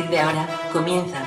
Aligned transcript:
Partir 0.00 0.10
de 0.10 0.20
ahora 0.20 0.46
comienza. 0.72 1.18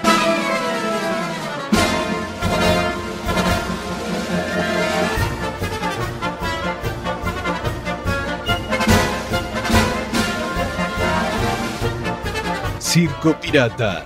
Circo 12.80 13.34
Pirata. 13.40 14.06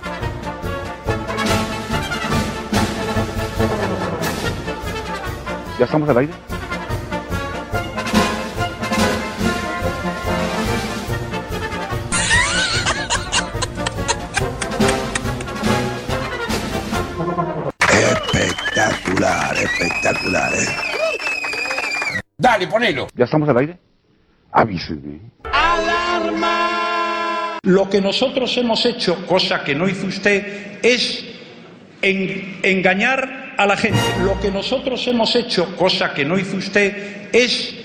¿Ya 5.78 5.84
estamos 5.84 6.08
al 6.08 6.18
aire? 6.18 6.47
Dale, 22.58 22.66
ponelo. 22.72 23.06
¿Ya 23.14 23.24
estamos 23.24 23.48
al 23.48 23.56
aire? 23.58 23.78
Avísenme. 24.50 25.20
Lo 27.62 27.88
que 27.88 28.00
nosotros 28.00 28.56
hemos 28.56 28.84
hecho, 28.84 29.24
cosa 29.28 29.62
que 29.62 29.76
no 29.76 29.88
hizo 29.88 30.08
usted, 30.08 30.80
es 30.82 31.24
en- 32.02 32.58
engañar 32.64 33.54
a 33.56 33.64
la 33.64 33.76
gente. 33.76 34.00
Lo 34.24 34.40
que 34.40 34.50
nosotros 34.50 35.06
hemos 35.06 35.36
hecho, 35.36 35.76
cosa 35.76 36.12
que 36.12 36.24
no 36.24 36.36
hizo 36.36 36.56
usted, 36.56 37.28
es 37.32 37.76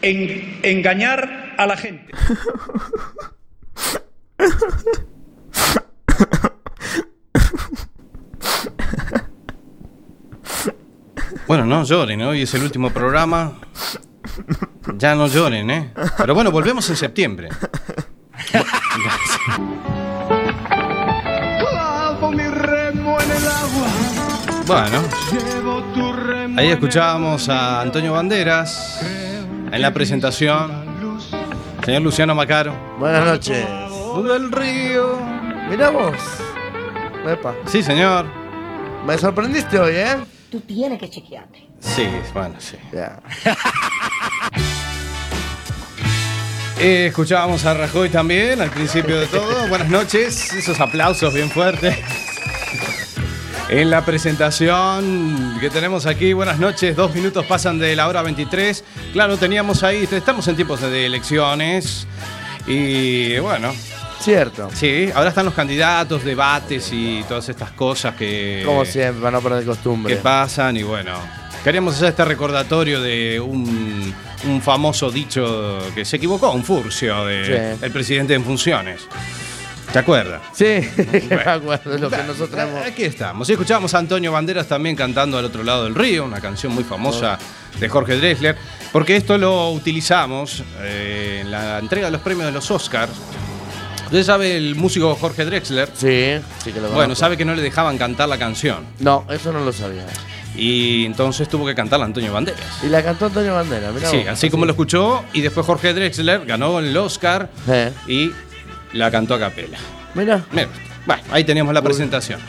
en- 0.00 0.58
engañar 0.62 1.52
a 1.58 1.66
la 1.66 1.76
gente. 1.76 2.10
Bueno, 11.48 11.64
no 11.64 11.82
lloren, 11.82 12.20
hoy 12.20 12.42
es 12.42 12.52
el 12.52 12.62
último 12.62 12.90
programa. 12.90 13.54
Ya 14.98 15.14
no 15.14 15.28
lloren, 15.28 15.70
¿eh? 15.70 15.94
Pero 16.18 16.34
bueno, 16.34 16.50
volvemos 16.50 16.90
en 16.90 16.96
septiembre. 16.96 17.48
Bueno, 24.66 25.02
ahí 26.58 26.68
escuchábamos 26.68 27.48
a 27.48 27.80
Antonio 27.80 28.12
Banderas 28.12 29.00
en 29.72 29.80
la 29.80 29.90
presentación. 29.94 30.70
Señor 31.82 32.02
Luciano 32.02 32.34
Macaro. 32.34 32.74
Buenas 32.98 33.24
noches. 33.24 33.66
Del 34.22 34.52
Río. 34.52 35.18
Epa. 37.26 37.54
Sí, 37.64 37.82
señor. 37.82 38.26
Me 39.06 39.16
sorprendiste 39.16 39.78
hoy, 39.78 39.94
¿eh? 39.94 40.37
Tú 40.50 40.60
tienes 40.60 40.98
que 40.98 41.10
chequearte. 41.10 41.66
Sí, 41.80 42.08
bueno, 42.32 42.54
sí. 42.58 42.76
Ya. 42.92 43.20
Eh, 46.80 47.08
escuchábamos 47.08 47.64
a 47.64 47.74
Rajoy 47.74 48.08
también 48.08 48.60
al 48.60 48.70
principio 48.70 49.18
de 49.18 49.26
todo. 49.26 49.66
Buenas 49.66 49.88
noches, 49.88 50.52
esos 50.52 50.78
aplausos 50.78 51.34
bien 51.34 51.50
fuertes. 51.50 51.98
En 53.68 53.90
la 53.90 54.04
presentación 54.04 55.58
que 55.60 55.70
tenemos 55.70 56.06
aquí, 56.06 56.34
buenas 56.34 56.60
noches, 56.60 56.94
dos 56.94 57.12
minutos 57.16 57.44
pasan 57.46 57.80
de 57.80 57.96
la 57.96 58.06
hora 58.06 58.22
23. 58.22 58.84
Claro, 59.12 59.36
teníamos 59.38 59.82
ahí, 59.82 60.08
estamos 60.08 60.46
en 60.46 60.54
tiempos 60.54 60.80
de 60.80 61.06
elecciones 61.06 62.06
y 62.68 63.40
bueno, 63.40 63.74
Cierto. 64.20 64.68
sí, 64.74 65.08
ahora 65.14 65.28
están 65.30 65.44
los 65.44 65.54
candidatos, 65.54 66.24
debates 66.24 66.90
y 66.92 67.24
todas 67.28 67.48
estas 67.48 67.70
cosas 67.72 68.14
que, 68.14 68.62
Como 68.66 68.84
siempre, 68.84 69.20
para 69.22 69.32
no 69.38 69.40
perder 69.42 69.60
que 69.60 69.66
costumbre. 69.66 70.16
pasan 70.16 70.76
y 70.76 70.82
bueno, 70.82 71.12
queríamos 71.64 71.94
hacer 71.94 72.08
este 72.08 72.24
recordatorio 72.24 73.00
de 73.00 73.40
un, 73.40 74.12
un 74.44 74.62
famoso 74.62 75.10
dicho 75.10 75.78
que 75.94 76.04
se 76.04 76.16
equivocó, 76.16 76.50
un 76.50 76.64
furcio 76.64 77.24
de 77.26 77.76
Sí. 77.78 77.84
el 77.84 77.92
presidente 77.92 78.34
en 78.34 78.44
funciones. 78.44 79.02
¿Te 79.92 80.00
acuerdas? 80.00 80.42
Sí, 80.52 80.64
me 80.96 81.36
Bueno. 81.36 81.50
acuerdo 81.50 81.90
de 81.92 81.98
lo 81.98 82.10
que 82.10 82.22
nosotros 82.24 82.60
hemos. 82.60 82.86
Aquí 82.86 83.04
estamos. 83.04 83.48
Y 83.48 83.52
escuchamos 83.52 83.94
a 83.94 83.98
Antonio 83.98 84.30
Banderas 84.32 84.66
también 84.66 84.94
cantando 84.94 85.38
al 85.38 85.46
otro 85.46 85.62
lado 85.62 85.84
del 85.84 85.94
río, 85.94 86.24
una 86.26 86.42
canción 86.42 86.74
muy 86.74 86.84
famosa 86.84 87.38
de 87.80 87.88
Jorge 87.88 88.16
Drexler, 88.16 88.56
porque 88.92 89.16
esto 89.16 89.38
lo 89.38 89.70
utilizamos 89.70 90.62
eh, 90.80 91.38
en 91.40 91.50
la 91.50 91.78
entrega 91.78 92.08
de 92.08 92.12
los 92.12 92.20
premios 92.20 92.44
de 92.46 92.52
los 92.52 92.70
Oscars. 92.70 93.12
Usted 94.08 94.22
sabe 94.24 94.56
el 94.56 94.74
músico 94.74 95.14
Jorge 95.14 95.44
Drexler. 95.44 95.90
Sí, 95.94 96.40
sí 96.64 96.72
que 96.72 96.80
lo 96.80 96.88
Bueno, 96.90 97.14
sabe 97.14 97.36
que 97.36 97.44
no 97.44 97.54
le 97.54 97.60
dejaban 97.60 97.98
cantar 97.98 98.28
la 98.28 98.38
canción. 98.38 98.84
No, 99.00 99.26
eso 99.30 99.52
no 99.52 99.60
lo 99.62 99.70
sabía. 99.72 100.06
Y 100.56 101.04
entonces 101.04 101.46
tuvo 101.46 101.66
que 101.66 101.74
cantarla 101.74 102.06
Antonio 102.06 102.32
Banderas. 102.32 102.60
Y 102.82 102.86
la 102.88 103.02
cantó 103.02 103.26
Antonio 103.26 103.54
Bandera, 103.54 103.92
mirá 103.92 104.08
Sí, 104.10 104.16
vos. 104.20 104.28
así 104.28 104.48
como 104.48 104.64
lo 104.64 104.70
escuchó. 104.72 105.24
Y 105.34 105.42
después 105.42 105.66
Jorge 105.66 105.92
Drexler 105.92 106.46
ganó 106.46 106.78
el 106.78 106.96
Oscar 106.96 107.50
Eh, 107.68 107.92
y 108.06 108.32
la 108.94 109.10
cantó 109.10 109.34
a 109.34 109.38
capela. 109.38 109.78
Mira. 110.14 110.42
Mira, 110.52 110.68
Bueno, 111.06 111.22
ahí 111.30 111.44
teníamos 111.44 111.74
la 111.74 111.82
presentación. 111.82 112.40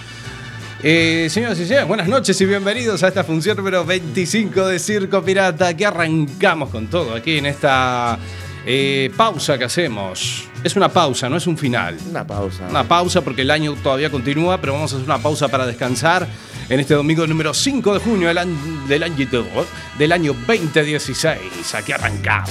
Eh, 0.82 1.28
señoras 1.30 1.60
y 1.60 1.66
señores, 1.66 1.90
buenas 1.90 2.08
noches 2.08 2.40
y 2.40 2.46
bienvenidos 2.46 3.04
a 3.04 3.10
esta 3.10 3.26
función 3.26 3.58
número 3.58 3.84
25 3.84 4.66
de 4.66 4.80
Circo 4.80 5.22
Pirata 5.22 5.76
que 5.76 5.86
arrancamos 5.86 6.70
con 6.70 6.88
todo 6.88 7.14
aquí 7.16 7.38
en 7.38 7.48
esta 7.48 8.18
eh, 8.66 9.12
pausa 9.16 9.58
que 9.58 9.66
hacemos. 9.66 10.46
Es 10.64 10.76
una 10.76 10.90
pausa, 10.90 11.30
no 11.30 11.38
es 11.38 11.48
un 11.48 11.58
final. 11.58 11.98
Una 12.10 12.26
pausa. 12.28 12.68
Una 12.70 12.84
pausa 12.84 13.22
porque 13.22 13.44
el 13.44 13.52
año 13.52 13.76
todavía 13.82 14.10
continúa, 14.10 14.60
pero 14.60 14.74
vamos 14.74 14.92
a 14.92 14.96
hacer 14.98 15.06
una 15.06 15.18
pausa 15.20 15.48
para 15.48 15.66
descansar 15.66 16.28
en 16.68 16.80
este 16.80 16.94
domingo 16.94 17.26
número 17.26 17.54
5 17.54 17.94
de 17.94 18.00
junio 18.00 18.28
del 18.28 18.38
año, 18.38 18.56
del 18.88 19.04
año, 19.04 19.28
del 19.98 20.12
año 20.12 20.34
2016. 20.48 21.76
Aquí 21.76 21.92
arrancamos. 21.92 22.50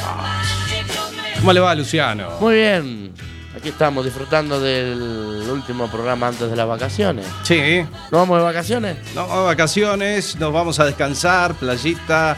¿Cómo 1.39 1.53
le 1.53 1.61
va, 1.61 1.75
Luciano? 1.75 2.31
Muy 2.41 2.55
bien. 2.55 3.13
Aquí 3.57 3.69
estamos 3.71 4.05
disfrutando 4.05 4.61
del 4.61 5.49
último 5.51 5.91
programa 5.91 6.29
antes 6.29 6.49
de 6.49 6.55
las 6.57 6.67
vacaciones. 6.67 7.27
Sí, 7.43 7.83
¿No 8.13 8.19
vamos 8.19 8.39
de 8.39 8.45
vacaciones? 8.45 8.97
no, 9.15 9.27
vacaciones, 9.45 10.37
nos 10.37 10.53
vamos 10.53 10.79
a 10.79 10.85
descansar, 10.85 11.55
playita, 11.55 12.37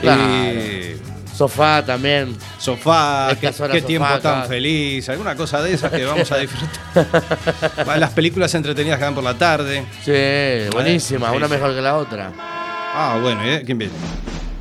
Claro. 0.00 0.22
eh, 0.24 0.98
Sofá 1.38 1.84
también. 1.84 2.36
sofá, 2.58 3.28
qué, 3.40 3.46
qué 3.46 3.52
sofá, 3.52 3.72
tiempo 3.86 4.18
tan 4.20 4.46
feliz, 4.48 5.08
alguna 5.08 5.36
cosa 5.36 5.62
de 5.62 5.72
esas 5.74 5.92
que 5.92 6.04
vamos 6.04 6.30
a 6.32 6.36
disfrutar. 6.38 7.96
Las 7.98 8.10
películas 8.10 8.52
entretenidas 8.56 8.98
que 8.98 9.04
dan 9.04 9.14
por 9.14 9.22
la 9.22 9.34
tarde. 9.34 9.84
Sí, 10.04 10.68
buenísima. 10.72 11.30
sí, 11.30 11.36
una 11.36 11.46
sí. 11.46 11.52
mejor 11.54 11.74
que 11.76 11.80
la 11.80 11.96
otra. 11.96 12.32
Ah, 12.36 13.18
bueno, 13.22 13.40
¿eh? 13.44 13.62
¿quién 13.64 13.78
viene? 13.78 13.94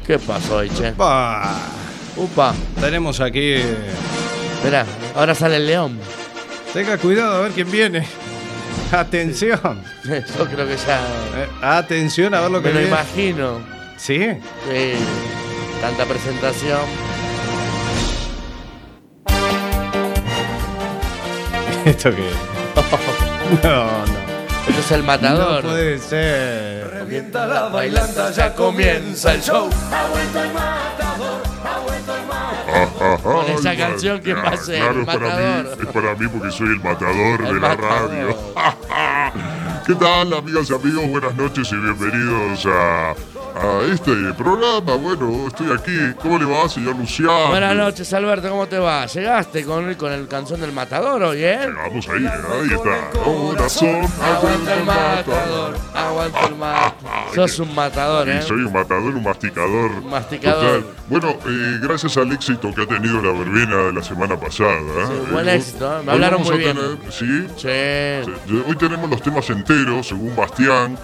¿Qué 0.06 0.19
pasó 0.19 0.57
hoy, 0.57 0.69
che? 0.69 0.91
Bah, 0.91 1.56
Upa. 2.15 2.53
tenemos 2.80 3.19
aquí. 3.21 3.53
eh, 3.56 3.63
Mirá, 4.63 4.85
ahora 5.15 5.33
sale 5.33 5.56
el 5.57 5.65
león. 5.65 6.00
Tenga 6.73 6.97
cuidado 7.00 7.38
a 7.38 7.41
ver 7.41 7.53
quién 7.53 7.71
viene. 7.71 8.06
Atención. 8.91 9.81
Yo 10.06 10.45
creo 10.45 10.68
que 10.68 10.77
ya. 10.77 11.00
Eh, 11.35 11.47
atención 11.62 12.33
a 12.35 12.41
ver 12.41 12.51
lo 12.51 12.62
que 12.62 12.68
Me 12.69 12.73
lo 12.75 12.80
viene. 12.81 12.95
imagino. 12.95 13.59
Sí. 13.97 14.19
Sí, 14.69 14.94
tanta 15.81 16.06
presentación. 16.06 16.79
¿Esto 21.85 22.12
qué? 22.15 22.29
No, 23.63 23.85
no. 23.85 24.03
Esto 24.68 24.81
es 24.81 24.91
el 24.91 25.03
matador. 25.03 25.63
No 25.63 25.69
puede 25.69 25.97
ser. 26.00 26.89
Revienta 26.91 27.47
la 27.47 27.69
bailanta, 27.69 28.29
ya 28.31 28.53
comienza 28.53 29.33
el 29.33 29.41
show. 29.41 29.69
Con 33.23 33.45
esa 33.50 33.73
canción 33.77 34.19
que 34.19 34.35
pase 34.35 34.75
Claro, 34.77 34.91
el 34.91 35.00
es 35.00 35.06
para 35.06 35.19
mí, 35.19 35.25
matador. 35.25 35.77
es 35.81 35.88
para 35.94 36.15
mí 36.15 36.27
porque 36.27 36.51
soy 36.51 36.68
el 36.68 36.81
matador 36.81 37.41
El 37.41 37.47
de 37.47 37.53
la 37.62 37.68
matador. 37.69 38.09
radio. 38.09 38.38
¿Qué 39.88 39.95
tal, 39.95 40.34
amigas 40.34 40.69
y 40.69 40.74
amigos? 40.74 41.07
Buenas 41.10 41.34
noches 41.36 41.72
y 41.72 41.75
bienvenidos 41.78 42.66
a, 42.66 43.12
a 43.12 43.81
este 43.89 44.12
programa. 44.38 44.95
Bueno, 44.95 45.48
estoy 45.48 45.72
aquí. 45.72 45.98
¿Cómo 46.22 46.38
le 46.38 46.44
va, 46.45 46.68
señor 46.68 46.98
Luciano? 46.98 47.48
Buenas 47.48 47.74
noches, 47.75 48.12
Alberto, 48.13 48.50
¿cómo 48.50 48.68
te 48.68 48.78
va? 48.80 49.06
¿Llegaste 49.06 49.63
con 49.63 49.88
el, 49.88 49.95
con 49.95 50.12
el 50.12 50.28
canción 50.28 50.60
del 50.60 50.74
matador 50.74 51.24
hoy, 51.24 51.42
eh? 51.42 51.60
Vamos 51.74 52.06
ahí, 52.10 52.25
ahí 52.25 52.74
está. 52.74 53.19
Corazón, 53.24 54.01
Aguanta 54.22 54.74
el 54.74 54.84
matador, 54.84 55.78
aguanta 55.95 56.45
el 56.48 56.56
matador. 56.56 57.36
Sos 57.36 57.60
un 57.60 57.74
matador, 57.75 58.30
¿eh? 58.30 58.42
Sí, 58.42 58.48
soy 58.50 58.57
un 58.63 58.74
matador, 58.74 59.16
un 59.16 59.24
masticador. 59.24 59.92
Un 59.92 60.10
masticador. 60.10 60.81
Total. 60.81 60.94
Bueno, 61.10 61.30
eh, 61.48 61.80
gracias 61.81 62.18
al 62.18 62.31
éxito 62.33 62.74
que 62.75 62.81
ha 62.81 62.86
tenido 62.88 63.22
la 63.22 63.31
verbena 63.31 63.78
de 63.83 63.94
la 63.94 64.04
semana 64.04 64.38
pasada. 64.38 64.72
¿eh? 64.80 65.28
buen 65.31 65.48
Eh, 65.48 65.56
éxito, 65.56 65.86
¿eh? 65.86 66.04
Me 66.04 66.10
hoy 66.12 66.16
hablaron 66.16 66.42
muy 66.44 66.57
bien. 66.57 66.75
tener- 66.75 67.12
¿Sí? 67.12 67.48
Sí. 67.56 68.31
Sí. 68.48 68.63
Hoy 68.68 68.75
tenemos 68.75 69.10
los 69.10 69.22
temas 69.22 69.50
enteros, 69.50 69.76
según 70.03 70.35
Bastián. 70.35 70.97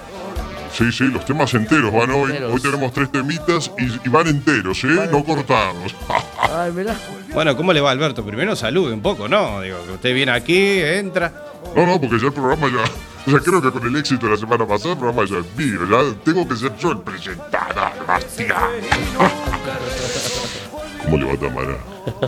Sí, 0.72 0.92
sí, 0.92 1.04
los 1.06 1.24
temas 1.26 1.54
enteros 1.54 1.94
van 1.94 2.10
hoy. 2.10 2.32
Enteros. 2.32 2.54
Hoy 2.54 2.62
tenemos 2.62 2.92
tres 2.94 3.12
temitas 3.12 3.72
y, 3.78 4.08
y 4.08 4.10
van 4.10 4.28
enteros, 4.28 4.84
¿eh? 4.84 5.08
No 5.12 5.24
cortados. 5.24 5.96
Ay, 6.40 6.72
mirá. 6.72 6.96
Bueno, 7.34 7.56
¿cómo 7.56 7.74
le 7.74 7.82
va, 7.82 7.92
Alberto? 7.92 8.26
Primero 8.26 8.56
salude 8.56 8.94
un 8.94 9.02
poco, 9.02 9.28
¿no? 9.28 9.62
Digo, 9.62 9.78
que 9.86 9.92
usted 9.94 10.16
viene 10.16 10.32
aquí, 10.32 10.80
entra. 10.82 11.32
No, 11.76 11.86
no, 11.86 12.02
porque 12.02 12.18
ya 12.20 12.28
el 12.28 12.34
programa 12.34 12.68
ya. 12.68 12.84
Ya 13.32 13.40
creo 13.40 13.62
que 13.62 13.72
con 13.72 13.88
el 13.88 13.96
éxito 13.96 14.26
de 14.26 14.34
la 14.34 14.38
semana 14.38 14.68
pasada 14.68 14.94
el 14.94 15.00
programa 15.00 15.28
ya 15.30 15.38
es 15.38 15.46
mío. 15.56 15.80
Ya 15.90 16.16
tengo 16.24 16.48
que 16.48 16.56
ser 16.56 16.76
yo 16.78 16.92
el 16.92 17.00
presentador, 17.00 17.92
Bastián. 18.08 18.58
¿Cómo 21.04 21.18
le 21.18 21.26
va, 21.26 21.38
Tamara? 21.38 21.78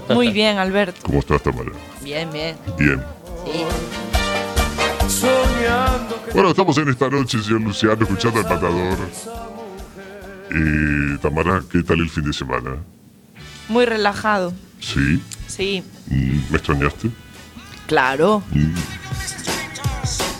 Muy 0.09 0.31
bien, 0.31 0.57
Alberto. 0.59 0.99
¿Cómo 1.03 1.19
estás, 1.19 1.41
Tamara? 1.41 1.71
Bien, 2.01 2.31
bien. 2.31 2.55
Bien. 2.77 3.01
Sí. 3.45 3.65
Bueno, 6.33 6.49
estamos 6.49 6.77
en 6.77 6.89
esta 6.89 7.09
noche, 7.09 7.41
señor 7.41 7.61
Luciano, 7.61 8.01
escuchando 8.01 8.39
al 8.39 8.45
matador. 8.45 8.97
Y 10.51 11.17
Tamara, 11.19 11.63
¿qué 11.71 11.81
tal 11.83 11.99
el 11.99 12.09
fin 12.09 12.23
de 12.23 12.33
semana? 12.33 12.77
Muy 13.69 13.85
relajado. 13.85 14.53
¿Sí? 14.79 15.21
Sí. 15.47 15.83
Mm, 16.07 16.39
¿Me 16.49 16.57
extrañaste? 16.57 17.09
Claro. 17.87 18.43
Mm, 18.51 18.73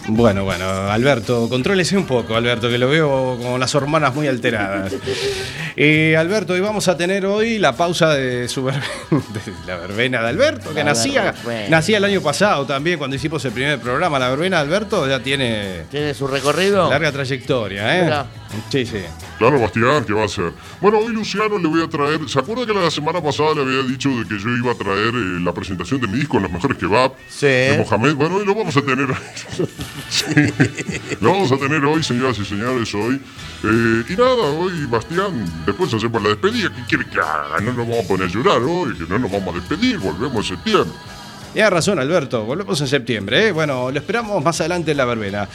Bueno, 0.07 0.43
bueno, 0.43 0.65
Alberto, 0.91 1.49
contrólese 1.49 1.97
un 1.97 2.05
poco, 2.05 2.35
Alberto, 2.35 2.69
que 2.69 2.77
lo 2.77 2.87
veo 2.87 3.39
con 3.41 3.59
las 3.59 3.73
hormonas 3.73 4.13
muy 4.13 4.27
alteradas. 4.27 4.93
Eh, 5.75 6.15
Alberto, 6.15 6.53
hoy 6.53 6.59
vamos 6.59 6.87
a 6.87 6.95
tener 6.95 7.25
hoy 7.25 7.57
la 7.57 7.75
pausa 7.75 8.13
de 8.13 8.47
su 8.47 8.65
de 8.67 8.73
la 9.65 9.77
verbena 9.77 10.21
de 10.21 10.29
Alberto, 10.29 10.69
que 10.69 10.75
La 10.75 10.83
nacía, 10.91 11.23
verbena. 11.23 11.69
nacía 11.69 11.97
el 11.97 12.03
año 12.05 12.21
pasado 12.21 12.65
también, 12.67 12.99
cuando 12.99 13.15
hicimos 13.15 13.43
el 13.45 13.51
primer 13.51 13.79
programa. 13.79 14.19
La 14.19 14.29
verbena 14.29 14.57
de 14.57 14.61
Alberto 14.63 15.07
ya 15.09 15.19
tiene 15.21 15.85
¿Tiene 15.89 16.13
su 16.13 16.27
recorrido? 16.27 16.87
larga 16.87 17.11
trayectoria, 17.11 17.99
¿eh? 17.99 18.23
Sí, 18.69 18.85
sí. 18.85 19.03
Claro, 19.37 19.59
Bastián, 19.59 20.03
¿qué 20.05 20.13
va 20.13 20.23
a 20.23 20.25
hacer? 20.25 20.51
Bueno, 20.81 20.99
hoy 20.99 21.13
Luciano 21.13 21.57
le 21.57 21.67
voy 21.67 21.83
a 21.83 21.87
traer. 21.89 22.27
¿Se 22.27 22.39
acuerda 22.39 22.65
que 22.65 22.73
la 22.73 22.89
semana 22.89 23.21
pasada 23.21 23.53
le 23.55 23.61
había 23.61 23.83
dicho 23.83 24.09
de 24.09 24.27
que 24.27 24.37
yo 24.39 24.49
iba 24.49 24.71
a 24.71 24.75
traer 24.75 25.13
eh, 25.13 25.39
la 25.41 25.53
presentación 25.53 26.01
de 26.01 26.07
mi 26.07 26.19
disco, 26.19 26.39
Los 26.39 26.51
Mejores 26.51 26.77
Kebab? 26.77 27.13
Sí. 27.29 27.47
De 27.47 27.77
Mohamed. 27.77 28.15
Bueno, 28.15 28.35
hoy 28.35 28.45
lo 28.45 28.55
vamos 28.55 28.75
a 28.77 28.81
tener. 28.81 29.07
Sí. 30.09 30.25
Lo 31.19 31.31
vamos 31.31 31.51
a 31.51 31.57
tener 31.57 31.83
hoy, 31.83 32.01
señoras 32.03 32.37
y 32.39 32.45
señores, 32.45 32.93
hoy. 32.93 33.19
Eh, 33.63 34.03
y 34.07 34.13
nada, 34.13 34.43
hoy, 34.43 34.85
Bastián, 34.85 35.45
después 35.65 35.93
hacemos 35.93 36.21
la 36.21 36.29
despedida. 36.29 36.69
¿Qué 36.69 36.83
quiere 36.87 37.05
que 37.09 37.19
haga? 37.19 37.59
No 37.59 37.73
nos 37.73 37.87
vamos 37.87 38.05
a 38.05 38.07
poner 38.07 38.27
a 38.27 38.31
llorar 38.31 38.61
hoy, 38.61 38.95
que 38.95 39.03
no 39.05 39.19
nos 39.19 39.31
vamos 39.31 39.55
a 39.55 39.59
despedir, 39.59 39.97
volvemos 39.97 40.37
en 40.37 40.55
septiembre. 40.57 40.93
Tienes 41.53 41.71
razón, 41.71 41.99
Alberto. 41.99 42.43
Volvemos 42.43 42.79
en 42.81 42.87
septiembre, 42.87 43.47
¿eh? 43.47 43.51
Bueno, 43.51 43.89
lo 43.89 43.97
esperamos 43.97 44.43
más 44.43 44.59
adelante 44.59 44.91
en 44.91 44.97
la 44.97 45.05
verbena. 45.05 45.47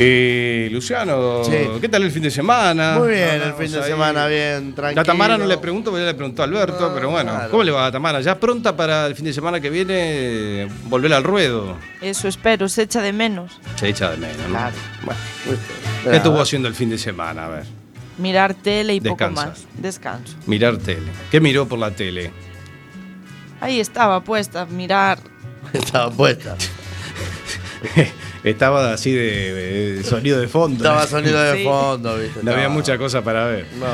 Eh, 0.00 0.68
Luciano, 0.70 1.42
Sí. 1.42 1.56
¿qué 1.80 1.88
tal 1.88 2.04
el 2.04 2.12
fin 2.12 2.22
de 2.22 2.30
semana? 2.30 2.94
Muy 3.00 3.08
bien, 3.08 3.42
el 3.42 3.52
fin 3.54 3.72
de 3.72 3.80
ahí. 3.80 3.90
semana, 3.90 4.26
bien, 4.28 4.72
tranquilo. 4.72 5.00
La 5.02 5.04
Tamara 5.04 5.36
no 5.36 5.44
le 5.44 5.58
pregunto, 5.58 5.90
porque 5.90 6.04
ya 6.04 6.10
le 6.12 6.14
preguntó 6.14 6.42
a 6.42 6.44
Alberto, 6.44 6.88
No, 6.88 6.94
pero 6.94 7.10
bueno, 7.10 7.32
claro. 7.32 7.50
¿cómo 7.50 7.64
le 7.64 7.72
va 7.72 7.86
a 7.86 7.90
Tamara? 7.90 8.20
¿Ya 8.20 8.38
pronta 8.38 8.76
para 8.76 9.06
el 9.08 9.16
fin 9.16 9.24
de 9.24 9.32
semana 9.32 9.58
que 9.60 9.70
viene 9.70 10.68
volver 10.84 11.12
al 11.14 11.24
ruedo? 11.24 11.76
Eso 12.00 12.28
espero, 12.28 12.68
se 12.68 12.82
echa 12.82 13.02
de 13.02 13.12
menos. 13.12 13.58
Se 13.74 13.88
echa 13.88 14.10
de 14.12 14.18
menos, 14.18 14.36
¿no? 14.46 14.50
Claro. 14.50 14.76
Bueno, 15.04 15.20
¿qué 16.04 16.16
estuvo 16.16 16.40
haciendo 16.40 16.68
el 16.68 16.74
fin 16.76 16.90
de 16.90 16.98
semana? 16.98 17.46
A 17.46 17.48
ver, 17.48 17.64
Mirar 18.18 18.54
tele 18.54 18.94
y 18.94 19.00
Descansa. 19.00 19.34
poco 19.34 19.50
más. 19.50 19.66
Descanso. 19.78 20.36
mirar 20.46 20.76
tele. 20.76 21.08
¿Qué 21.32 21.40
miró 21.40 21.66
por 21.66 21.80
la 21.80 21.90
tele? 21.90 22.30
Ahí 23.60 23.80
estaba 23.80 24.22
puesta, 24.22 24.64
mirar. 24.66 25.18
Estaba 25.72 26.08
puesta. 26.12 26.54
Estaba 28.44 28.92
así 28.92 29.12
de, 29.12 29.94
de 29.94 30.04
sonido 30.04 30.38
de 30.40 30.48
fondo. 30.48 30.76
Estaba 30.84 31.06
sonido 31.08 31.40
de 31.42 31.58
Sí. 31.58 31.64
fondo, 31.64 32.16
¿viste? 32.18 32.40
No 32.42 32.50
había 32.52 32.62
Estaba- 32.64 32.74
mucha 32.74 32.98
cosa 32.98 33.22
para 33.22 33.46
ver. 33.46 33.66
No. 33.78 33.86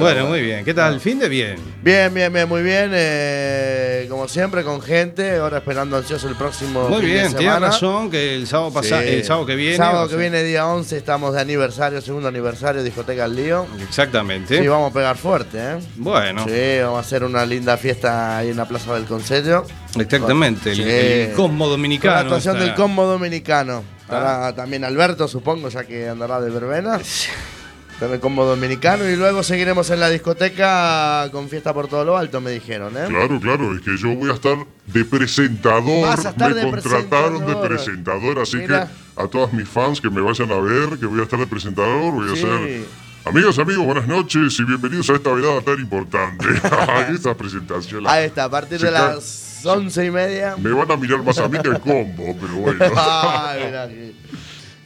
Bueno, 0.00 0.24
muy 0.26 0.40
bien. 0.40 0.64
¿Qué 0.64 0.72
tal 0.72 0.94
el 0.94 1.00
fin 1.00 1.18
de 1.18 1.28
bien? 1.28 1.56
Bien, 1.82 2.14
bien, 2.14 2.32
bien, 2.32 2.48
muy 2.48 2.62
bien. 2.62 2.90
eh, 2.94 4.06
como 4.08 4.26
siempre, 4.26 4.62
con 4.64 4.80
gente. 4.80 5.36
Ahora 5.36 5.58
esperando 5.58 5.98
ansioso 5.98 6.28
el 6.28 6.34
próximo 6.34 6.88
Muy 6.88 7.00
fin 7.00 7.06
bien, 7.10 7.26
tiene 7.34 7.42
semana. 7.52 7.66
razón 7.66 8.10
que 8.10 8.34
el 8.36 8.46
sábado, 8.46 8.82
Sí. 8.82 8.94
el 8.94 9.22
sábado 9.24 9.44
que 9.44 9.54
viene. 9.54 9.76
Sábado 9.76 10.08
que 10.08 10.16
viene, 10.16 10.42
día 10.44 10.66
11, 10.66 10.96
estamos 10.96 11.34
de 11.34 11.40
aniversario, 11.42 12.00
segundo 12.00 12.28
aniversario, 12.28 12.82
discoteca 12.82 13.26
El 13.26 13.36
Lío. 13.36 13.66
Exactamente. 13.86 14.58
Sí, 14.62 14.66
vamos 14.66 14.90
a 14.92 14.94
pegar 14.94 15.16
fuerte, 15.18 15.58
¿eh? 15.58 15.76
Bueno, 15.96 16.44
Sí, 16.46 16.80
vamos 16.82 16.96
a 16.96 17.00
hacer 17.00 17.24
una 17.24 17.44
linda 17.44 17.76
fiesta 17.76 18.38
ahí 18.38 18.48
en 18.48 18.56
la 18.56 18.66
Plaza 18.66 18.94
del 18.94 19.04
Consejo. 19.04 19.66
Exactamente. 20.00 20.70
El, 20.70 20.76
Sí. 20.76 20.82
el 20.82 21.32
Cosmo 21.32 21.58
Con 21.64 21.68
la 21.68 21.72
Dominicano. 21.76 22.18
actuación 22.18 22.56
estará. 22.56 22.66
del 22.72 22.74
combo 22.74 23.04
dominicano. 23.06 23.84
Estará 24.02 24.48
Ah. 24.48 24.54
también 24.54 24.84
Alberto, 24.84 25.26
supongo, 25.28 25.68
ya 25.68 25.84
que 25.84 26.08
andará 26.08 26.40
de 26.40 26.50
verbena. 26.50 26.96
Estará 26.98 28.14
el 28.14 28.20
combo 28.20 28.44
dominicano 28.44 29.08
y 29.08 29.16
luego 29.16 29.42
seguiremos 29.42 29.88
en 29.90 30.00
la 30.00 30.10
discoteca 30.10 31.28
con 31.30 31.48
fiesta 31.48 31.72
por 31.72 31.86
todo 31.88 32.04
lo 32.04 32.16
alto, 32.16 32.40
me 32.40 32.50
dijeron, 32.50 32.96
¿eh? 32.96 33.04
Claro, 33.08 33.38
claro, 33.40 33.74
es 33.76 33.80
que 33.82 33.96
yo 33.96 34.14
voy 34.16 34.30
a 34.30 34.34
estar 34.34 34.56
de 34.86 35.04
presentador. 35.04 36.06
Vas 36.08 36.26
a 36.26 36.30
estar 36.30 36.52
me 36.54 36.60
de 36.62 36.70
contrataron 36.70 37.46
de 37.46 37.56
presentador. 37.56 38.38
así 38.40 38.56
Mira. 38.56 38.88
que 39.16 39.22
a 39.22 39.28
todas 39.28 39.52
mis 39.52 39.68
fans 39.68 40.00
que 40.00 40.10
me 40.10 40.20
vayan 40.20 40.50
a 40.50 40.58
ver, 40.58 40.98
que 40.98 41.06
voy 41.06 41.20
a 41.20 41.22
estar 41.24 41.38
de 41.38 41.46
presentador, 41.46 42.12
voy 42.12 42.32
a 42.32 42.36
ser. 42.36 43.02
Amigas, 43.24 43.56
amigos, 43.60 43.84
buenas 43.86 44.08
noches 44.08 44.58
y 44.58 44.64
bienvenidos 44.64 45.08
a 45.10 45.12
esta 45.14 45.30
velada 45.32 45.60
tan 45.60 45.78
importante. 45.78 46.44
esta 47.14 47.34
presentación. 47.36 48.04
Ahí 48.08 48.24
está, 48.24 48.44
a 48.44 48.50
partir 48.50 48.80
de 48.80 48.90
ca- 48.90 49.14
las 49.64 49.76
once 49.76 50.04
y 50.04 50.10
media. 50.10 50.56
Me 50.58 50.70
van 50.72 50.90
a 50.90 50.96
mirar 50.96 51.22
más 51.22 51.38
a 51.38 51.48
mí 51.48 51.58
que 51.60 51.68
el 51.68 51.80
combo, 51.80 52.36
pero 52.40 52.54
bueno. 52.54 52.84
Ay, 52.96 53.64
mirá 53.66 53.88
que- 53.88 54.12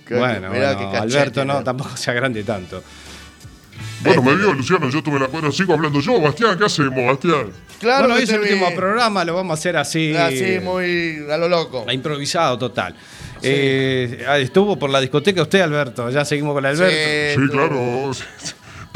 que- 0.06 0.14
Bueno, 0.14 0.50
mirá 0.50 0.74
bueno, 0.74 0.78
qué 0.78 0.84
cachete, 0.98 1.18
Alberto 1.18 1.44
no, 1.44 1.64
tampoco 1.64 1.96
se 1.96 2.10
agrande 2.10 2.42
tanto. 2.44 2.82
Bueno, 4.02 4.22
me 4.22 4.34
vio 4.36 4.52
Luciano, 4.52 4.88
yo 4.90 5.02
tuve 5.02 5.18
la 5.18 5.26
cuenta, 5.28 5.50
sigo 5.50 5.72
hablando 5.74 6.00
yo, 6.00 6.20
Bastián, 6.20 6.56
¿qué 6.58 6.64
hacemos, 6.66 7.04
Bastián? 7.06 7.50
Claro 7.80 8.00
bueno, 8.06 8.14
que 8.14 8.18
hoy 8.20 8.24
es 8.24 8.30
el 8.30 8.40
último 8.40 8.74
programa, 8.74 9.24
lo 9.24 9.34
vamos 9.34 9.50
a 9.50 9.58
hacer 9.58 9.76
así. 9.76 10.14
Así, 10.16 10.58
muy 10.62 11.24
a 11.30 11.36
lo 11.36 11.48
loco. 11.48 11.84
Improvisado 11.90 12.56
total. 12.58 12.94
Eh, 13.42 14.24
ah, 14.28 14.38
estuvo 14.38 14.78
por 14.78 14.88
la 14.90 15.00
discoteca 15.00 15.42
usted, 15.42 15.60
Alberto. 15.60 16.08
Ya 16.10 16.24
seguimos 16.24 16.54
con 16.54 16.64
Alberto. 16.64 17.40
Sí, 17.40 17.42
Sí, 17.46 17.50
claro, 17.50 18.10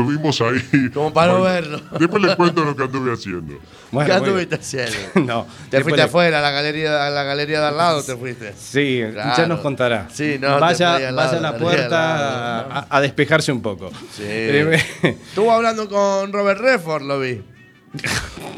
estuvimos 0.00 0.40
ahí. 0.40 0.90
Como 0.92 1.12
para 1.12 1.32
no 1.32 1.38
Bueno, 1.40 1.54
verlo. 1.54 1.80
Después 1.98 2.22
les 2.22 2.36
cuento 2.36 2.64
lo 2.64 2.74
que 2.76 2.82
anduve 2.84 3.12
haciendo. 3.12 3.58
Bueno, 3.90 4.06
¿Qué 4.08 4.12
anduviste 4.16 4.54
haciendo? 4.56 4.96
no. 5.16 5.44
Te 5.70 5.76
después 5.78 5.82
fuiste 5.82 5.96
le- 5.98 6.02
afuera, 6.04 6.38
a 6.38 6.42
la 6.42 6.50
galería, 6.50 7.06
a 7.06 7.10
la 7.10 7.22
galería 7.24 7.60
de 7.60 7.66
al 7.66 7.76
lado 7.76 8.02
te 8.02 8.16
fuiste. 8.16 8.54
Sí, 8.58 8.98
ya 9.00 9.10
Claro. 9.12 9.46
nos 9.48 9.60
contará. 9.60 10.08
Sí, 10.12 10.36
no, 10.40 10.58
vaya, 10.60 10.92
vaya 11.12 11.38
a 11.38 11.40
la 11.40 11.56
puerta 11.56 11.88
lado, 11.90 12.72
a, 12.72 12.86
a 12.96 13.00
despejarse 13.00 13.52
un 13.52 13.62
poco. 13.62 13.90
Sí. 14.16 14.22
Estuvo 15.02 15.50
hablando 15.52 15.88
con 15.88 16.32
Robert 16.32 16.60
Redford, 16.60 17.02
lo 17.02 17.20
vi. 17.20 17.42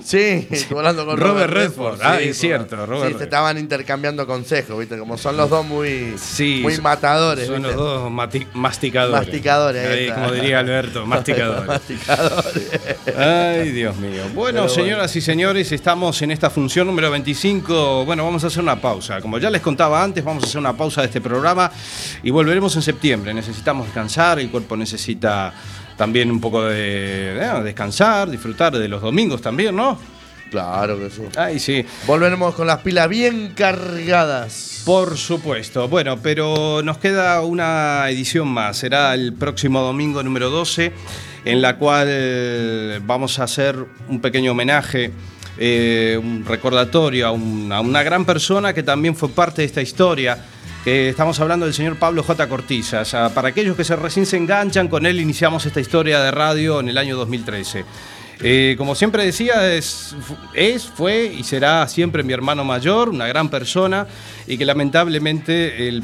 Sí, 0.04 0.48
estuvo 0.50 0.80
hablando 0.80 1.06
con 1.06 1.16
Robert, 1.16 1.48
Robert 1.48 1.52
Redford. 1.52 2.00
Ah, 2.02 2.20
es 2.20 2.36
cierto, 2.36 2.84
Robert 2.86 3.12
Sí, 3.12 3.18
se 3.18 3.24
estaban 3.24 3.56
intercambiando 3.56 4.26
consejos, 4.26 4.76
¿viste? 4.76 4.98
Como 4.98 5.16
son 5.16 5.36
los 5.36 5.48
dos 5.48 5.64
muy, 5.64 6.14
Sí, 6.18 6.58
muy 6.60 6.76
matadores. 6.78 7.46
Son 7.46 7.62
¿viste? 7.62 7.68
los 7.68 7.76
dos 7.76 8.10
mati- 8.10 8.46
masticadores. 8.52 9.26
Masticadores, 9.28 9.86
ahí 9.88 10.04
está. 10.08 10.14
como 10.16 10.32
diría 10.32 10.58
Alberto, 10.58 11.06
masticadores. 11.06 11.66
Masticadores. 11.68 12.70
Ay, 13.16 13.70
Dios 13.70 13.96
mío. 13.96 14.22
Bueno, 14.34 14.62
bueno. 14.62 14.68
señoras 14.68 15.14
y 15.14 15.20
señores, 15.20 15.70
estamos 15.70 16.20
en 16.22 16.32
esta 16.32 16.50
función 16.50 16.88
número 16.88 17.08
25. 17.12 18.04
Bueno, 18.04 18.24
vamos 18.24 18.42
a 18.42 18.48
hacer 18.48 18.60
una 18.60 18.80
pausa. 18.80 19.20
Como 19.20 19.38
ya 19.38 19.50
les 19.50 19.62
contaba 19.62 20.02
antes, 20.02 20.24
vamos 20.24 20.42
a 20.42 20.46
hacer 20.48 20.58
una 20.58 20.76
pausa 20.76 21.02
de 21.02 21.06
este 21.06 21.20
programa 21.20 21.70
y 22.24 22.30
volveremos 22.30 22.74
en 22.74 22.82
septiembre. 22.82 23.32
Necesitamos 23.32 23.86
descansar, 23.86 24.40
el 24.40 24.50
cuerpo 24.50 24.76
necesita 24.76 25.54
también 26.02 26.32
un 26.32 26.40
poco 26.40 26.64
de 26.64 27.36
eh, 27.38 27.60
descansar, 27.62 28.28
disfrutar 28.28 28.76
de 28.76 28.88
los 28.88 29.00
domingos 29.00 29.40
también, 29.40 29.76
¿no? 29.76 29.96
Claro 30.50 30.98
que 30.98 31.08
sí. 31.10 31.22
Ay, 31.36 31.60
sí. 31.60 31.84
Volveremos 32.08 32.56
con 32.56 32.66
las 32.66 32.80
pilas 32.80 33.08
bien 33.08 33.52
cargadas. 33.54 34.82
Por 34.84 35.16
supuesto. 35.16 35.86
Bueno, 35.86 36.18
pero 36.20 36.82
nos 36.82 36.98
queda 36.98 37.40
una 37.42 38.04
edición 38.10 38.48
más. 38.48 38.78
Será 38.78 39.14
el 39.14 39.32
próximo 39.32 39.80
domingo 39.80 40.24
número 40.24 40.50
12, 40.50 40.92
en 41.44 41.62
la 41.62 41.76
cual 41.76 43.00
vamos 43.06 43.38
a 43.38 43.44
hacer 43.44 43.76
un 44.08 44.20
pequeño 44.20 44.50
homenaje, 44.50 45.12
eh, 45.56 46.18
un 46.20 46.44
recordatorio 46.44 47.28
a, 47.28 47.30
un- 47.30 47.70
a 47.72 47.80
una 47.80 48.02
gran 48.02 48.24
persona 48.24 48.72
que 48.74 48.82
también 48.82 49.14
fue 49.14 49.28
parte 49.28 49.62
de 49.62 49.66
esta 49.66 49.80
historia. 49.82 50.36
Que 50.84 51.08
estamos 51.08 51.38
hablando 51.38 51.66
del 51.66 51.74
señor 51.74 51.96
Pablo 51.96 52.22
J. 52.22 52.48
Cortizas. 52.48 53.14
Ah, 53.14 53.30
Para 53.34 53.48
aquellos 53.48 53.76
que 53.76 53.84
recién 53.96 54.26
se 54.26 54.36
enganchan, 54.36 54.88
con 54.88 55.06
él 55.06 55.20
iniciamos 55.20 55.64
esta 55.66 55.80
historia 55.80 56.20
de 56.20 56.30
radio 56.30 56.80
en 56.80 56.88
el 56.88 56.98
año 56.98 57.16
2013. 57.16 57.84
Eh, 58.44 58.74
como 58.76 58.96
siempre 58.96 59.24
decía, 59.24 59.72
es, 59.72 60.16
fue 60.96 61.26
y 61.26 61.44
será 61.44 61.86
siempre 61.86 62.24
mi 62.24 62.32
hermano 62.32 62.64
mayor, 62.64 63.08
una 63.08 63.28
gran 63.28 63.48
persona 63.48 64.08
y 64.48 64.58
que 64.58 64.64
lamentablemente 64.64 65.86
el, 65.86 66.02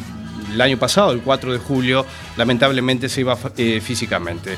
año 0.60 0.78
pasado, 0.78 1.10
el 1.10 1.20
4 1.22 1.52
de 1.52 1.58
julio, 1.58 2.06
lamentablemente 2.36 3.08
se 3.08 3.22
iba 3.22 3.36
eh, 3.56 3.80
físicamente. 3.80 4.56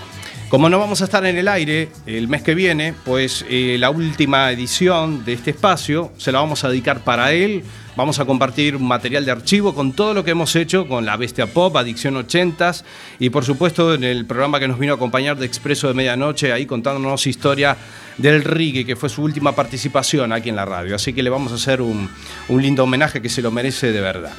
Como 0.51 0.69
no 0.69 0.81
vamos 0.81 1.01
a 1.01 1.05
estar 1.05 1.25
en 1.25 1.37
el 1.39 1.47
aire 1.47 1.91
el 2.07 2.27
mes 2.27 2.43
que 2.43 2.57
viene, 2.57 2.93
pues 3.05 3.47
eh, 3.49 3.77
la 3.79 3.91
última 3.91 4.51
edición 4.51 5.25
de 5.25 5.35
este 5.35 5.53
espacio 5.53 6.13
se 6.19 6.33
la 6.33 6.41
vamos 6.41 6.65
a 6.65 6.69
dedicar 6.69 7.05
para 7.05 7.33
él. 7.33 7.63
Vamos 8.01 8.19
a 8.19 8.25
compartir 8.25 8.79
material 8.79 9.27
de 9.27 9.31
archivo 9.31 9.75
con 9.75 9.93
todo 9.93 10.15
lo 10.15 10.25
que 10.25 10.31
hemos 10.31 10.57
hecho 10.57 10.89
con 10.89 11.05
la 11.05 11.19
Bestia 11.19 11.47
Pop, 11.49 11.77
Adicción 11.77 12.15
80s 12.15 12.83
y 13.19 13.29
por 13.29 13.45
supuesto 13.45 13.93
en 13.93 14.05
el 14.05 14.25
programa 14.25 14.59
que 14.59 14.67
nos 14.67 14.79
vino 14.79 14.95
a 14.95 14.97
acompañar 14.97 15.37
de 15.37 15.45
Expreso 15.45 15.87
de 15.87 15.93
Medianoche, 15.93 16.51
ahí 16.51 16.65
contándonos 16.65 17.27
historia 17.27 17.77
del 18.17 18.43
reggae, 18.43 18.87
que 18.87 18.97
fue 18.97 19.11
su 19.11 19.23
última 19.23 19.55
participación 19.55 20.33
aquí 20.33 20.49
en 20.49 20.57
la 20.57 20.65
radio. 20.65 20.97
Así 20.97 21.13
que 21.13 21.23
le 21.23 21.29
vamos 21.29 21.53
a 21.53 21.57
hacer 21.57 21.83
un, 21.83 22.09
lindo 22.49 22.85
homenaje 22.85 23.21
que 23.21 23.29
se 23.29 23.43
lo 23.43 23.51
merece 23.51 23.93
de 23.93 24.01
verdad. 24.01 24.33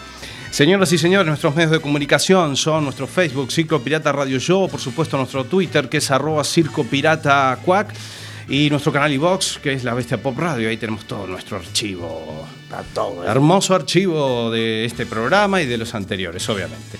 Señoras 0.49 0.91
y 0.91 0.97
señores, 0.97 1.27
nuestros 1.27 1.55
medios 1.55 1.69
de 1.69 1.81
comunicación 1.81 2.57
son 2.57 2.83
nuestro 2.85 3.05
Facebook, 3.05 3.51
Circo 3.51 3.79
Pirata 3.79 4.11
Radio 4.11 4.39
Show, 4.39 4.69
por 4.69 4.79
supuesto 4.79 5.17
nuestro 5.17 5.43
Twitter, 5.43 5.87
que 5.87 5.97
es 5.97 6.09
arroba 6.09 6.43
Circo 6.43 6.83
Pirata 6.83 7.59
y 8.51 8.69
nuestro 8.69 8.91
canal 8.91 9.13
iVox, 9.13 9.59
que 9.59 9.71
es 9.71 9.85
La 9.85 9.93
Bestia 9.93 10.21
Pop 10.21 10.37
Radio. 10.37 10.67
Ahí 10.67 10.75
tenemos 10.75 11.05
todo 11.05 11.25
nuestro 11.25 11.55
archivo. 11.55 12.45
todo. 12.93 13.23
Hermoso 13.23 13.73
archivo 13.73 14.51
de 14.51 14.83
este 14.83 15.05
programa 15.05 15.61
y 15.61 15.65
de 15.65 15.77
los 15.77 15.95
anteriores, 15.95 16.47
obviamente. 16.49 16.97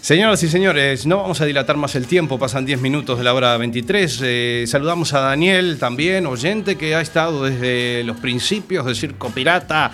Señoras 0.00 0.42
y 0.42 0.48
señores, 0.48 1.04
no 1.04 1.18
vamos 1.18 1.42
a 1.42 1.44
dilatar 1.44 1.76
más 1.76 1.96
el 1.96 2.06
tiempo, 2.06 2.38
pasan 2.38 2.64
10 2.64 2.80
minutos 2.80 3.18
de 3.18 3.24
la 3.24 3.34
hora 3.34 3.58
23. 3.58 4.20
Eh, 4.22 4.64
saludamos 4.66 5.12
a 5.12 5.20
Daniel 5.20 5.76
también, 5.78 6.24
oyente 6.24 6.76
que 6.76 6.94
ha 6.94 7.02
estado 7.02 7.44
desde 7.44 8.02
los 8.04 8.16
principios 8.16 8.86
de 8.86 8.94
Circo 8.94 9.28
Pirata, 9.28 9.90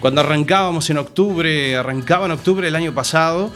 cuando 0.00 0.22
arrancábamos 0.22 0.88
en 0.88 0.96
octubre, 0.96 1.76
arrancaba 1.76 2.24
en 2.24 2.32
octubre 2.32 2.68
el 2.68 2.74
año 2.74 2.94
pasado. 2.94 3.52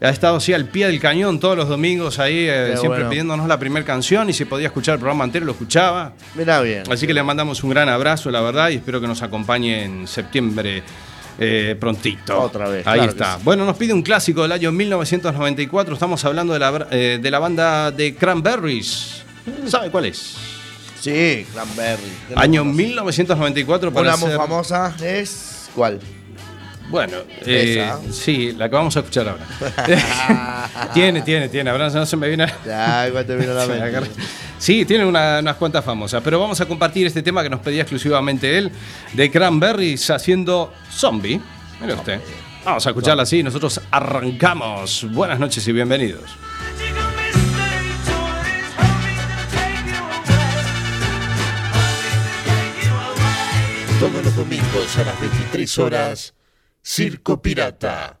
Ha 0.00 0.08
estado 0.10 0.36
así 0.36 0.52
al 0.52 0.66
pie 0.66 0.86
del 0.88 1.00
cañón 1.00 1.40
todos 1.40 1.56
los 1.56 1.68
domingos 1.68 2.18
ahí, 2.18 2.46
eh, 2.48 2.70
siempre 2.78 2.88
bueno. 3.00 3.10
pidiéndonos 3.10 3.48
la 3.48 3.58
primera 3.58 3.84
canción 3.86 4.28
y 4.28 4.32
si 4.32 4.44
podía 4.44 4.66
escuchar 4.66 4.94
el 4.94 5.00
programa 5.00 5.24
entero 5.24 5.46
lo 5.46 5.52
escuchaba. 5.52 6.12
Mira 6.34 6.60
bien. 6.60 6.82
Así 6.90 7.06
que 7.06 7.14
le 7.14 7.22
mandamos 7.22 7.62
un 7.64 7.70
gran 7.70 7.88
abrazo, 7.88 8.30
la 8.30 8.40
verdad, 8.40 8.68
y 8.70 8.74
espero 8.76 9.00
que 9.00 9.06
nos 9.06 9.22
acompañe 9.22 9.84
en 9.84 10.06
septiembre 10.06 10.82
eh, 11.38 11.76
prontito. 11.80 12.38
Otra 12.40 12.68
vez, 12.68 12.86
Ahí 12.86 12.98
claro 12.98 13.12
está. 13.12 13.36
sí. 13.36 13.40
Bueno, 13.44 13.64
nos 13.64 13.76
pide 13.76 13.92
un 13.92 14.02
clásico 14.02 14.42
del 14.42 14.52
año 14.52 14.70
1994. 14.72 15.94
Estamos 15.94 16.24
hablando 16.24 16.52
de 16.52 16.58
la, 16.58 16.86
eh, 16.90 17.18
de 17.22 17.30
la 17.30 17.38
banda 17.38 17.90
de 17.90 18.14
Cranberries. 18.14 19.22
¿Sabe 19.66 19.90
cuál 19.90 20.06
es? 20.06 20.36
Sí, 21.00 21.46
Cranberry. 21.52 22.02
Año 22.36 22.64
1994 22.64 23.92
para 23.92 24.08
Una 24.08 24.16
muy 24.16 24.28
ser- 24.30 24.38
famosa 24.38 24.94
es. 25.02 25.68
¿Cuál? 25.74 26.00
Bueno, 26.94 27.16
eh, 27.44 27.90
sí, 28.12 28.52
la 28.52 28.68
que 28.68 28.76
vamos 28.76 28.96
a 28.96 29.00
escuchar 29.00 29.26
ahora. 29.28 29.44
tiene, 30.94 31.22
tiene, 31.22 31.48
tiene. 31.48 31.68
Ahora 31.70 31.90
no 31.90 32.06
se 32.06 32.16
me 32.16 32.28
viene. 32.28 32.46
Ya, 32.64 33.08
igual 33.08 33.26
te 33.26 33.34
vino 33.34 33.50
a 33.50 33.54
la 33.56 33.62
Se 33.66 33.66
me 33.66 33.74
mente. 33.80 33.88
agarra. 33.88 34.06
Sí, 34.58 34.84
tiene 34.84 35.04
una- 35.04 35.40
unas 35.40 35.56
cuantas 35.56 35.84
famosas, 35.84 36.22
pero 36.22 36.38
vamos 36.38 36.60
a 36.60 36.66
compartir 36.66 37.04
este 37.08 37.20
tema 37.20 37.42
que 37.42 37.50
nos 37.50 37.58
pedía 37.58 37.82
exclusivamente 37.82 38.56
él, 38.56 38.70
de 39.12 39.28
Cranberries 39.28 40.08
haciendo 40.10 40.72
Zombie. 40.88 41.40
Mire 41.80 41.94
usted. 41.94 42.20
Vamos 42.64 42.86
a 42.86 42.90
escucharla 42.90 43.24
así, 43.24 43.42
nosotros 43.42 43.80
arrancamos. 43.90 45.04
Buenas 45.10 45.40
noches 45.40 45.66
y 45.66 45.72
bienvenidos. 45.72 46.30
Todos 54.00 54.24
los 54.24 54.36
domingos 54.36 54.98
a 54.98 55.04
las 55.04 55.20
23 55.20 55.78
horas, 55.78 56.34
Circo 56.86 57.38
Pirata. 57.38 58.20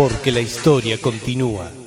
Porque 0.00 0.32
la 0.32 0.40
historia 0.40 0.96
continúa. 0.96 1.79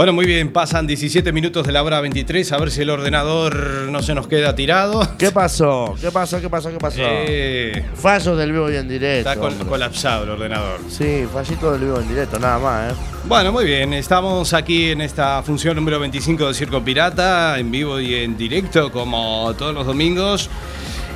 Bueno, 0.00 0.14
muy 0.14 0.24
bien, 0.24 0.50
pasan 0.50 0.86
17 0.86 1.30
minutos 1.30 1.66
de 1.66 1.72
la 1.72 1.82
hora 1.82 2.00
23, 2.00 2.52
a 2.52 2.56
ver 2.56 2.70
si 2.70 2.80
el 2.80 2.88
ordenador 2.88 3.86
no 3.90 4.00
se 4.02 4.14
nos 4.14 4.26
queda 4.28 4.54
tirado. 4.54 5.06
¿Qué 5.18 5.30
pasó? 5.30 5.94
¿Qué 6.00 6.10
pasó? 6.10 6.40
¿Qué 6.40 6.48
pasó? 6.48 6.70
¿Qué 6.70 6.78
pasó? 6.78 6.96
Eh, 7.02 7.84
Fallo 7.96 8.34
del 8.34 8.50
vivo 8.50 8.70
y 8.70 8.76
en 8.76 8.88
directo. 8.88 9.28
está 9.28 9.38
col- 9.38 9.52
hombre. 9.52 9.68
colapsado 9.68 10.24
el 10.24 10.30
ordenador. 10.30 10.80
Sí, 10.88 11.26
fallito 11.30 11.72
del 11.72 11.82
vivo 11.82 12.00
en 12.00 12.08
directo, 12.08 12.38
nada 12.38 12.58
más, 12.58 12.92
¿eh? 12.92 12.96
Bueno, 13.26 13.52
muy 13.52 13.66
bien, 13.66 13.92
estamos 13.92 14.54
aquí 14.54 14.90
en 14.92 15.02
esta 15.02 15.42
función 15.42 15.76
número 15.76 16.00
25 16.00 16.48
de 16.48 16.54
Circo 16.54 16.82
Pirata, 16.82 17.58
en 17.58 17.70
vivo 17.70 18.00
y 18.00 18.14
en 18.14 18.38
directo, 18.38 18.90
como 18.90 19.52
todos 19.58 19.74
los 19.74 19.84
domingos. 19.84 20.48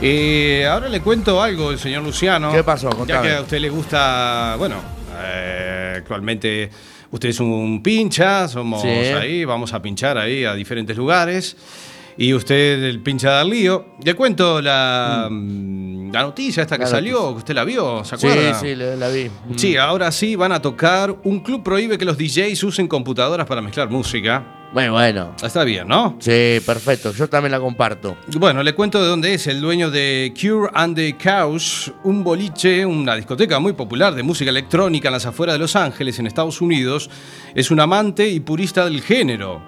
Eh, 0.03 0.67
ahora 0.71 0.91
le 0.91 1.01
cuento 1.01 1.43
algo, 1.43 1.75
señor 1.79 2.03
Luciano. 2.03 2.53
¿Qué 2.53 2.63
pasó? 2.63 2.91
Ya 3.07 3.23
que 3.23 3.33
a 3.33 3.41
usted 3.41 3.61
le 3.61 3.71
gusta, 3.71 4.57
bueno, 4.59 4.77
eh, 5.23 5.95
actualmente 5.97 6.69
usted 7.15 7.29
es 7.29 7.39
un 7.39 7.81
pincha, 7.83 8.49
somos 8.49 8.83
Sí. 8.83 8.89
ahí, 8.89 9.45
vamos 9.45 9.73
a 9.73 9.81
pinchar 9.81 10.19
ahí 10.19 10.45
a 10.45 10.53
diferentes 10.55 10.97
lugares. 10.97 11.57
Y 12.17 12.33
usted 12.35 12.83
el 12.83 13.01
pincha 13.01 13.39
del 13.39 13.51
lío. 13.51 13.87
Le 14.05 14.15
cuento 14.15 14.61
la, 14.61 15.29
mm, 15.31 15.94
la 16.15 16.23
noticia 16.23 16.63
esta 16.63 16.77
que 16.79 16.85
La 16.85 16.91
salió, 16.91 17.13
noticia. 17.15 17.33
que 17.35 17.39
usted 17.39 17.55
la 17.55 17.65
vio, 17.65 18.05
¿se 18.05 18.17
Sí, 18.17 18.27
acuerda? 18.27 18.55
sí, 18.61 18.75
la, 18.75 18.97
la 18.97 19.09
vi. 19.09 19.31
Sí, 19.57 19.77
ahora 19.77 20.11
sí 20.13 20.37
van 20.37 20.53
a 20.53 20.63
tocar. 20.63 21.15
Un 21.25 21.41
club 21.41 21.63
prohíbe 21.63 21.99
que 21.99 22.05
los 22.05 22.17
DJs 22.17 22.63
usen 22.65 22.89
computadoras 22.89 23.47
para 23.47 23.61
mezclar 23.61 23.91
música. 23.91 24.45
Muy 24.73 24.89
bueno. 24.89 25.33
Está 25.41 25.63
bien, 25.63 25.87
¿no? 25.87 26.17
Sí, 26.19 26.59
perfecto. 26.67 27.13
Yo 27.13 27.29
también 27.29 27.53
la 27.53 27.61
comparto. 27.61 28.17
Bueno, 28.37 28.61
le 28.65 28.75
cuento 28.75 29.01
de 29.01 29.07
dónde 29.09 29.33
es 29.35 29.47
el 29.47 29.61
dueño 29.61 29.89
de 29.89 30.35
Cure 30.41 30.69
and 30.75 30.97
the 30.97 31.17
Couch, 31.17 31.91
un 32.03 32.25
boliche, 32.25 32.85
una 32.85 33.15
discoteca 33.15 33.61
muy 33.61 33.73
popular 33.75 34.17
de 34.17 34.25
música 34.25 34.51
electrónica 34.51 35.09
en 35.09 35.13
las 35.13 35.27
afueras 35.27 35.55
de 35.55 35.59
Los 35.61 35.77
Ángeles, 35.77 36.19
en 36.19 36.27
Estados 36.27 36.61
Unidos. 36.61 37.09
Es 37.55 37.71
un 37.71 37.79
amante 37.79 38.29
y 38.29 38.41
purista 38.41 38.85
del 38.85 39.01
género. 39.01 39.63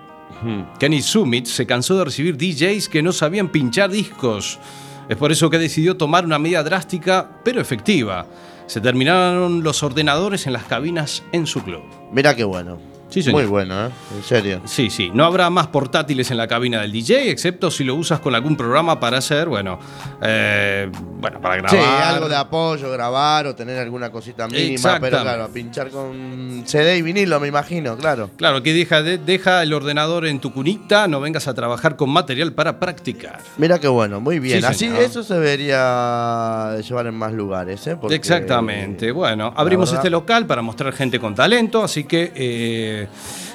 Kenny 0.79 1.01
Summit 1.03 1.47
se 1.47 1.67
cansó 1.67 1.97
de 1.99 2.05
recibir 2.05 2.37
DJs 2.37 2.89
que 2.89 3.03
no 3.03 3.13
sabían 3.13 3.49
pinchar 3.49 3.91
discos. 3.91 4.59
Es 5.09 5.17
por 5.17 5.31
eso 5.31 5.51
que 5.51 5.59
decidió 5.59 5.97
tomar 5.97 6.25
una 6.25 6.39
medida 6.39 6.65
drástica, 6.65 7.31
pero 7.45 7.61
efectiva. 7.61 8.27
Se 8.67 8.81
terminaron 8.81 9.63
los 9.63 9.83
ordenadores 9.83 10.47
en 10.47 10.53
las 10.53 10.65
cabinas 10.65 11.23
en 11.33 11.47
su 11.47 11.63
club. 11.63 11.83
Mira 12.13 12.35
qué 12.35 12.43
bueno. 12.43 12.96
Sí, 13.09 13.23
señor. 13.23 13.41
Muy 13.43 13.49
bueno, 13.49 13.87
¿eh? 13.87 13.91
En 14.17 14.23
serio. 14.25 14.61
Sí, 14.65 14.91
sí. 14.91 15.11
No 15.15 15.25
habrá 15.25 15.49
más 15.49 15.69
portátiles 15.69 16.31
en 16.33 16.37
la 16.37 16.49
cabina 16.49 16.81
del 16.83 16.91
DJ, 16.93 17.31
excepto 17.31 17.71
si 17.71 17.85
lo 17.85 17.95
usas 17.95 18.19
con 18.21 18.35
algún 18.35 18.57
programa 18.57 18.99
para 18.99 19.19
hacer, 19.19 19.49
bueno, 19.49 19.79
eh, 20.23 20.91
bueno, 21.21 21.41
para 21.41 21.57
grabar. 21.57 21.71
Sí, 21.71 21.87
algo 22.03 22.29
de 22.29 22.37
apoyo, 22.37 22.91
grabar 22.91 23.47
o 23.47 23.55
tener 23.55 23.79
alguna 23.79 24.11
cosita 24.11 24.49
mínima, 24.49 24.99
pero 25.01 25.21
claro, 25.23 25.49
pinchar 25.49 25.89
con 25.91 26.65
CD 26.67 26.97
y 26.99 27.03
vinilo, 27.03 27.39
me 27.39 27.47
imagino, 27.49 27.97
claro. 27.97 28.31
Claro, 28.37 28.63
que 28.63 28.75
deja, 28.75 29.03
de- 29.03 29.19
deja 29.19 29.63
el 29.63 29.73
ordenador 29.73 30.27
en 30.27 30.41
tu 30.41 30.53
cunita, 30.53 31.07
no 31.07 31.21
vengas 31.21 31.47
a 31.49 31.55
trabajar 31.55 31.97
con 31.97 32.11
material 32.11 32.53
para 32.55 32.79
practicar. 32.81 33.39
Mira 33.57 33.79
qué 33.79 33.89
bueno, 33.89 34.21
muy 34.21 34.41
bien. 34.41 34.61
Sí, 34.61 34.67
Así 34.67 34.79
señor. 34.87 35.03
eso 35.03 35.23
se 35.23 35.35
debería 35.35 36.77
llevar 36.81 37.07
en 37.07 37.15
más 37.15 37.33
lugares, 37.33 37.87
¿eh? 37.87 37.97
Porque- 37.97 38.15
Exactamente. 38.17 39.13
Bueno, 39.13 39.53
abrimos 39.57 39.91
verdad- 39.91 40.01
este 40.05 40.11
local 40.11 40.47
para 40.47 40.63
mostrar 40.63 40.93
gente 40.93 41.19
con 41.21 41.35
talento, 41.35 41.83
así 41.83 42.05
que 42.05 42.33
eh, 42.35 43.06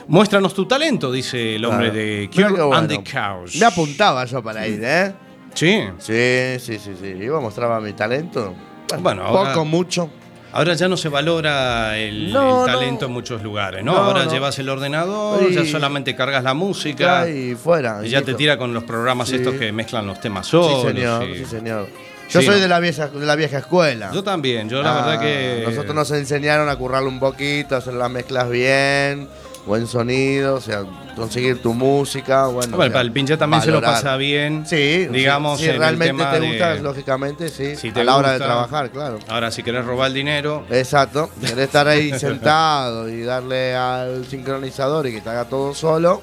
muéstranos 0.08 0.54
tu 0.54 0.66
talento, 0.66 1.12
dice 1.12 1.56
el 1.56 1.66
hombre 1.66 1.90
Claro. 1.92 2.00
de 2.06 2.30
Cure 2.34 2.64
bueno. 2.64 2.74
and 2.76 2.90
the 2.90 2.96
Couch. 3.04 3.56
Me 3.60 3.66
apuntaba 3.66 4.26
yo 4.26 4.42
para 4.44 4.68
ir, 4.68 4.82
¿eh? 4.84 5.14
Sí. 5.54 5.82
Sí, 6.00 6.60
sí, 6.60 6.80
sí, 6.80 6.92
sí. 7.00 7.08
Iba 7.08 7.38
a 7.38 7.42
mostrar 7.42 7.82
mi 7.82 7.94
talento. 7.94 8.56
Bueno, 9.00 9.24
ahora- 9.24 9.54
poco, 9.54 9.66
mucho. 9.66 10.10
Ahora 10.54 10.74
ya 10.74 10.90
no 10.90 10.98
se 10.98 11.08
valora 11.08 11.98
el, 11.98 12.34
No, 12.34 12.66
el 12.66 12.72
no. 12.72 12.78
talento 12.78 13.06
en 13.06 13.12
muchos 13.14 13.42
lugares, 13.42 13.86
¿no? 13.86 13.94
No, 13.94 13.98
Ahora 14.00 14.26
llevas 14.26 14.60
el 14.60 14.68
ordenador, 14.68 15.50
Y- 15.50 15.56
ya 15.56 15.66
solamente 15.66 16.14
cargas 16.14 16.44
la 16.44 16.54
música. 16.54 17.30
Y 17.30 17.56
fuera. 17.56 18.02
y 18.06 18.10
ya 18.10 18.22
te 18.22 18.34
tira 18.34 18.58
con 18.58 18.74
los 18.74 18.84
programas 18.84 19.30
Sí. 19.30 19.36
estos 19.38 19.56
que 19.56 19.72
mezclan 19.72 20.06
los 20.08 20.20
temas 20.20 20.46
Sí, 20.48 20.52
solos. 20.52 20.82
señor, 20.84 21.24
y- 21.30 21.38
sí, 21.38 21.46
señor. 21.46 21.88
Yo 22.32 22.40
Sí, 22.40 22.46
soy 22.46 22.56
¿no? 22.56 22.62
de, 22.62 22.68
la 22.68 22.80
vieja, 22.80 23.08
de 23.08 23.26
la 23.26 23.36
vieja 23.36 23.58
escuela. 23.60 24.12
Yo 24.14 24.24
también, 24.24 24.70
yo 24.70 24.82
la 24.82 24.92
Ah, 24.92 25.06
verdad 25.06 25.20
que. 25.22 25.64
Nosotros 25.68 25.94
nos 25.96 26.12
enseñaron 26.12 26.70
a 26.70 26.76
currarlo 26.76 27.10
un 27.10 27.20
poquito, 27.20 27.76
hacer 27.76 27.94
las 27.94 28.10
mezclas 28.10 28.50
bien, 28.50 29.28
buen 29.66 29.86
sonido, 29.86 30.56
o 30.56 30.62
sea, 30.62 30.84
conseguir 31.16 31.62
tu 31.62 31.74
música. 31.74 32.46
Bueno, 32.48 32.54
Bueno, 32.72 32.78
o 32.78 32.82
sea, 32.84 32.92
para 32.94 33.02
el 33.02 33.12
pinche 33.12 33.36
también 33.38 33.62
se 33.62 33.70
lo 33.72 33.82
pasa 33.82 34.16
bien. 34.18 34.66
Sí, 34.66 35.08
digamos. 35.12 35.60
Si 35.60 35.70
realmente 35.70 36.24
te 36.24 36.40
de- 36.40 36.48
gusta, 36.48 36.76
lógicamente, 36.76 37.50
sí. 37.50 37.76
Si 37.76 37.92
te 37.92 38.00
a 38.02 38.04
la 38.06 38.16
hora 38.16 38.32
de 38.32 38.38
trabajar, 38.40 38.90
claro. 38.92 39.20
Ahora, 39.28 39.52
si 39.52 39.62
querés 39.62 39.84
robar 39.86 40.08
el 40.08 40.14
dinero. 40.14 40.66
Exacto. 40.70 41.30
Querés 41.42 41.58
estar 41.58 41.88
ahí 41.88 42.12
sentado 42.20 43.10
y 43.10 43.24
darle 43.24 43.76
al 43.76 44.26
sincronizador 44.26 45.06
y 45.08 45.12
que 45.14 45.22
te 45.22 45.30
haga 45.30 45.46
todo 45.46 45.74
solo. 45.76 46.22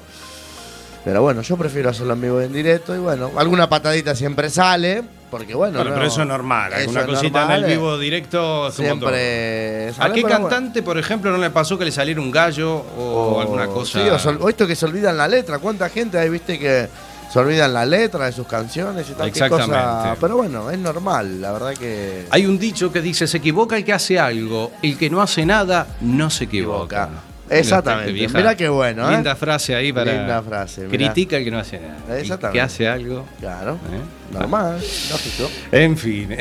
Pero 1.05 1.21
bueno, 1.21 1.41
yo 1.41 1.55
prefiero 1.57 1.89
hacerlo 1.89 2.13
en 2.13 2.21
vivo 2.21 2.41
y 2.41 2.45
en 2.45 2.53
directo. 2.53 2.93
Y 2.95 2.99
bueno, 2.99 3.31
alguna 3.37 3.69
patadita 3.69 4.15
siempre 4.15 4.49
sale. 4.49 5.03
Porque 5.31 5.53
bueno. 5.53 5.77
Bueno, 5.77 5.91
no, 5.91 5.95
pero 5.95 6.07
eso 6.07 6.21
es 6.21 6.27
normal. 6.27 6.73
eso 6.73 6.81
Alguna 6.81 6.99
es 7.01 7.05
cosita 7.07 7.39
normal, 7.41 7.59
en 7.59 7.65
el 7.65 7.71
eh. 7.71 7.75
vivo 7.75 7.97
directo. 7.97 8.71
Siempre 8.71 9.89
¿A 9.89 9.93
sale, 9.93 10.15
qué 10.15 10.21
pero 10.23 10.33
bueno. 10.35 10.49
cantante, 10.49 10.83
por 10.83 10.97
ejemplo, 10.97 11.31
no 11.31 11.37
le 11.37 11.49
pasó 11.51 11.77
que 11.77 11.85
le 11.85 11.91
saliera 11.91 12.19
un 12.19 12.31
gallo 12.31 12.73
o, 12.97 13.35
O- 13.37 13.41
alguna 13.41 13.67
cosa? 13.67 14.01
Sí, 14.01 14.09
o, 14.09 14.17
sol- 14.19 14.39
o 14.41 14.49
esto 14.49 14.65
que 14.67 14.75
se 14.75 14.85
olvidan 14.85 15.15
la 15.17 15.27
letra. 15.27 15.59
¿Cuánta 15.59 15.87
gente 15.89 16.17
hay, 16.17 16.29
viste, 16.29 16.57
que 16.59 16.89
se 17.31 17.39
olvidan 17.39 17.73
la 17.73 17.85
letra 17.85 18.25
de 18.25 18.31
sus 18.31 18.47
canciones 18.47 19.07
y 19.09 19.13
tal? 19.13 19.31
qué 19.31 19.39
Exactamente. 19.39 19.75
cosa? 19.75 20.15
Pero 20.19 20.35
bueno, 20.37 20.69
es 20.71 20.79
normal, 20.79 21.39
la 21.41 21.51
verdad 21.53 21.73
que. 21.75 22.25
Hay 22.31 22.45
un 22.47 22.57
dicho 22.59 22.91
que 22.91 23.01
dice, 23.01 23.25
se 23.27 23.37
equivoca 23.37 23.77
el 23.77 23.85
que 23.85 23.93
hace 23.93 24.19
algo, 24.19 24.71
el 24.81 24.97
que 24.97 25.09
no 25.11 25.21
hace 25.21 25.45
nada 25.45 25.87
no 26.01 26.29
se 26.31 26.45
equivoca. 26.45 27.07
Exactamente. 27.49 28.13
Mira, 28.13 28.29
Mirá 28.33 28.55
qué 28.55 28.69
bueno, 28.69 29.09
¿eh? 29.09 29.13
Linda 29.15 29.35
frase 29.35 29.75
ahí 29.75 29.91
para... 29.91 30.13
Linda 30.13 30.41
frase, 30.41 30.81
mirá. 30.81 30.91
Critica 30.91 31.37
el 31.37 31.43
que 31.43 31.51
no 31.51 31.59
hace 31.59 31.79
nada. 31.79 32.19
Exactamente. 32.19 32.57
que 32.57 32.61
hace 32.61 32.87
algo. 32.87 33.25
Claro. 33.39 33.73
¿eh? 33.73 34.33
Normal, 34.33 34.79
lógico. 35.09 35.49
En 35.71 35.97
fin. 35.97 36.35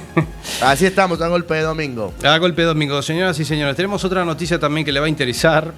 Así 0.62 0.86
estamos, 0.86 1.20
a 1.20 1.28
golpe 1.28 1.54
de 1.54 1.62
domingo. 1.62 2.14
A 2.24 2.38
golpe 2.38 2.62
de 2.62 2.68
domingo, 2.68 3.00
señoras 3.02 3.38
y 3.38 3.44
señores. 3.44 3.76
Tenemos 3.76 4.02
otra 4.04 4.24
noticia 4.24 4.58
también 4.58 4.84
que 4.84 4.92
le 4.92 5.00
va 5.00 5.06
a 5.06 5.08
interesar. 5.10 5.74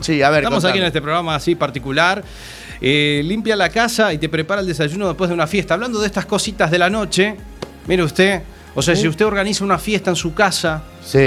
Sí, 0.00 0.22
a 0.22 0.30
ver, 0.30 0.40
Estamos 0.40 0.58
contame. 0.58 0.70
aquí 0.70 0.78
en 0.78 0.86
este 0.86 1.02
programa 1.02 1.34
así 1.34 1.54
particular. 1.54 2.22
Eh, 2.80 3.22
limpia 3.24 3.56
la 3.56 3.68
casa 3.70 4.12
y 4.12 4.18
te 4.18 4.28
prepara 4.28 4.60
el 4.60 4.66
desayuno 4.66 5.08
después 5.08 5.28
de 5.28 5.34
una 5.34 5.46
fiesta. 5.46 5.74
Hablando 5.74 6.00
de 6.00 6.06
estas 6.06 6.26
cositas 6.26 6.70
de 6.70 6.78
la 6.78 6.90
noche, 6.90 7.36
mire 7.86 8.02
usted, 8.02 8.42
o 8.74 8.82
sea, 8.82 8.94
si 8.94 9.08
usted 9.08 9.24
organiza 9.24 9.64
una 9.64 9.78
fiesta 9.78 10.10
en 10.10 10.16
su 10.16 10.34
casa, 10.34 10.82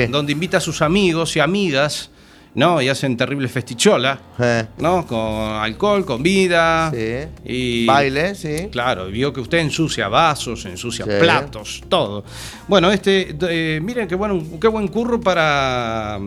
donde 0.10 0.32
invita 0.32 0.58
a 0.58 0.62
sus 0.62 0.82
amigos 0.82 1.36
y 1.36 1.40
amigas, 1.40 2.12
¿no? 2.58 2.82
Y 2.82 2.90
hacen 2.90 3.16
terrible 3.16 3.48
festichola, 3.48 4.20
Eh. 4.40 4.66
¿no? 4.80 5.06
Con 5.06 5.20
alcohol, 5.22 6.04
comida. 6.06 6.92
Y 7.46 7.86
Baile, 7.86 8.34
sí. 8.34 8.68
Claro, 8.72 9.06
vio 9.08 9.32
que 9.32 9.40
usted 9.40 9.60
ensucia 9.60 10.08
vasos, 10.10 10.66
ensucia 10.66 11.06
Sí. 11.06 11.12
platos, 11.20 11.84
todo. 11.88 12.26
Bueno, 12.68 12.92
este, 12.92 13.38
eh, 13.48 13.80
miren 13.82 14.08
qué 14.08 14.16
bueno, 14.16 14.44
qué 14.60 14.68
buen 14.68 14.88
curro 14.88 15.22
para, 15.22 16.20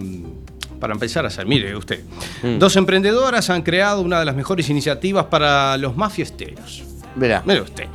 para 0.79 0.93
empezar 0.95 1.25
a 1.25 1.29
hacer. 1.29 1.47
Mire 1.47 1.75
usted. 1.77 2.05
Mm. 2.45 2.59
Dos 2.59 2.77
emprendedoras 2.77 3.51
han 3.51 3.63
creado 3.63 4.01
una 4.01 4.21
de 4.21 4.25
las 4.25 4.37
mejores 4.37 4.71
iniciativas 4.71 5.25
para 5.27 5.77
los 5.79 5.97
más 5.97 6.13
fiesteros. 6.13 6.85
Mira. 7.17 7.43
Mire 7.45 7.63
usted. 7.63 7.87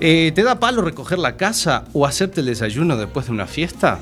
Eh, 0.00 0.32
¿Te 0.34 0.42
da 0.42 0.58
palo 0.58 0.80
recoger 0.80 1.18
la 1.18 1.36
casa 1.36 1.84
o 1.92 2.06
hacerte 2.06 2.40
el 2.40 2.46
desayuno 2.46 2.96
después 2.96 3.26
de 3.26 3.32
una 3.32 3.46
fiesta? 3.46 3.98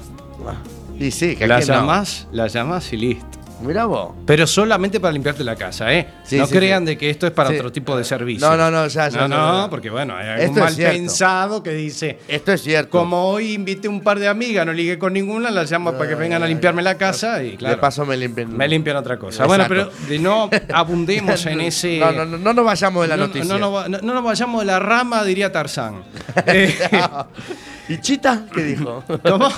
Y 1.01 1.11
sí, 1.11 1.35
que 1.35 1.49
La 1.49 1.57
aquí 1.57 1.67
no. 1.67 1.75
llamás, 1.75 2.29
la 2.31 2.47
llamás 2.47 2.93
y 2.93 2.97
listo. 2.97 3.27
Mirá 3.63 3.87
vos. 3.87 4.13
Pero 4.27 4.47
solamente 4.47 5.01
para 5.01 5.13
limpiarte 5.13 5.45
la 5.45 5.57
casa, 5.57 5.93
¿eh? 5.93 6.07
Sí, 6.25 6.39
no 6.39 6.47
sí, 6.47 6.53
crean 6.53 6.83
sí. 6.83 6.87
de 6.87 6.99
que 6.99 7.11
esto 7.11 7.27
es 7.27 7.33
para 7.33 7.51
otro 7.51 7.71
tipo 7.71 7.97
de 7.97 8.05
servicio. 8.05 8.49
No, 8.49 8.57
no, 8.57 8.71
no, 8.71 8.87
ya, 8.87 9.09
ya, 9.09 9.21
No, 9.21 9.29
no, 9.29 9.65
ya. 9.65 9.71
porque 9.71 9.91
bueno, 9.91 10.17
hay 10.17 10.29
algún 10.29 10.45
Esto 10.45 10.67
es 10.67 10.79
mal 10.79 10.93
pensado 10.93 11.63
que 11.63 11.73
dice. 11.73 12.19
Esto 12.29 12.53
es 12.53 12.63
cierto. 12.63 12.91
Como 12.91 13.29
hoy 13.29 13.53
invité 13.53 13.89
un 13.89 14.01
par 14.01 14.19
de 14.19 14.29
amigas, 14.29 14.67
no 14.67 14.73
ligué 14.73 14.99
con 14.99 15.13
ninguna, 15.13 15.51
las 15.51 15.71
llamo 15.71 15.93
para 15.93 16.09
que 16.09 16.15
vengan 16.15 16.43
a 16.43 16.47
limpiarme 16.47 16.83
la 16.83 16.97
casa 16.97 17.43
y 17.43 17.57
claro. 17.57 17.77
De 17.77 17.81
paso 17.81 18.05
me 18.05 18.17
limpian. 18.17 18.57
Me 18.57 18.69
limpian 18.69 18.97
otra 18.97 19.19
cosa. 19.19 19.47
Bueno, 19.47 19.65
pero 19.69 19.91
no 20.21 20.51
abundemos 20.75 21.47
en 21.47 21.61
ese. 21.61 21.99
No, 21.99 22.13
no, 22.13 22.25
no, 22.25 22.39
no 22.39 22.53
nos 22.53 22.65
vayamos 22.65 23.03
de 23.03 23.09
la 23.09 23.17
no, 23.17 23.27
noticia. 23.27 23.59
No, 23.59 23.59
no, 23.59 23.89
no, 23.89 23.99
no 23.99 24.15
nos 24.15 24.25
vayamos 24.25 24.61
de 24.61 24.67
la 24.67 24.79
rama, 24.79 25.25
diría 25.25 25.53
Tarzán. 25.53 26.03
Eh, 26.45 26.75
¿Y 27.93 28.01
Chita? 28.01 28.45
¿Qué 28.55 28.63
dijo? 28.63 29.05
¿Cómo? 29.23 29.49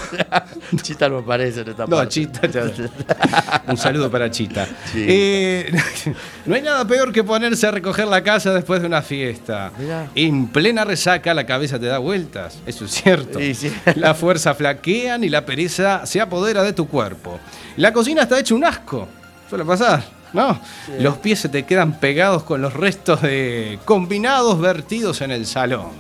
Chita 0.83 1.09
no 1.09 1.19
aparece 1.19 1.61
en 1.61 1.69
esta 1.69 1.87
No, 1.87 1.97
parte. 1.97 2.09
Chita. 2.15 2.41
Un 3.69 3.77
saludo 3.77 4.11
para 4.11 4.29
Chita. 4.31 4.67
Eh, 4.95 5.73
no 6.47 6.57
hay 6.57 6.63
nada 6.63 6.85
peor 6.85 7.13
que 7.13 7.23
ponerse 7.23 7.67
a 7.67 7.71
recoger 7.71 8.09
la 8.09 8.23
casa 8.25 8.53
después 8.53 8.81
de 8.81 8.89
una 8.89 9.03
fiesta. 9.03 9.71
Mirá. 9.79 10.09
En 10.17 10.49
plena 10.49 10.85
resaca 10.85 11.33
la 11.33 11.47
cabeza 11.47 11.79
te 11.79 11.87
da 11.87 11.99
vueltas. 11.99 12.59
Eso 12.67 12.87
es 12.87 12.91
cierto. 12.91 13.39
Sí, 13.39 13.55
sí. 13.55 13.73
La 13.95 14.15
fuerza 14.15 14.55
flaquean 14.55 15.23
y 15.23 15.29
la 15.29 15.47
pereza 15.47 16.05
se 16.05 16.21
apodera 16.21 16.65
de 16.65 16.73
tu 16.73 16.89
cuerpo. 16.89 17.39
La 17.77 17.93
cocina 17.93 18.23
está 18.23 18.41
hecha 18.41 18.55
un 18.57 18.65
asco. 18.65 19.07
Suele 19.49 19.65
pasar. 19.65 20.03
¿No? 20.33 20.61
Los 20.99 21.19
pies 21.19 21.39
se 21.39 21.49
te 21.49 21.63
quedan 21.63 22.01
pegados 22.01 22.43
con 22.43 22.61
los 22.61 22.75
restos 22.75 23.23
de 23.23 23.79
combinados 23.85 24.61
vertidos 24.61 25.21
en 25.21 25.31
el 25.31 25.47
salón. 25.47 25.91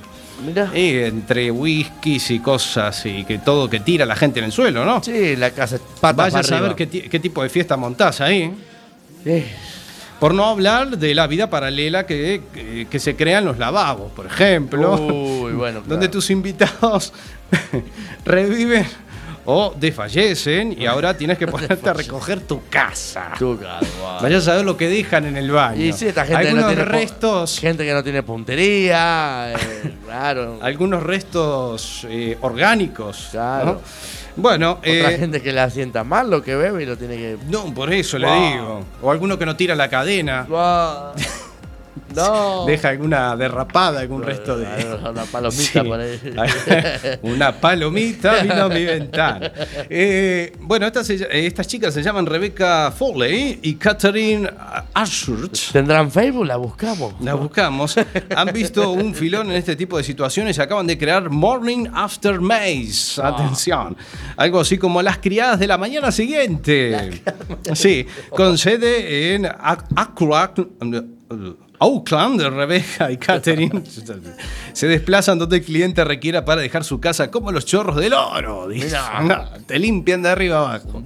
Mirá. 0.45 0.71
Y 0.75 0.99
entre 1.05 1.51
whiskies 1.51 2.31
y 2.31 2.41
cosas 2.41 3.05
y 3.07 3.25
que 3.25 3.39
todo 3.39 3.69
que 3.71 3.81
tira 3.81 4.05
la 4.07 4.17
gente 4.17 4.39
en 4.41 4.47
el 4.47 4.53
suelo, 4.53 4.85
¿no? 4.85 5.03
Sí, 5.03 5.37
la 5.37 5.51
casa 5.51 5.79
Vaya 6.01 6.41
a 6.41 6.43
saber 6.43 6.75
qué, 6.75 6.87
ti- 6.87 7.03
qué 7.03 7.21
tipo 7.21 7.43
de 7.43 7.49
fiesta 7.49 7.77
montás 7.77 8.21
ahí. 8.21 8.53
Sí. 9.23 9.45
Por 10.21 10.33
no 10.35 10.45
hablar 10.47 10.97
de 10.97 11.15
la 11.15 11.27
vida 11.27 11.51
paralela 11.51 12.07
que, 12.07 12.43
que, 12.53 12.87
que 12.91 12.99
se 12.99 13.15
crea 13.17 13.39
en 13.39 13.45
los 13.45 13.59
lavabos, 13.59 14.11
por 14.13 14.27
ejemplo. 14.27 14.95
Uy, 14.95 15.53
bueno, 15.53 15.81
claro. 15.83 15.83
Donde 15.87 16.09
tus 16.09 16.31
invitados 16.31 17.13
reviven 18.25 18.87
o 19.47 19.75
desfallecen 19.77 20.75
y 20.81 20.87
ahora 20.87 21.17
tienes 21.17 21.39
que 21.39 21.47
ponerte 21.49 21.89
a 21.89 21.93
recoger 21.93 22.41
tu 22.41 22.63
casa. 22.69 23.33
Tu 23.39 23.59
casa, 23.59 23.87
guau. 24.01 24.23
Vaya 24.23 24.39
a 24.39 24.41
saber 24.41 24.65
lo 24.65 24.77
que 24.77 24.89
dejan 24.89 25.27
en 25.27 25.37
el 25.37 25.51
baño. 25.51 25.83
Y 25.85 25.93
sí, 25.93 26.07
esta 26.07 26.25
gente 26.25 26.43
que 26.43 26.49
Algunos 26.49 26.65
no 26.67 26.69
tiene 26.75 26.85
restos. 26.85 27.59
Gente 27.59 27.85
que 27.85 27.93
no 27.93 28.03
tiene 28.03 28.23
puntería, 28.23 29.53
eh, 29.53 29.95
claro. 30.05 30.59
Algunos 30.63 31.03
restos 31.03 32.07
eh, 32.09 32.37
orgánicos. 32.41 33.29
Claro. 33.31 33.67
¿no? 33.67 33.81
Bueno, 34.37 34.73
Otra 34.73 35.13
eh, 35.13 35.17
gente 35.19 35.41
que 35.41 35.53
le 35.53 35.71
sienta 35.71 36.03
mal 36.03 36.29
lo 36.29 36.43
que 36.43 36.57
bebe 36.57 36.83
y 36.83 36.87
lo 36.87 36.97
tiene 36.97 37.17
que. 37.17 37.37
no, 37.49 37.73
por 37.73 37.93
eso 37.93 38.19
le 38.19 38.27
Wow. 38.27 38.51
digo. 38.53 38.85
O 39.03 39.11
alguno 39.13 39.39
que 39.39 39.47
no 39.47 39.55
tira 39.55 39.75
la 39.77 39.89
cadena. 39.89 40.45
Guau. 40.49 41.13
No. 42.15 42.65
Deja 42.67 42.89
alguna 42.91 43.37
derrapada, 43.37 44.01
algún 44.01 44.23
resto 44.23 44.57
de. 44.57 44.67
Una 45.11 45.25
palomita 45.25 45.83
Sí. 45.83 45.89
por 45.89 46.01
ahí. 46.01 46.19
Una 47.23 47.53
palomita 47.53 48.43
vino 48.43 48.63
a 48.65 48.69
mi 48.69 48.85
ventana. 48.85 49.53
Eh, 49.89 50.53
bueno, 50.61 50.87
estas, 50.87 51.09
eh, 51.11 51.27
estas 51.47 51.67
chicas 51.67 51.93
se 51.95 52.03
llaman 52.03 52.27
Rebecca 52.27 52.93
Foley 52.97 53.61
y 53.63 53.75
Catherine 53.75 54.49
Ashurch. 54.93 55.73
¿Tendrán 55.73 56.11
Facebook? 56.11 56.47
La 56.47 56.57
buscamos. 56.57 57.15
La 57.21 57.35
buscamos. 57.35 57.97
Han 58.37 58.53
visto 58.53 58.91
un 58.93 59.15
filón 59.15 59.51
en 59.51 59.57
este 59.57 59.77
tipo 59.77 59.97
de 59.97 60.05
situaciones 60.05 60.57
y 60.59 60.61
acaban 60.61 60.87
de 60.87 60.97
crear 60.99 61.31
Morning 61.31 61.87
After 61.93 62.41
Maze. 62.41 63.21
Atención. 63.23 63.97
Algo 64.37 64.61
así 64.61 64.79
como 64.79 65.03
las 65.03 65.19
criadas 65.19 65.59
de 65.59 65.67
la 65.67 65.79
mañana 65.79 66.11
siguiente. 66.13 67.23
Sí, 67.75 68.07
con 68.31 68.59
sede 68.59 69.35
en 69.35 69.45
Ac- 69.45 69.87
Acroac- 69.95 71.64
Auckland, 71.79 72.41
Rebecca 72.41 73.11
y 73.11 73.17
Catherine 73.17 73.83
se 74.73 74.87
desplazan 74.87 75.39
donde 75.39 75.57
el 75.59 75.65
cliente 75.65 76.05
requiera 76.05 76.45
para 76.45 76.61
dejar 76.61 76.85
su 76.85 77.01
casa 77.01 77.31
como 77.31 77.53
los 77.53 77.67
chorros 77.67 77.97
del 77.97 78.13
oro. 78.15 78.69
dice. 78.69 78.97
No, 79.23 79.45
te 79.67 79.79
limpian 79.79 80.23
de 80.23 80.29
arriba 80.31 80.59
abajo. 80.59 81.03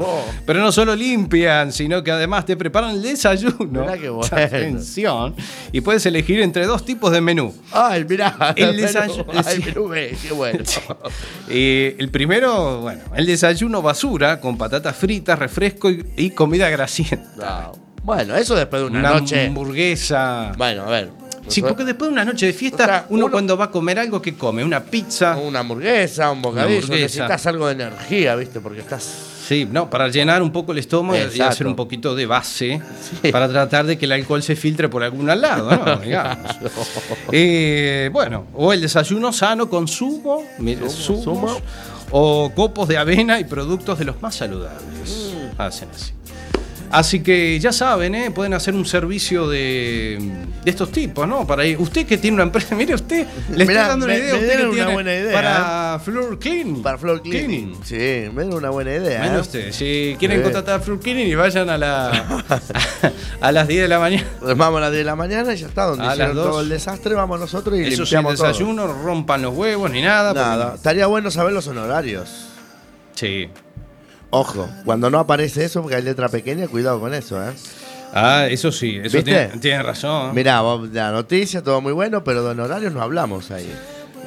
Pero 0.47 0.61
no 0.61 0.71
solo 0.73 0.95
limpian, 0.95 1.73
sino 1.73 2.03
que 2.05 2.11
además 2.13 2.47
te 2.47 2.57
preparan 2.57 2.91
el 2.91 3.03
desayuno. 3.03 3.81
Mirá 3.83 3.99
qué 3.99 4.09
bueno. 4.09 4.37
Atención. 4.37 5.35
Y 5.73 5.81
puedes 5.81 6.05
elegir 6.07 6.41
entre 6.41 6.67
dos 6.67 6.85
tipos 6.85 7.13
de 7.13 7.21
menú. 7.21 7.55
Ay, 7.73 8.05
mirá. 8.09 8.55
El 8.57 8.77
desayuno- 8.77 9.25
Ay, 9.45 9.59
menú, 9.65 9.91
qué 9.91 10.33
bueno. 10.35 10.61
Eh, 11.49 11.97
el 11.99 12.11
primero, 12.11 12.81
bueno, 12.83 13.03
el 13.17 13.27
desayuno 13.27 13.83
basura 13.83 14.41
con 14.41 14.57
patatas 14.59 14.97
fritas, 14.97 15.39
refresco 15.39 15.91
y, 15.91 16.05
y 16.17 16.31
comida 16.31 16.69
grasienta. 16.71 17.73
No. 17.75 17.88
Bueno, 18.09 18.37
eso 18.37 18.55
después 18.57 18.81
de 18.81 18.89
una, 18.89 19.01
Una 19.01 19.21
noche. 19.21 19.47
hamburguesa. 19.49 20.53
Bueno, 20.57 20.85
a 20.85 20.87
ver. 20.89 21.11
Sí, 21.47 21.61
porque 21.61 21.85
después 21.85 22.09
de 22.09 22.13
una 22.15 22.25
noche 22.25 22.47
de 22.47 22.55
fiesta, 22.55 22.85
O 22.85 22.87
sea, 22.87 23.07
uno, 23.11 23.25
uno- 23.27 23.31
cuando 23.33 23.55
va 23.59 23.67
a 23.67 23.71
comer 23.71 23.99
algo, 23.99 24.23
¿qué 24.23 24.35
come? 24.35 24.65
Una 24.65 24.83
pizza. 24.83 25.37
Una 25.37 25.59
hamburguesa, 25.61 26.31
un 26.31 26.41
bocadillo. 26.41 26.77
hamburguesa. 26.79 27.03
Necesitas 27.03 27.47
algo 27.47 27.67
de 27.67 27.73
energía, 27.75 28.35
¿viste? 28.35 28.61
Porque 28.61 28.81
estás. 28.81 29.03
Sí, 29.47 29.69
no, 29.71 29.91
para 29.91 30.09
llenar 30.09 30.41
un 30.43 30.51
poco 30.53 30.73
el 30.73 30.79
estómago 30.79 31.19
y 31.35 31.41
hacer 31.43 31.67
un 31.67 31.77
poquito 31.77 32.15
de 32.15 32.25
base 32.25 32.81
para 33.31 33.47
tratar 33.47 33.85
de 33.85 33.99
que 33.99 34.07
el 34.07 34.13
alcohol 34.13 34.43
se 34.43 34.57
filtre 34.57 34.89
por 34.89 35.03
algún 35.03 35.27
lado, 35.27 35.71
¿no? 35.71 35.97
Digamos. 36.01 36.39
Eh, 37.31 38.09
bueno, 38.11 38.47
o 38.55 38.73
el 38.73 38.81
desayuno 38.81 39.35
sano 39.35 39.69
con 39.69 39.87
zumo, 39.87 40.45
mire, 40.59 40.89
zumos, 40.89 41.25
zumo. 41.25 41.61
o 42.11 42.51
copos 42.55 42.89
de 42.89 42.97
avena 42.97 43.39
y 43.39 43.45
productos 43.45 43.99
de 43.99 44.07
los 44.07 44.23
más 44.23 44.35
saludables. 44.35 44.83
Mm. 45.57 45.61
Hacen 45.61 45.89
así. 45.95 46.13
Así 46.91 47.21
que 47.21 47.59
ya 47.61 47.73
saben, 47.73 48.15
¿eh? 48.15 48.31
pueden 48.31 48.55
hacer 48.55 48.75
un 48.75 48.87
servicio 48.87 49.47
de, 49.49 50.19
de 50.65 50.71
estos 50.71 50.91
tipos, 50.91 51.29
¿no? 51.29 51.47
Para 51.47 51.67
ir. 51.67 51.79
Usted 51.79 52.07
que 52.07 52.17
tiene 52.17 52.37
una 52.37 52.45
empresa, 52.45 52.75
mire 52.77 52.95
usted, 52.95 53.27
le 53.51 53.67
Mirá, 53.67 53.83
estoy 53.83 53.89
dando 53.89 54.07
una 54.07 54.15
me- 54.15 54.21
idea. 54.21 54.33
me 54.35 54.39
usted 54.41 54.49
que 54.49 54.55
dieron 54.57 54.67
una 54.69 54.75
tiene 54.77 54.93
buena 54.95 55.15
idea, 55.15 55.33
Para 55.33 56.01
floor 56.03 56.39
cleaning. 56.39 56.83
Para 56.83 56.99
floor 56.99 57.23
cleaning. 57.23 57.77
Sí, 57.85 58.31
me 58.35 58.45
da 58.45 58.57
una 58.57 58.71
buena 58.71 58.95
idea. 58.95 59.21
Mire 59.23 59.37
¿eh? 59.37 59.41
usted, 59.41 59.73
si 59.73 60.17
quieren 60.19 60.39
Sí. 60.39 60.43
contratar 60.45 60.81
a 60.81 60.81
Floor 60.81 61.01
Cleaning 61.01 61.27
y 61.29 61.35
vayan 61.35 61.69
a 61.69 61.77
la 61.77 62.11
a 63.41 63.53
las 63.53 63.69
10 63.69 63.83
de 63.83 63.89
la 63.89 63.99
mañana. 63.99 64.25
Nos 64.41 64.57
vamos 64.57 64.79
a 64.79 64.81
las 64.83 64.91
10 64.93 65.01
de 65.01 65.05
la 65.05 65.17
mañana 65.17 65.53
y 65.55 65.57
ya 65.59 65.67
está. 65.67 65.85
Donde 65.85 66.07
A 66.07 66.13
hicieron 66.15 66.35
todo 66.37 66.61
el 66.61 66.69
desastre, 66.69 67.15
vamos 67.15 67.39
nosotros 67.39 67.79
y 67.79 67.83
Eso 67.85 68.03
limpiamos 68.03 68.37
todo. 68.37 68.47
desayuno, 68.49 68.87
rompan 68.87 69.43
los 69.43 69.55
huevos 69.55 69.91
ni 69.91 70.01
nada. 70.03 70.31
porque- 70.33 70.41
Nada. 70.49 70.75
Estaría 70.77 71.07
bueno 71.07 71.31
saber 71.31 71.53
los 71.53 71.67
honorarios. 71.67 72.47
Sí. 73.15 73.49
Ojo, 74.31 74.69
cuando 74.85 75.11
no 75.11 75.19
aparece 75.19 75.65
eso, 75.65 75.81
porque 75.81 75.97
hay 75.97 76.03
letra 76.03 76.29
pequeña, 76.29 76.69
cuidado 76.69 77.01
con 77.01 77.15
eso, 77.15 77.43
¿eh? 77.43 77.53
Ah, 78.13 78.47
eso 78.49 78.73
sí, 78.73 78.97
eso 79.03 79.17
¿Viste? 79.17 79.23
tiene, 79.23 79.49
tiene 79.61 79.83
razón. 79.83 80.35
Mirá, 80.35 80.63
la 80.93 81.13
noticia, 81.13 81.63
todo 81.63 81.81
muy 81.81 81.93
bueno, 81.93 82.25
pero 82.25 82.43
de 82.43 82.51
honorarios 82.51 82.93
no 82.93 83.03
hablamos 83.03 83.51
ahí. 83.51 83.71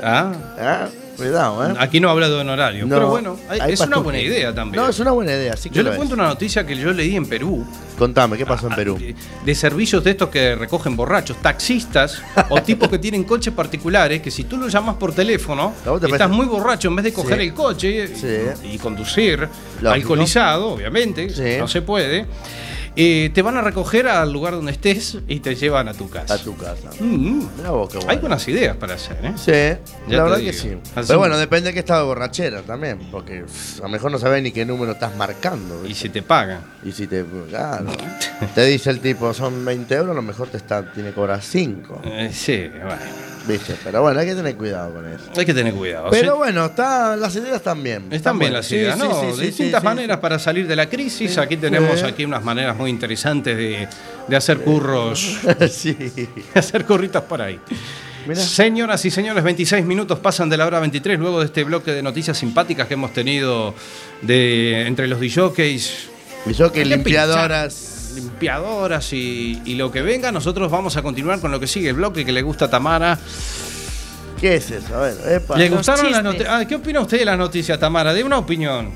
Ah, 0.02 0.32
¿Eh? 0.58 1.11
Cuidado, 1.22 1.68
¿eh? 1.70 1.74
aquí 1.80 2.00
no 2.00 2.10
habla 2.10 2.28
de 2.30 2.36
honorario. 2.36 2.86
No, 2.86 2.96
pero 2.96 3.10
bueno, 3.10 3.38
hay- 3.50 3.72
es 3.74 3.80
una 3.80 3.98
buena 3.98 4.20
idea 4.20 4.54
también. 4.54 4.84
No, 4.84 4.90
es 4.90 5.00
una 5.00 5.12
buena 5.12 5.32
idea, 5.32 5.56
sí 5.58 5.70
que 5.70 5.76
yo 5.78 5.84
le 5.84 5.96
cuento 5.96 6.14
una 6.16 6.28
noticia 6.28 6.66
que 6.66 6.76
yo 6.76 6.92
leí 6.92 7.16
en 7.16 7.26
Perú. 7.28 7.66
Contame, 7.98 8.36
¿qué 8.38 8.46
pasó 8.46 8.68
en 8.68 8.76
Perú? 8.76 9.00
de, 9.46 9.56
servicios 9.56 10.04
de 10.04 10.12
estos 10.12 10.30
que 10.30 10.56
recogen 10.56 10.96
borrachos, 10.96 11.38
taxistas 11.38 12.22
o 12.50 12.62
tipos 12.64 12.90
que 12.90 12.98
tienen 12.98 13.24
coches 13.24 13.54
particulares 13.54 14.22
que 14.22 14.32
si 14.32 14.46
tú 14.46 14.58
lo 14.58 14.68
llamas 14.68 14.96
por 14.96 15.14
teléfono, 15.14 15.74
¿A 15.86 15.90
vos 15.92 16.02
te 16.02 16.08
estás 16.08 16.30
muy 16.30 16.46
borracho 16.48 16.88
en 16.88 16.96
vez 16.96 17.06
de 17.06 17.14
coger 17.14 17.38
Sí. 17.38 17.44
el 17.48 17.54
coche 17.54 18.04
y, 18.06 18.16
Sí. 18.16 18.28
y 18.74 18.78
conducir 18.80 19.40
Lógico. 19.82 19.90
alcoholizado, 19.92 20.70
obviamente, 20.70 21.58
no 21.60 21.68
se 21.68 21.82
puede. 21.82 22.26
Eh, 22.96 23.32
te 23.34 23.42
van 23.42 23.58
a 23.58 23.62
recoger 23.62 24.08
al 24.08 24.32
lugar 24.34 24.54
donde 24.54 24.72
estés 24.72 25.18
y 25.28 25.40
te 25.40 25.56
llevan 25.56 25.88
a 25.88 25.94
tu 25.94 26.10
casa. 26.10 26.34
A 26.34 26.38
tu 26.38 26.56
casa. 26.58 26.90
Mm. 27.00 27.44
Mirá 27.58 27.72
vos, 27.72 27.90
qué 27.90 28.00
Hay 28.08 28.18
buenas 28.18 28.48
ideas 28.48 28.76
para 28.78 28.96
hacer, 28.96 29.18
¿eh? 29.24 29.34
Sí, 29.38 29.52
Ya 30.10 30.18
la 30.18 30.24
verdad 30.24 30.38
digo. 30.40 30.52
que 30.52 30.58
sí. 30.58 30.78
Así- 30.96 31.08
Pero 31.08 31.20
bueno, 31.20 31.38
depende 31.38 31.70
de 31.70 31.74
qué 31.74 31.80
estado 31.80 32.02
de 32.02 32.06
borrachera 32.08 32.62
también, 32.64 33.00
porque 33.12 33.42
pff, 33.44 33.80
a 33.80 33.84
lo 33.84 33.90
mejor 33.90 34.12
no 34.12 34.20
sabes 34.20 34.44
ni 34.44 34.52
qué 34.52 34.66
número 34.66 34.92
estás 34.94 35.16
marcando. 35.16 35.86
Y 35.88 35.94
si 35.94 36.10
te 36.10 36.22
pagan. 36.22 36.62
Y 36.84 36.92
si 36.92 37.08
te. 37.08 37.24
Claro. 37.50 37.86
te 38.56 38.66
dice 38.66 38.90
el 38.90 39.00
tipo, 39.00 39.34
son 39.34 39.64
20 39.64 39.96
euros, 39.96 40.12
a 40.12 40.16
lo 40.16 40.22
mejor 40.22 40.48
te 40.50 40.58
está, 40.58 40.92
tiene 40.94 41.10
que 41.10 41.16
cobrar 41.16 41.42
5. 41.42 42.02
Eh, 42.04 42.30
sí, 42.34 42.68
bueno. 42.74 43.31
¿Viste? 43.48 43.76
Pero 43.84 44.02
bueno, 44.04 44.20
hay 44.20 44.28
que 44.28 44.36
tener 44.36 44.56
cuidado 44.56 44.94
con 44.94 45.08
eso. 45.08 45.24
Hay 45.36 45.46
que 45.46 45.54
tener 45.54 45.74
cuidado. 45.74 46.10
Pero 46.12 46.34
¿sí? 46.34 46.38
bueno, 46.38 46.66
está, 46.66 47.16
las 47.16 47.36
ideas 47.36 47.56
están 47.56 47.82
bien. 47.82 48.08
Están 48.12 48.38
bien 48.38 48.52
buenas. 48.52 48.66
las 48.66 48.72
ideas, 48.72 49.00
Sí, 49.00 49.04
¿no? 49.08 49.36
sí, 49.36 49.42
Distintas 49.42 49.84
maneras 49.84 50.20
para 50.20 50.38
salir 50.38 50.68
de 50.68 50.76
la 50.76 50.88
crisis. 50.88 51.38
Aquí 51.38 51.58
tenemos 51.58 52.04
aquí 52.04 52.24
unas 52.24 52.44
maneras 52.44 52.76
muy 52.78 52.90
interesantes 52.90 53.58
de, 53.58 53.88
de 54.28 54.36
hacer 54.36 54.60
curros, 54.60 55.38
sí. 55.72 55.94
de 55.94 56.30
hacer 56.54 56.86
curritos 56.86 57.24
por 57.24 57.42
ahí. 57.42 57.60
Mirá. 58.28 58.40
Señoras 58.40 59.04
y 59.06 59.10
señores, 59.10 59.44
26 59.44 59.84
minutos 59.84 60.20
pasan 60.20 60.48
de 60.48 60.56
la 60.56 60.68
hora 60.68 60.80
23 60.80 61.18
luego 61.20 61.40
de 61.40 61.48
este 61.48 61.64
bloque 61.64 61.92
de 61.92 62.04
noticias 62.04 62.38
simpáticas 62.38 62.88
que 62.88 62.94
hemos 62.94 63.12
tenido 63.14 63.74
de 64.22 64.86
entre 64.86 65.08
los 65.08 65.20
DJs. 65.20 66.10
Que 66.72 66.86
limpiadoras. 66.86 68.01
Limpiadoras 68.16 69.14
y, 69.14 69.62
y 69.66 69.76
lo 69.76 69.92
que 69.92 70.02
venga, 70.02 70.32
nosotros 70.32 70.70
vamos 70.72 70.98
a 70.98 71.02
continuar 71.02 71.40
con 71.40 71.52
lo 71.52 71.60
que 71.60 71.68
sigue 71.68 71.90
el 71.90 71.96
bloque 71.96 72.26
que 72.26 72.32
le 72.32 72.42
gusta 72.42 72.66
a 72.66 72.70
Tamara. 72.70 73.18
¿Qué 74.40 74.56
es 74.56 74.72
eso? 74.72 74.96
A 74.96 75.02
ver, 75.02 75.18
epa. 75.36 75.58
¿Le 75.58 75.70
Los 75.70 75.78
gustaron 75.80 76.12
las 76.12 76.24
noticias? 76.24 76.50
Ah, 76.52 76.66
¿Qué 76.66 76.76
opina 76.76 77.00
usted 77.02 77.20
de 77.20 77.26
las 77.26 77.38
noticias, 77.38 77.80
Tamara? 77.80 78.14
De 78.14 78.24
una 78.24 78.38
opinión. 78.40 78.90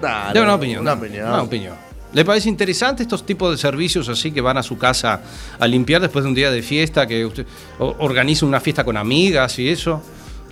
Dale, 0.00 0.32
De 0.38 0.40
una 0.44 0.54
opinión. 0.54 0.80
Una 0.82 0.92
opinión. 0.94 1.28
Una 1.28 1.42
opinión. 1.42 1.74
¿Le 2.12 2.24
parece 2.24 2.48
interesante 2.48 3.02
estos 3.02 3.26
tipos 3.26 3.50
de 3.50 3.58
servicios 3.58 4.08
así 4.08 4.32
que 4.32 4.40
van 4.40 4.56
a 4.56 4.62
su 4.62 4.78
casa 4.78 5.20
a 5.58 5.66
limpiar 5.66 6.00
después 6.00 6.22
de 6.24 6.28
un 6.30 6.34
día 6.34 6.50
de 6.50 6.62
fiesta, 6.62 7.06
que 7.06 7.26
usted 7.26 7.46
o- 7.78 7.96
organiza 7.98 8.46
una 8.46 8.60
fiesta 8.60 8.82
con 8.82 8.96
amigas 8.96 9.58
y 9.58 9.68
eso? 9.68 10.02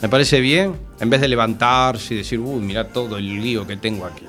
¿Me 0.03 0.11
parece 0.11 0.41
bien? 0.41 0.77
En 1.01 1.09
vez 1.09 1.23
de 1.23 1.29
levantarse 1.29 2.13
y 2.13 2.19
decir, 2.19 2.39
uy, 2.39 2.61
mira 2.61 2.89
todo 2.89 3.17
el 3.17 3.41
lío 3.41 3.67
que 3.67 3.79
tengo 3.79 4.05
aquí. 4.05 4.27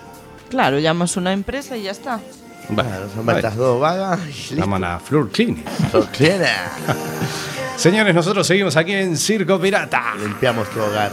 Claro, 0.49 0.79
llamas 0.79 1.17
a 1.17 1.19
una 1.19 1.33
empresa 1.33 1.75
y 1.75 1.83
ya 1.83 1.91
está. 1.91 2.21
Bueno, 2.69 2.89
Son 3.13 3.29
estas 3.35 3.55
dos 3.55 3.79
vagas. 3.79 4.19
Llaman 4.51 4.83
a 4.83 4.99
Floor 4.99 5.29
Cleaning. 5.31 5.63
Flor 5.89 6.07
Cleaner. 6.07 6.49
Señores, 7.77 8.13
nosotros 8.13 8.45
seguimos 8.45 8.75
aquí 8.75 8.93
en 8.93 9.15
Circo 9.15 9.59
Pirata. 9.59 10.15
Limpiamos 10.19 10.69
tu 10.71 10.81
hogar. 10.81 11.11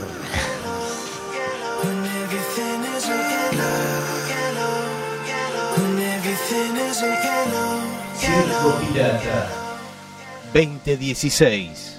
Circo 8.18 8.78
Pirata 8.80 9.48
2016. 10.54 11.98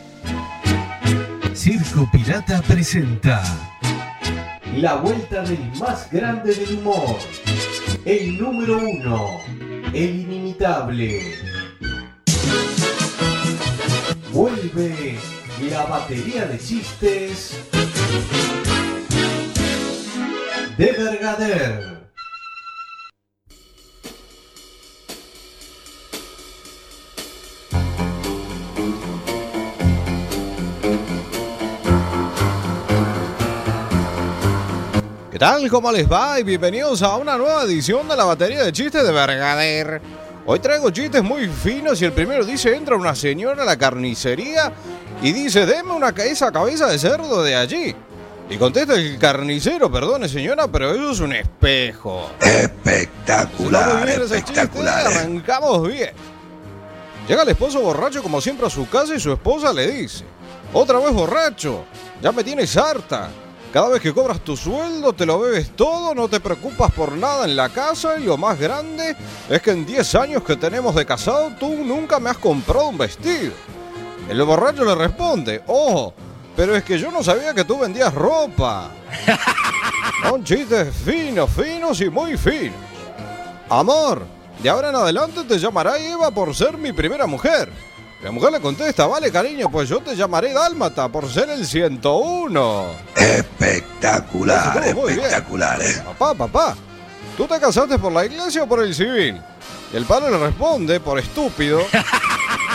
Circo 1.54 2.10
Pirata 2.12 2.62
presenta 2.62 3.44
La 4.78 4.96
vuelta 4.96 5.42
del 5.44 5.72
más 5.80 6.10
grande 6.12 6.54
del 6.54 6.80
humor. 6.80 7.18
El 8.06 8.38
número 8.38 8.78
uno. 8.78 9.42
El 9.92 10.20
inimitable. 10.22 11.24
Vuelve 14.32 15.18
la 15.72 15.86
batería 15.86 16.46
de 16.46 16.60
chistes 16.60 17.58
de 20.78 20.92
Bergader. 20.92 21.95
¿Qué 35.36 35.40
tal? 35.40 35.70
¿Cómo 35.70 35.92
les 35.92 36.10
va? 36.10 36.40
Y 36.40 36.44
bienvenidos 36.44 37.02
a 37.02 37.18
una 37.18 37.38
nueva 37.38 37.64
edición 37.64 38.08
de 38.08 38.16
la 38.16 38.24
batería 38.24 38.64
de 38.64 38.72
chistes 38.72 39.04
de 39.04 39.12
Bergader. 39.12 40.02
Hoy 40.46 40.60
traigo 40.60 40.90
chistes 40.92 41.22
muy 41.22 41.50
finos 41.50 42.02
y 42.02 42.06
el 42.06 42.14
primero 42.14 42.46
dice, 42.46 42.74
entra 42.74 42.96
una 42.96 43.14
señora 43.14 43.64
a 43.64 43.66
la 43.66 43.78
carnicería 43.78 44.72
y 45.22 45.34
dice, 45.34 45.66
deme 45.66 45.92
una 45.92 46.12
esa 46.12 46.54
cabeza 46.54 46.88
de 46.88 46.98
cerdo 46.98 47.44
de 47.44 47.54
allí. 47.54 47.94
Y 48.50 48.56
contesta 48.56 48.94
el 48.94 49.20
carnicero, 49.20 49.92
perdone 49.92 50.30
señora, 50.30 50.70
pero 50.70 50.94
eso 50.94 51.12
es 51.12 51.20
un 51.20 51.34
espejo. 51.34 52.32
Espectacular, 52.40 54.06
bien 54.06 54.22
ese 54.22 54.36
chiste, 54.42 54.62
espectacular. 54.62 55.02
eh. 55.02 55.16
arrancamos 55.18 55.86
bien. 55.86 56.12
Llega 57.28 57.44
el 57.44 57.50
esposo 57.50 57.82
borracho 57.82 58.24
como 58.24 58.40
siempre 58.40 58.68
a 58.68 58.70
su 58.70 58.88
casa 58.88 59.14
y 59.14 59.20
su 59.20 59.34
esposa 59.34 59.74
le 59.74 59.86
dice, 59.86 60.24
otra 60.72 60.98
vez 61.00 61.12
borracho, 61.12 61.84
ya 62.22 62.32
me 62.32 62.42
tienes 62.42 62.78
harta. 62.78 63.32
Cada 63.76 63.90
vez 63.90 64.02
que 64.02 64.14
cobras 64.14 64.40
tu 64.40 64.56
sueldo 64.56 65.12
te 65.12 65.26
lo 65.26 65.38
bebes 65.38 65.72
todo, 65.76 66.16
no 66.16 66.30
te 66.30 66.40
preocupas 66.40 66.94
por 66.94 67.12
nada 67.12 67.44
en 67.44 67.58
la 67.58 67.68
casa 67.68 68.18
y 68.18 68.24
lo 68.24 68.38
más 68.38 68.58
grande 68.58 69.18
es 69.50 69.62
que 69.62 69.72
en 69.72 69.86
10 69.86 70.16
años 70.16 70.44
que 70.44 70.56
tenemos 70.56 70.96
de 70.96 71.06
casado 71.06 71.52
tú 71.60 71.84
nunca 71.84 72.18
me 72.22 72.30
has 72.30 72.38
comprado 72.38 72.88
un 72.88 72.98
vestido. 72.98 73.52
El 74.30 74.42
borracho 74.44 74.86
le 74.86 74.96
responde, 74.96 75.62
ojo, 75.68 76.14
pero 76.56 76.74
es 76.74 76.86
que 76.86 76.98
yo 76.98 77.12
no 77.12 77.22
sabía 77.22 77.54
que 77.54 77.66
tú 77.66 77.78
vendías 77.78 78.14
ropa. 78.14 78.92
Son 80.24 80.42
chistes 80.46 80.96
finos, 80.96 81.50
finos 81.50 82.00
y 82.00 82.10
muy 82.10 82.38
finos. 82.38 82.80
Amor, 83.70 84.26
de 84.64 84.70
ahora 84.70 84.88
en 84.88 84.96
adelante 84.96 85.44
te 85.44 85.60
llamará 85.60 86.00
Eva 86.00 86.32
por 86.32 86.56
ser 86.56 86.78
mi 86.78 86.94
primera 86.94 87.28
mujer. 87.28 87.70
La 88.22 88.32
mujer 88.32 88.52
le 88.54 88.60
contesta, 88.60 89.06
vale 89.06 89.32
cariño, 89.32 89.70
pues 89.70 89.90
yo 89.90 90.00
te 90.00 90.16
llamaré 90.16 90.54
Dálmata 90.54 91.10
por 91.10 91.30
ser 91.32 91.50
el 91.50 91.66
101. 91.66 92.86
Espectacular, 93.16 94.96
muy 94.96 95.14
bien. 95.14 95.26
espectacular, 95.26 95.82
eh. 95.82 96.02
Papá, 96.06 96.34
papá, 96.34 96.76
¿tú 97.38 97.46
te 97.46 97.60
casaste 97.60 98.00
por 98.00 98.12
la 98.12 98.26
iglesia 98.26 98.64
o 98.64 98.68
por 98.68 98.82
el 98.82 98.96
civil? 98.96 99.40
Y 99.94 99.98
el 99.98 100.06
padre 100.06 100.32
le 100.32 100.38
responde, 100.40 101.00
por 101.00 101.20
estúpido. 101.20 101.80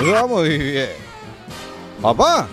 Eso 0.00 0.12
va 0.12 0.26
muy 0.26 0.56
bien. 0.56 0.90
Papá, 2.00 2.46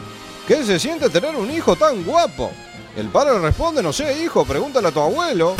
¿qué 0.47 0.63
se 0.63 0.79
siente 0.79 1.09
tener 1.09 1.35
un 1.35 1.51
hijo 1.51 1.75
tan 1.75 2.03
guapo? 2.03 2.51
El 2.95 3.09
padre 3.09 3.33
le 3.33 3.39
responde, 3.39 3.83
no 3.83 3.93
sé, 3.93 4.23
hijo, 4.23 4.43
pregúntale 4.43 4.87
a 4.87 4.91
tu 4.91 5.01
abuelo. 5.01 5.55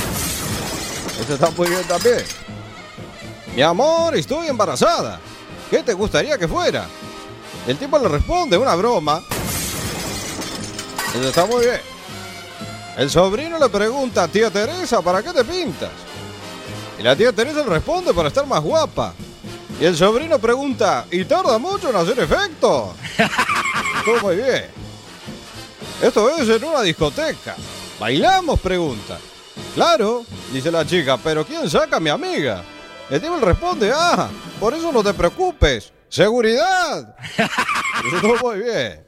Eso 1.22 1.34
está 1.36 1.52
muy 1.52 1.70
bien 1.70 1.84
también. 1.88 2.24
Mi 3.56 3.62
amor, 3.62 4.16
estoy 4.16 4.48
embarazada. 4.48 5.20
¿Qué 5.70 5.84
te 5.84 5.94
gustaría 5.94 6.38
que 6.38 6.48
fuera? 6.48 6.88
El 7.67 7.77
tipo 7.77 7.99
le 7.99 8.08
responde, 8.08 8.58
una 8.58 8.75
broma. 8.75 9.21
Eso 11.13 11.27
está 11.27 11.45
muy 11.45 11.65
bien. 11.65 11.82
El 12.95 13.10
sobrino 13.10 13.60
le 13.60 13.67
pregunta, 13.67 14.27
tía 14.30 14.49
Teresa, 14.49 15.01
¿para 15.01 15.21
qué 15.21 15.34
te 15.34 15.43
pintas? 15.43 15.91
Y 16.97 17.03
la 17.03 17.13
tía 17.13 17.34
Teresa 17.34 17.60
le 17.60 17.65
responde, 17.65 18.13
para 18.13 18.30
estar 18.30 18.47
más 18.47 18.62
guapa. 18.62 19.13
Y 19.82 19.86
el 19.86 19.97
sobrino 19.97 20.39
pregunta, 20.39 21.06
¿y 21.12 21.25
tarda 21.25 21.58
mucho 21.58 21.89
en 21.89 21.97
hacer 21.97 22.17
efecto? 22.19 22.93
Todo 24.06 24.21
muy 24.21 24.38
bien. 24.38 24.65
Esto 26.01 26.30
es 26.30 26.47
en 26.47 26.63
una 26.63 26.82
discoteca. 26.82 27.58
¿Bailamos? 27.99 28.62
Pregunta. 28.62 29.19
Claro, 29.75 30.25
dice 30.53 30.71
la 30.71 30.88
chica, 30.88 31.17
pero 31.17 31.45
¿quién 31.45 31.69
saca 31.69 31.97
a 31.97 31.99
mi 31.99 32.10
amiga? 32.10 32.63
El 33.10 33.19
tipo 33.21 33.36
le 33.36 33.45
responde, 33.45 33.91
ah, 33.93 34.30
por 34.58 34.73
eso 34.73 34.89
no 34.91 35.03
te 35.03 35.13
preocupes. 35.13 35.91
¡Seguridad! 36.10 37.15
Estuvo 38.13 38.36
muy 38.52 38.60
bien. 38.63 39.06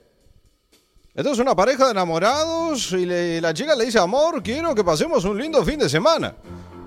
Esto 1.14 1.32
es 1.32 1.40
una 1.40 1.56
pareja 1.56 1.86
de 1.86 1.92
enamorados 1.92 2.92
y 2.94 3.06
le- 3.06 3.42
la 3.42 3.54
chica 3.54 3.76
le 3.76 3.86
dice, 3.86 4.00
amor, 4.00 4.42
quiero 4.44 4.74
que 4.76 4.84
pasemos 4.84 5.24
un 5.26 5.38
lindo 5.40 5.64
fin 5.66 5.80
de 5.80 5.90
semana. 5.90 6.34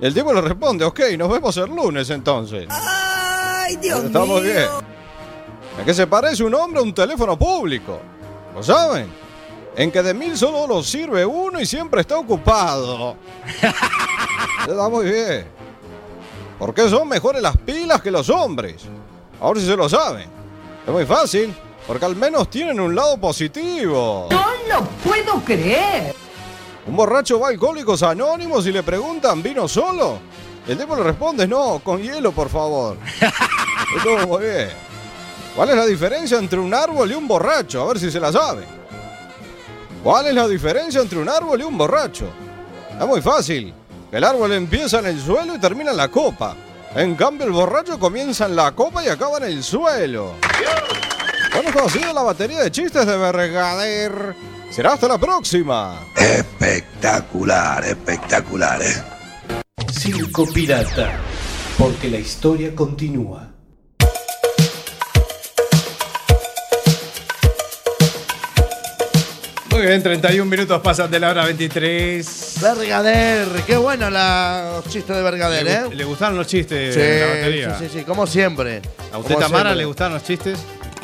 Y 0.01 0.07
el 0.07 0.14
tipo 0.14 0.33
le 0.33 0.40
responde, 0.40 0.85
ok, 0.85 1.01
nos 1.18 1.31
vemos 1.31 1.57
el 1.57 1.66
lunes 1.75 2.09
entonces. 2.11 2.66
¡Ay, 2.70 3.77
Dios 3.77 4.05
Está 4.05 4.25
muy 4.25 4.42
bien. 4.42 4.66
¿A 5.81 5.85
qué 5.85 5.94
se 5.94 6.07
parece 6.07 6.44
un 6.44 6.55
hombre 6.55 6.81
a 6.81 6.83
un 6.83 6.94
teléfono 6.94 7.38
público? 7.38 8.01
¿Lo 8.55 8.62
saben? 8.62 9.07
En 9.77 9.90
que 9.90 10.03
de 10.03 10.12
mil 10.12 10.37
solo 10.37 10.66
lo 10.66 10.83
sirve 10.83 11.25
uno 11.25 11.59
y 11.61 11.64
siempre 11.66 12.03
está 12.03 12.18
ocupado. 12.18 13.16
Está 14.68 14.88
muy 14.88 15.07
bien. 15.07 15.46
¿Por 16.59 16.72
qué 16.75 16.88
son 16.88 17.09
mejores 17.09 17.42
las 17.42 17.57
pilas 17.57 18.01
que 18.03 18.11
los 18.11 18.29
hombres? 18.31 18.83
Ahora 19.42 19.59
si 19.59 19.66
se 19.66 19.76
lo 19.76 19.88
saben. 19.88 20.31
Es 20.87 20.92
muy 20.92 21.05
fácil, 21.05 21.52
porque 21.85 22.05
al 22.05 22.14
menos 22.14 22.48
tienen 22.48 22.78
un 22.78 22.94
lado 22.94 23.18
positivo. 23.18 24.28
¡No 24.31 24.46
lo 24.68 24.85
puedo 25.05 25.44
creer! 25.44 26.14
Un 26.87 26.94
borracho 26.94 27.40
va 27.40 27.48
a 27.48 27.50
Alcohólicos 27.50 28.05
Anónimos 28.05 28.64
y 28.68 28.72
le 28.72 28.85
preguntan, 28.85 29.42
¿vino 29.42 29.66
solo? 29.66 30.20
El 30.68 30.78
tipo 30.78 30.94
le 30.94 31.02
responde, 31.02 31.48
no, 31.48 31.81
con 31.83 32.00
hielo, 32.00 32.31
por 32.31 32.48
favor. 32.48 32.96
Estuvo 33.96 34.38
muy 34.38 34.44
bien. 34.44 34.70
¿Cuál 35.57 35.70
es 35.70 35.76
la 35.76 35.87
diferencia 35.87 36.38
entre 36.38 36.61
un 36.61 36.72
árbol 36.72 37.11
y 37.11 37.14
un 37.14 37.26
borracho? 37.26 37.83
A 37.83 37.88
ver 37.88 37.98
si 37.98 38.12
se 38.12 38.20
la 38.20 38.31
sabe. 38.31 38.64
¿Cuál 40.05 40.28
es 40.28 40.35
la 40.35 40.46
diferencia 40.46 41.00
entre 41.00 41.18
un 41.18 41.28
árbol 41.28 41.61
y 41.61 41.64
un 41.64 41.76
borracho? 41.76 42.26
Es 42.98 43.07
muy 43.07 43.20
fácil. 43.20 43.74
El 44.12 44.22
árbol 44.22 44.52
empieza 44.52 45.00
en 45.00 45.07
el 45.07 45.20
suelo 45.20 45.57
y 45.57 45.59
termina 45.59 45.90
en 45.90 45.96
la 45.96 46.09
copa. 46.09 46.55
En 46.94 47.14
cambio, 47.14 47.46
el 47.46 47.52
borracho 47.52 47.98
comienza 47.98 48.46
en 48.46 48.57
la 48.57 48.72
copa 48.72 49.02
y 49.02 49.09
acaba 49.09 49.38
en 49.38 49.44
el 49.44 49.62
suelo. 49.62 50.35
Hemos 51.59 51.72
conocido 51.72 52.12
la 52.12 52.22
batería 52.22 52.61
de 52.61 52.70
chistes 52.70 53.07
de 53.07 53.16
Bergader. 53.16 54.35
Será 54.70 54.92
hasta 54.92 55.09
la 55.09 55.18
próxima. 55.18 56.00
Espectacular, 56.16 57.85
espectacular, 57.85 58.83
eh. 58.83 59.02
Circo 59.90 60.46
Pirata, 60.52 61.18
porque 61.78 62.09
la 62.09 62.18
historia 62.18 62.74
continúa. 62.74 63.52
Muy 69.72 69.82
bien, 69.82 70.02
31 70.02 70.44
minutos 70.50 70.80
pasan 70.82 71.11
de 71.11 71.18
la 71.18 71.30
hora 71.30 71.44
23. 71.46 72.56
Bergader, 72.61 73.48
qué 73.66 73.76
bueno 73.76 74.11
la- 74.11 74.72
los 74.85 74.92
chistes 74.92 75.16
de 75.16 75.22
Bergader, 75.22 75.64
¿Le, 75.64 75.72
¿eh? 75.72 75.82
le 75.94 76.04
gustaron 76.04 76.37
los 76.37 76.46
chistes 76.46 76.94
Sí, 76.94 77.00
de 77.00 77.20
la 77.20 77.26
batería? 77.26 77.78
sí, 77.78 77.85
sí, 77.90 77.98
sí, 78.00 78.04
como 78.04 78.26
siempre. 78.26 78.82
¿A 79.12 79.18
usted, 79.18 79.35
Como 79.35 79.46
Tamara, 79.46 79.70
siempre. 79.70 79.76
le 79.76 79.85
gustaron 79.87 80.12
los 80.14 80.24
chistes? 80.24 80.58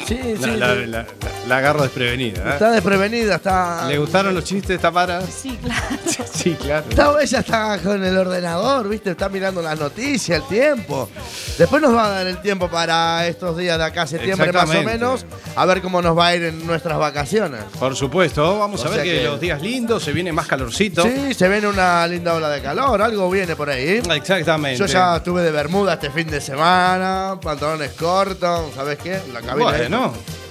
Sí, 0.07 0.19
sí. 0.23 0.37
La, 0.41 0.47
la- 0.57 0.75
sí. 0.75 0.87
la- 0.87 1.03
la- 1.03 1.07
la 1.49 1.57
agarro 1.59 1.83
desprevenida. 1.83 2.43
¿eh? 2.47 2.53
Está 2.53 2.71
desprevenida, 2.73 3.37
está. 3.37 3.87
¿Le 3.89 3.97
gustaron 3.99 4.35
los 4.35 4.45
chistes, 4.45 4.79
Tamara? 4.81 5.23
Sí, 5.23 5.59
claro. 5.63 5.85
Sí, 6.39 6.55
claro. 6.61 6.87
Está, 6.89 7.13
ella 7.21 7.39
está 7.41 7.79
con 7.83 8.05
el 8.05 8.17
ordenador, 8.17 8.89
¿viste? 8.89 9.11
Está 9.11 9.29
mirando 9.29 9.61
las 9.61 9.79
noticias, 9.79 10.41
el 10.41 10.47
tiempo. 10.49 11.09
Después 11.59 11.83
nos 11.83 11.95
va 11.95 12.07
a 12.07 12.09
dar 12.11 12.27
el 12.27 12.41
tiempo 12.41 12.69
para 12.69 13.27
estos 13.27 13.57
días 13.57 13.77
de 13.79 13.85
acá, 13.85 14.07
septiembre 14.07 14.53
más 14.53 14.69
o 14.71 14.83
menos, 14.83 15.27
a 15.57 15.67
ver 15.67 15.83
cómo 15.83 16.01
nos 16.01 16.17
va 16.17 16.29
a 16.29 16.37
ir 16.37 16.45
en 16.45 16.67
nuestras 16.67 16.97
vacaciones. 16.99 17.61
Por 17.79 17.97
supuesto, 17.97 18.59
vamos 18.59 18.85
O 18.85 18.89
a 18.89 18.91
ver 18.91 19.03
que- 19.03 19.25
los 19.25 19.41
días 19.41 19.61
lindos, 19.61 20.03
se 20.05 20.13
viene 20.13 20.33
más 20.33 20.47
calorcito. 20.47 21.03
Sí, 21.03 21.35
se 21.35 21.49
viene 21.49 21.67
una 21.67 22.07
linda 22.07 22.35
ola 22.35 22.49
de 22.51 22.63
calor, 22.63 23.01
algo 23.03 23.29
viene 23.31 23.57
por 23.57 23.69
ahí. 23.71 24.01
Exactamente. 24.15 24.79
Yo 24.79 24.87
ya 24.87 25.17
estuve 25.17 25.43
de 25.43 25.51
bermuda 25.51 25.95
este 25.95 26.11
fin 26.11 26.29
de 26.29 26.41
semana, 26.41 27.37
pantalones 27.43 27.93
cortos, 27.93 28.73
¿sabes 28.75 28.99
qué? 28.99 29.19
La 29.33 29.41
cabina. 29.41 29.71
Bueno, 29.71 29.88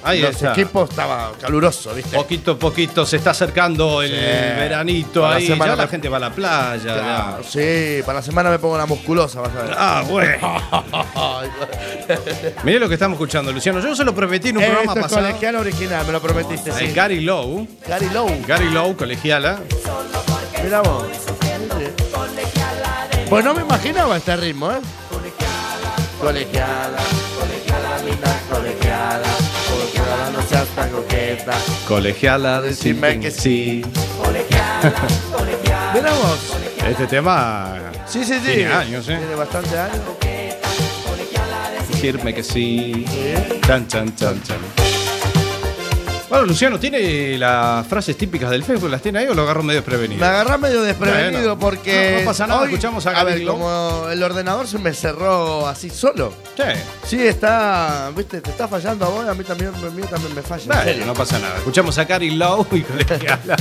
ahí 0.03 0.21
Los 0.21 0.31
está. 0.35 0.51
equipos 0.51 0.89
estaba 0.89 1.31
caluroso, 1.39 1.93
¿viste? 1.93 2.15
Poquito 2.15 2.51
a 2.51 2.59
poquito 2.59 3.05
se 3.05 3.17
está 3.17 3.31
acercando 3.31 4.01
el 4.01 4.09
Sí. 4.11 4.15
veranito 4.15 5.21
Para 5.21 5.33
la 5.33 5.37
ahí. 5.39 5.47
semana 5.47 5.71
Ya 5.71 5.75
la 5.77 5.83
me- 5.83 5.89
gente 5.89 6.09
va 6.09 6.17
a 6.17 6.21
la 6.21 6.29
playa. 6.31 6.77
ya. 6.83 6.93
Claro, 6.93 7.43
sí, 7.47 8.01
para 8.05 8.19
la 8.19 8.23
semana 8.23 8.49
me 8.49 8.59
pongo 8.59 8.75
una 8.75 8.85
musculosa, 8.85 9.41
vas 9.41 9.55
a 9.55 9.61
ver. 9.63 9.75
Ah, 9.77 10.03
bueno. 10.07 10.37
Mire 12.63 12.79
lo 12.79 12.87
que 12.87 12.93
estamos 12.95 13.15
escuchando, 13.15 13.51
Luciano. 13.51 13.79
Yo 13.79 13.95
se 13.95 14.03
lo 14.03 14.13
prometí 14.15 14.49
en 14.49 14.57
un 14.57 14.63
programa 14.63 14.93
Esto 14.93 14.99
es 14.99 15.03
pasado. 15.05 15.27
colegial 15.27 15.55
original, 15.57 16.05
me 16.05 16.11
lo 16.13 16.21
prometiste, 16.21 16.71
sí. 16.71 16.91
Gary 16.93 17.19
Lowe. 17.21 17.67
Gary 17.87 18.09
Lowe. 18.09 18.41
Gary 18.47 18.69
Lowe, 18.69 18.95
colegiala. 18.95 19.59
Mira 20.63 20.81
vos. 20.81 21.05
Pues 23.29 23.43
no 23.43 23.53
me 23.53 23.61
imaginaba 23.61 24.17
este 24.17 24.35
ritmo, 24.37 24.71
¿eh? 24.71 24.77
Colegiala, 25.11 25.93
colegiala, 26.21 26.97
colegiala, 29.07 29.23
colegiala, 29.69 30.29
no 30.31 30.41
seas 30.47 30.67
tan 30.75 30.89
coqueta. 30.89 31.53
Colegiala, 31.87 32.61
Decime 32.61 33.19
que 33.19 33.31
sí. 33.31 33.83
Mira 35.93 36.11
vos. 36.13 36.39
Este 36.87 37.07
tema 37.07 37.75
Sí, 38.05 38.23
sí, 38.23 38.35
sí. 38.35 38.53
tiene 38.53 38.73
años, 38.73 39.07
¿eh? 39.09 39.17
Tiene 39.17 39.35
bastante 39.35 39.77
años. 39.77 40.01
Decirme 41.89 42.33
que 42.33 42.43
sí. 42.43 43.05
Chan, 43.65 43.87
chan, 43.87 44.15
chan, 44.15 44.41
chan. 44.43 44.86
Bueno, 46.29 46.45
Luciano, 46.45 46.77
¿tiene 46.77 47.37
las 47.37 47.87
frases 47.87 48.17
típicas 48.17 48.49
del 48.49 48.61
Facebook? 48.61 48.89
¿Las 48.89 49.01
tiene 49.01 49.19
ahí 49.19 49.27
o 49.27 49.33
lo 49.33 49.43
agarró 49.43 49.63
medio 49.63 49.79
desprevenido? 49.79 50.19
Me 50.19 50.27
agarré 50.27 50.57
medio 50.57 50.81
desprevenido 50.81 51.57
porque. 51.57 52.11
No, 52.15 52.19
no 52.19 52.25
pasa 52.25 52.47
nada, 52.47 52.61
hoy- 52.61 52.67
escuchamos 52.67 53.05
a 53.07 53.11
A 53.11 53.23
ver, 53.23 53.45
como 53.45 54.07
el 54.11 54.21
ordenador 54.21 54.67
se 54.67 54.77
me 54.77 54.93
cerró 54.93 55.65
así 55.67 55.89
solo. 55.89 56.33
Sí. 56.57 56.63
Sí, 57.05 57.25
está. 57.27 58.11
¿Viste? 58.13 58.41
Te 58.41 58.49
está 58.49 58.67
fallando 58.67 59.05
a 59.05 59.09
vos, 59.09 59.25
a 59.27 59.33
mí 59.33 59.43
también, 59.45 59.71
a 59.73 59.89
mí 59.89 60.01
también 60.03 60.35
me 60.35 60.41
falla. 60.41 60.63
en 60.63 60.67
Bueno, 60.67 60.83
serio. 60.83 61.05
no 61.05 61.13
pasa 61.13 61.39
nada. 61.39 61.55
Escuchamos 61.59 61.97
a 61.97 62.03
Gary 62.03 62.31
Lowe 62.31 62.67
y 62.73 62.81
colegiala. 62.81 63.55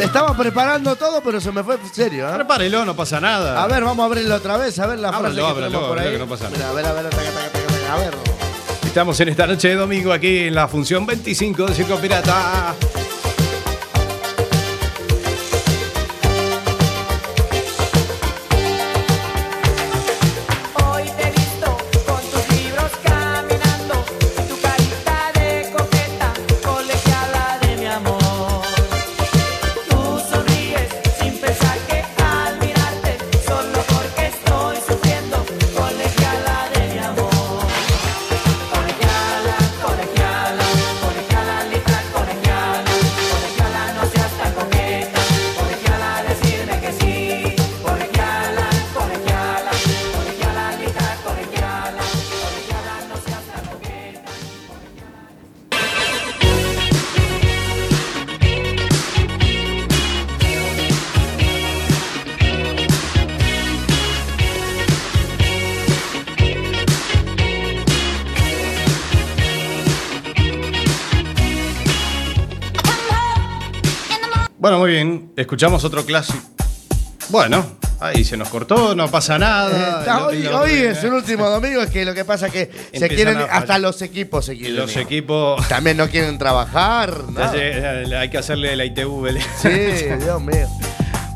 Estaba 0.00 0.36
preparando 0.36 0.94
todo, 0.94 1.20
pero 1.24 1.40
se 1.40 1.50
me 1.50 1.64
fue 1.64 1.74
en 1.74 1.92
serio. 1.94 2.28
¿eh? 2.30 2.34
Prepárelo, 2.36 2.84
no 2.84 2.94
pasa 2.94 3.20
nada. 3.20 3.62
A 3.62 3.66
ver, 3.66 3.82
vamos 3.82 4.04
a 4.04 4.06
abrirlo 4.06 4.36
otra 4.36 4.56
vez, 4.58 4.78
a 4.78 4.86
ver 4.86 5.00
la 5.00 5.08
Ábralo, 5.08 5.34
frase 5.34 5.40
que 5.40 5.46
ábralo, 5.66 5.88
por 5.88 5.98
ahí. 5.98 6.12
que 6.12 6.18
no 6.18 6.26
pasa 6.28 6.44
nada. 6.44 6.56
Mira, 6.56 6.68
a 6.68 6.72
ver, 6.72 6.86
a 6.86 6.92
ver, 6.92 7.04
taca, 7.10 7.16
taca, 7.24 7.48
taca, 7.52 7.66
taca, 7.66 7.92
a 7.92 7.96
ver. 7.98 8.14
Estamos 8.96 9.20
en 9.20 9.28
esta 9.28 9.46
noche 9.46 9.68
de 9.68 9.74
domingo 9.74 10.10
aquí 10.10 10.38
en 10.38 10.54
la 10.54 10.68
función 10.68 11.04
25 11.04 11.66
de 11.66 11.74
Circo 11.74 11.96
Pirata. 11.98 12.74
Bueno, 74.76 74.78
muy 74.78 74.90
bien. 74.90 75.32
Escuchamos 75.36 75.84
otro 75.84 76.04
clásico. 76.04 76.38
Bueno, 77.28 77.64
ahí 77.98 78.24
se 78.24 78.36
nos 78.36 78.48
cortó, 78.48 78.94
no 78.94 79.10
pasa 79.10 79.38
nada. 79.38 80.04
Lo- 80.30 80.60
hoy, 80.60 80.70
es 80.72 81.02
el 81.02 81.12
último 81.12 81.48
domingo, 81.48 81.82
es 81.82 81.90
que 81.90 82.04
lo 82.04 82.14
que 82.14 82.24
pasa 82.24 82.46
es 82.46 82.52
que 82.52 82.70
se 82.98 83.08
quieren, 83.08 83.38
hasta 83.50 83.78
los 83.78 84.00
equipos 84.02 84.44
se 84.44 84.56
quieren. 84.56 84.76
Los 84.76 84.96
equipos. 84.96 85.66
También 85.68 85.96
no 85.96 86.08
quieren 86.08 86.38
trabajar. 86.38 87.14
sé, 87.52 88.14
Hay 88.16 88.28
que 88.30 88.38
hacerle 88.38 88.76
la 88.76 88.84
ITV. 88.84 89.38
Sí, 89.60 89.68
Dios 90.22 90.40
mío. 90.42 90.68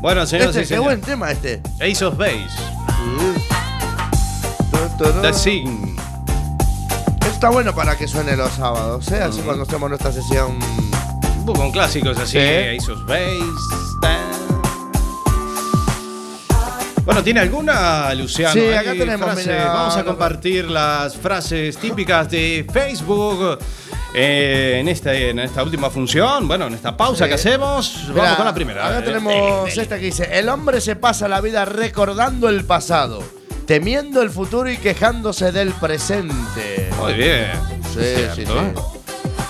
Bueno, 0.01 0.25
señores 0.25 0.55
Este, 0.55 0.59
y 0.59 0.61
qué 0.63 0.67
señores. 0.75 0.85
buen 0.85 1.01
tema 1.01 1.31
este. 1.31 1.61
Ace 1.81 2.05
of 2.05 2.17
Base. 2.17 2.47
The 5.21 5.33
Sign. 5.33 5.95
Está 7.31 7.49
bueno 7.49 7.73
para 7.73 7.97
que 7.97 8.07
suene 8.07 8.37
los 8.37 8.51
sábados, 8.53 9.11
¿eh? 9.11 9.21
Así 9.21 9.41
Mm. 9.41 9.45
cuando 9.45 9.63
hacemos 9.63 9.89
nuestra 9.89 10.11
sesión. 10.11 10.57
Un 11.41 11.45
poco 11.47 11.59
con 11.59 11.71
clásicos 11.71 12.17
así. 12.19 12.37
Sí. 12.37 12.77
Ace 12.77 12.91
of 12.91 13.03
Base. 13.07 13.39
Bueno, 17.03 17.23
¿tiene 17.23 17.39
alguna, 17.39 18.13
Luciano? 18.13 18.53
Sí, 18.53 18.59
Hay 18.59 18.75
acá 18.75 18.91
tenemos, 18.91 19.35
mira, 19.35 19.65
Vamos 19.73 19.97
a 19.97 20.03
compartir 20.05 20.69
las 20.69 21.17
frases 21.17 21.75
típicas 21.77 22.29
de 22.29 22.65
Facebook. 22.71 23.57
eh, 24.13 24.77
en, 24.79 24.87
esta, 24.87 25.13
en 25.15 25.39
esta 25.39 25.63
última 25.63 25.89
función, 25.89 26.47
bueno, 26.47 26.67
en 26.67 26.73
esta 26.75 26.95
pausa 26.95 27.23
Sí. 27.25 27.29
que 27.29 27.35
hacemos, 27.35 27.95
vamos 28.09 28.15
Mirá, 28.21 28.35
con 28.35 28.45
la 28.45 28.53
primera. 28.53 28.87
Acá 28.87 28.99
Eh, 28.99 29.01
tenemos 29.01 29.33
dele, 29.33 29.55
dele. 29.71 29.81
esta 29.81 29.97
que 29.97 30.05
dice: 30.05 30.29
El 30.31 30.47
hombre 30.49 30.79
se 30.79 30.95
pasa 30.95 31.27
la 31.27 31.41
vida 31.41 31.65
recordando 31.65 32.49
el 32.49 32.65
pasado, 32.65 33.23
temiendo 33.65 34.21
el 34.21 34.29
futuro 34.29 34.69
y 34.69 34.77
quejándose 34.77 35.51
del 35.51 35.71
presente. 35.73 36.89
Muy 36.99 37.13
bien. 37.13 37.47
Sí, 37.93 37.99
sí, 38.35 38.45
sí. 38.45 38.51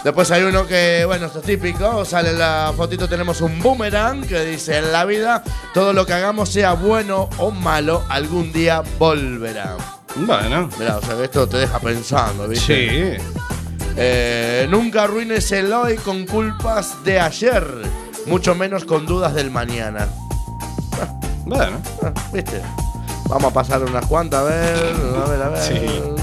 Después 0.03 0.31
hay 0.31 0.43
uno 0.43 0.65
que, 0.65 1.03
bueno, 1.05 1.27
esto 1.27 1.39
es 1.39 1.45
típico, 1.45 2.03
sale 2.05 2.31
en 2.31 2.39
la 2.39 2.73
fotito, 2.75 3.07
tenemos 3.07 3.39
un 3.41 3.59
boomerang 3.59 4.25
que 4.25 4.43
dice, 4.45 4.79
en 4.79 4.91
la 4.91 5.05
vida, 5.05 5.43
todo 5.75 5.93
lo 5.93 6.07
que 6.07 6.13
hagamos, 6.13 6.49
sea 6.49 6.73
bueno 6.73 7.29
o 7.37 7.51
malo, 7.51 8.03
algún 8.09 8.51
día 8.51 8.81
volverá. 8.97 9.77
Bueno. 10.15 10.69
Mirá, 10.79 10.97
o 10.97 11.01
sea 11.01 11.23
esto 11.23 11.47
te 11.47 11.57
deja 11.57 11.79
pensando, 11.79 12.47
¿viste? 12.47 13.17
Sí. 13.17 13.23
Eh, 13.95 14.67
nunca 14.69 15.03
arruines 15.03 15.51
el 15.51 15.71
hoy 15.71 15.97
con 15.97 16.25
culpas 16.25 17.03
de 17.03 17.19
ayer, 17.19 17.63
mucho 18.25 18.55
menos 18.55 18.85
con 18.85 19.05
dudas 19.05 19.35
del 19.35 19.51
mañana. 19.51 20.07
Bueno. 21.45 21.79
Ah, 22.03 22.11
¿Viste? 22.33 22.61
Vamos 23.29 23.51
a 23.51 23.53
pasar 23.53 23.83
unas 23.83 24.05
cuantas, 24.07 24.41
a 24.41 24.43
ver, 24.43 24.95
a 25.25 25.29
ver, 25.29 25.41
a 25.41 25.49
ver. 25.49 25.61
Sí. 25.61 26.20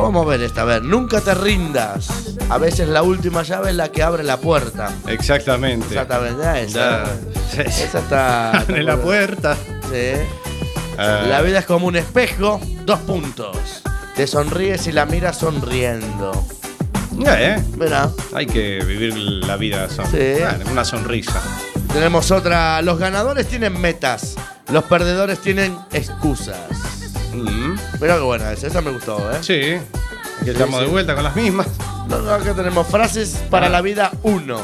Vamos 0.00 0.26
a 0.26 0.28
ver 0.30 0.42
esta, 0.42 0.62
a 0.62 0.64
ver. 0.64 0.82
Nunca 0.82 1.20
te 1.20 1.34
rindas. 1.34 2.08
A 2.48 2.58
veces 2.58 2.88
la 2.88 3.02
última 3.02 3.42
llave 3.42 3.70
es 3.70 3.76
la 3.76 3.90
que 3.90 4.02
abre 4.02 4.22
la 4.24 4.36
puerta. 4.38 4.90
Exactamente. 5.06 5.86
Exactamente, 5.88 6.42
ya 6.42 6.60
esa. 6.60 7.04
Ya. 7.56 7.62
Esa 7.62 7.98
está. 8.00 8.50
Abre 8.60 8.82
la 8.82 8.96
puerta. 8.96 9.56
Sí. 9.90 10.12
Ah. 10.98 11.22
La 11.28 11.40
vida 11.42 11.58
es 11.60 11.66
como 11.66 11.86
un 11.86 11.96
espejo, 11.96 12.60
dos 12.84 13.00
puntos. 13.00 13.56
Te 14.16 14.26
sonríes 14.26 14.86
y 14.86 14.92
la 14.92 15.06
miras 15.06 15.38
sonriendo. 15.38 16.32
Eh, 17.26 17.62
Mira, 17.78 18.10
Hay 18.34 18.46
que 18.46 18.82
vivir 18.84 19.14
la 19.16 19.56
vida 19.56 19.88
son- 19.90 20.06
Sí. 20.10 20.34
bueno, 20.40 20.70
una 20.70 20.84
sonrisa. 20.84 21.40
tenemos 21.92 22.30
otra. 22.30 22.80
Los 22.82 22.98
ganadores 22.98 23.46
tienen 23.48 23.78
metas, 23.80 24.34
los 24.70 24.84
perdedores 24.84 25.38
tienen 25.40 25.76
excusas. 25.92 26.56
Mira 28.02 28.16
qué 28.16 28.20
buena 28.22 28.52
esa, 28.52 28.66
esa 28.66 28.80
me 28.82 28.90
gustó, 28.90 29.30
¿eh? 29.32 29.38
Sí. 29.40 29.60
Aquí 30.40 30.50
estamos 30.50 30.80
de 30.80 30.86
vuelta 30.88 31.14
con 31.14 31.22
las 31.24 31.36
mismas. 31.36 31.68
No, 32.08 32.18
no, 32.18 32.32
acá 32.32 32.52
tenemos 32.52 32.86
frases 32.88 33.40
para 33.48 33.66
Ah. 33.66 33.70
la 33.70 33.80
vida 33.80 34.10
1. 34.24 34.58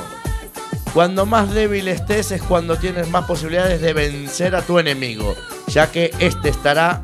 Cuando 0.92 1.24
más 1.24 1.50
débil 1.54 1.86
estés 1.86 2.32
es 2.32 2.42
cuando 2.42 2.76
tienes 2.78 3.08
más 3.08 3.24
posibilidades 3.26 3.80
de 3.80 3.92
vencer 3.92 4.56
a 4.56 4.62
tu 4.62 4.78
enemigo, 4.80 5.36
ya 5.68 5.90
que 5.90 6.10
este 6.18 6.48
estará 6.48 7.00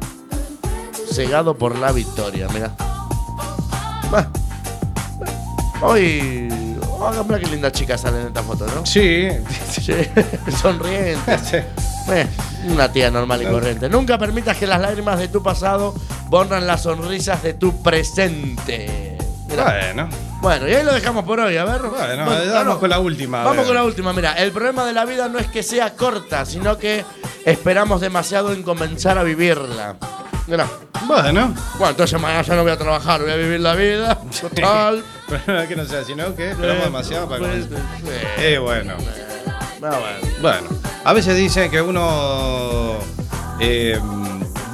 cegado 1.13 1.57
por 1.57 1.79
la 1.79 1.93
victoria. 1.93 2.49
Mira. 2.53 2.75
Hoy. 5.83 6.49
Oh, 6.89 7.25
mira 7.25 7.39
qué 7.39 7.47
linda 7.47 7.71
chica 7.71 7.97
sale 7.99 8.23
en 8.23 8.27
esta 8.29 8.43
foto, 8.43 8.67
¿no? 8.75 8.85
Sí. 8.87 9.29
Sí, 9.71 9.93
sonriente. 10.61 11.65
Eh, 12.09 12.27
una 12.69 12.93
tía 12.93 13.11
normal 13.11 13.43
y 13.43 13.47
corriente. 13.47 13.89
Nunca 13.89 14.19
permitas 14.19 14.57
que 14.57 14.67
las 14.67 14.81
lágrimas 14.81 15.19
de 15.19 15.29
tu 15.29 15.43
pasado 15.43 15.95
borran 16.29 16.67
las 16.67 16.83
sonrisas 16.83 17.43
de 17.43 17.55
tu 17.55 17.83
presente. 17.83 19.17
Mirá. 19.49 19.65
Bueno. 19.65 20.09
Bueno, 20.41 20.69
y 20.69 20.75
ahí 20.75 20.85
lo 20.85 20.93
dejamos 20.93 21.25
por 21.25 21.41
hoy, 21.41 21.57
a 21.57 21.65
ver. 21.65 21.81
Bueno, 21.81 22.25
Bueno, 22.27 22.53
vamos 22.53 22.79
con 22.79 22.91
la 22.91 22.99
última. 22.99 23.45
Vamos 23.45 23.65
con 23.65 23.75
la 23.75 23.85
última, 23.85 24.13
mira, 24.13 24.35
el 24.35 24.53
problema 24.53 24.85
de 24.85 24.93
la 24.93 25.07
vida 25.07 25.29
no 25.29 25.39
es 25.39 25.47
que 25.47 25.63
sea 25.63 25.95
corta, 25.95 26.45
sino 26.45 26.77
que 26.77 27.03
esperamos 27.47 28.03
demasiado 28.03 28.53
en 28.53 28.63
comenzar 28.63 29.17
a 29.17 29.23
vivirla. 29.23 29.97
Mira. 30.47 30.67
Bueno. 31.07 31.55
Bueno, 31.79 31.91
entonces 31.91 32.21
mañana 32.21 32.43
ya 32.43 32.55
no 32.57 32.63
voy 32.63 32.73
a 32.73 32.77
trabajar, 32.77 33.23
voy 33.23 33.31
a 33.31 33.37
vivir 33.37 33.61
la 33.61 33.75
vida. 33.75 34.19
Total. 34.41 35.03
Pero 35.47 35.69
que 35.69 35.77
no 35.77 35.85
sea, 35.87 36.05
sino 36.05 36.35
que 36.35 36.51
esperamos 36.51 36.85
demasiado 36.85 37.29
para 37.29 37.41
comenzar. 37.41 37.79
Eh, 38.39 38.59
bueno. 38.59 38.95
Bueno. 39.91 40.29
Bueno, 40.41 40.69
a 41.05 41.13
veces 41.13 41.37
dicen 41.37 41.71
que 41.71 41.83
uno 41.83 42.99
eh, 43.61 43.99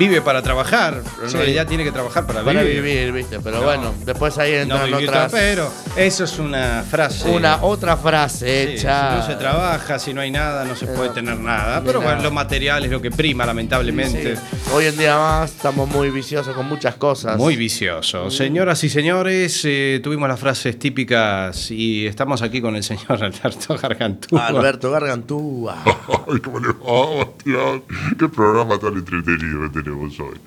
vive 0.00 0.22
para 0.22 0.40
trabajar, 0.40 1.02
pero 1.04 1.24
en 1.26 1.30
Sí. 1.30 1.36
realidad 1.36 1.66
tiene 1.66 1.84
que 1.84 1.92
trabajar 1.92 2.26
para, 2.26 2.42
Para 2.42 2.62
vivir. 2.62 2.82
vivir, 2.82 3.12
viste, 3.12 3.38
pero 3.40 3.58
No. 3.58 3.64
bueno, 3.64 3.94
después 4.06 4.38
ahí 4.38 4.52
No 4.52 4.58
entran 4.62 4.86
vivir 4.86 5.08
otras. 5.10 5.30
tra- 5.30 5.36
pero 5.38 5.70
eso 5.94 6.24
es 6.24 6.38
una 6.38 6.82
frase. 6.90 7.28
Una 7.28 7.62
otra 7.62 7.98
frase 7.98 8.46
Sí, 8.66 8.72
hecha. 8.78 9.10
Si 9.10 9.16
no 9.18 9.26
se 9.26 9.34
trabaja, 9.36 9.98
si 9.98 10.14
no 10.14 10.22
hay 10.22 10.30
nada, 10.30 10.64
no 10.64 10.74
se 10.74 10.86
puede 10.86 11.10
tener 11.10 11.38
nada. 11.38 11.82
Pero 11.84 12.00
bueno, 12.00 12.22
lo 12.22 12.30
material 12.30 12.82
es 12.86 12.90
lo 12.90 13.02
que 13.02 13.10
prima, 13.10 13.44
lamentablemente. 13.44 14.36
Sí. 14.36 14.42
Hoy 14.72 14.86
en 14.86 14.96
día 14.96 15.18
más 15.18 15.50
estamos 15.50 15.86
muy 15.86 16.08
viciosos 16.10 16.54
con 16.56 16.66
muchas 16.66 16.94
cosas. 16.94 17.36
Muy 17.36 17.56
vicioso. 17.56 18.30
Señoras 18.30 18.82
y 18.84 18.88
señores, 18.88 19.60
eh, 19.64 20.00
tuvimos 20.02 20.28
las 20.30 20.40
frases 20.40 20.78
típicas 20.78 21.70
y 21.70 22.06
estamos 22.06 22.40
aquí 22.40 22.62
con 22.62 22.74
el 22.74 22.82
señor 22.82 23.22
Alberto 23.22 23.76
Gargantúa. 23.76 24.46
Alberto 24.46 24.90
Gargantúa. 24.90 25.76
Ay, 25.84 26.38
¿cómo 26.40 26.58
le 26.58 26.68
va, 26.68 27.24
Bastián? 27.24 27.82
Qué 28.18 28.28
programa 28.28 28.78
tan 28.78 28.94
entretenido 28.94 29.64
tenemos 29.90 30.20
hoy. 30.20 30.38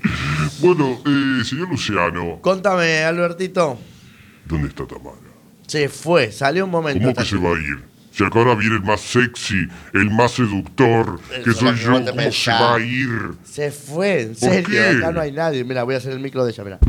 Bueno, 0.60 1.00
eh, 1.06 1.44
señor 1.44 1.70
Luciano, 1.70 2.40
Contame, 2.42 3.04
Albertito. 3.04 3.78
¿dónde 4.46 4.68
está 4.70 4.86
Tamara? 4.86 5.18
Se 5.68 5.90
fue, 5.90 6.32
salió 6.32 6.66
un 6.66 6.72
momento. 6.72 7.02
¿Cómo 7.04 7.16
que 7.16 7.26
se 7.26 7.38
va 7.38 7.50
a 7.50 7.54
ir? 7.60 7.84
Si 8.12 8.24
acá 8.24 8.40
ahora 8.40 8.54
viene 8.56 8.76
el 8.76 8.84
más 8.84 9.02
sexy, 9.02 9.68
el 9.94 10.12
más 10.12 10.32
seductor, 10.34 11.20
que 11.44 11.50
Eso 11.50 11.60
soy 11.62 11.76
yo, 11.78 11.92
¿cómo 12.06 12.32
se 12.32 12.52
va 12.52 12.76
a 12.76 12.80
ir? 12.80 13.10
Se 13.44 13.72
fue, 13.72 14.22
en 14.22 14.28
¿Por 14.30 14.38
serio. 14.38 14.70
qué? 14.70 14.98
Acá 14.98 15.12
no 15.12 15.22
hay 15.22 15.32
nadie. 15.32 15.64
Mira, 15.64 15.84
voy 15.84 15.96
a 15.96 15.98
hacer 15.98 16.14
el 16.14 16.20
micro 16.20 16.46
de 16.46 16.52
ella, 16.52 16.64
mira. 16.64 16.80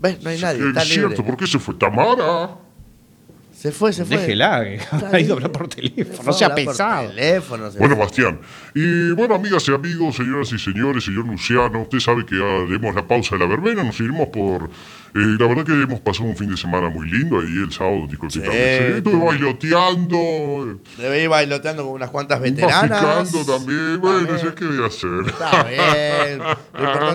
¿Ves? 0.00 0.22
No 0.22 0.28
hay 0.28 0.38
nadie, 0.38 0.60
Es 0.60 0.66
está 0.68 0.80
cierto, 0.82 1.08
libre. 1.08 1.24
¿por 1.24 1.36
qué 1.38 1.46
se 1.46 1.58
fue 1.58 1.74
Tamara? 1.76 2.58
Se 3.66 3.72
fue, 3.72 3.92
se 3.92 4.04
fue. 4.04 4.16
Déjela, 4.16 4.62
que 4.62 4.78
ha 5.12 5.18
ido 5.18 5.32
a 5.32 5.36
hablar 5.38 5.50
por 5.50 5.66
teléfono. 5.66 6.22
No 6.24 6.32
sea 6.32 6.54
pesado. 6.54 7.08
teléfono, 7.08 7.68
se 7.68 7.80
Bueno. 7.80 7.96
Bastián. 7.96 8.38
Y 8.76 9.10
bueno, 9.10 9.34
amigas 9.34 9.66
y 9.66 9.74
amigos, 9.74 10.14
señoras 10.14 10.52
y 10.52 10.58
señores, 10.60 11.02
señor 11.02 11.26
Luciano, 11.26 11.82
usted 11.82 11.98
sabe 11.98 12.24
que 12.24 12.36
haremos 12.36 12.94
la 12.94 13.08
pausa 13.08 13.34
de 13.34 13.40
la 13.40 13.48
verbena, 13.48 13.82
nos 13.82 13.98
iremos 13.98 14.28
por... 14.28 14.70
eh, 15.16 15.36
la 15.38 15.46
verdad 15.46 15.64
que 15.64 15.72
hemos 15.72 16.00
pasado 16.00 16.28
un 16.28 16.36
fin 16.36 16.50
de 16.50 16.56
semana 16.56 16.88
muy 16.88 17.10
lindo, 17.10 17.38
ahí 17.40 17.46
el 17.64 17.72
sábado, 17.72 18.06
discoteca. 18.08 18.50
Sí, 18.50 18.58
Estuve 18.96 19.24
bailoteando, 19.24 20.78
Debe 20.98 21.22
ir 21.22 21.28
bailoteando 21.28 21.84
con 21.84 21.92
unas 21.92 22.10
cuantas 22.10 22.40
veteranas. 22.40 23.32
también, 23.46 24.00
bueno, 24.00 24.26
qué 24.56 24.64
voy 24.64 24.82
a 24.82 24.86
hacer. 24.86 25.10
Está 25.26 25.64
bien. 25.64 26.38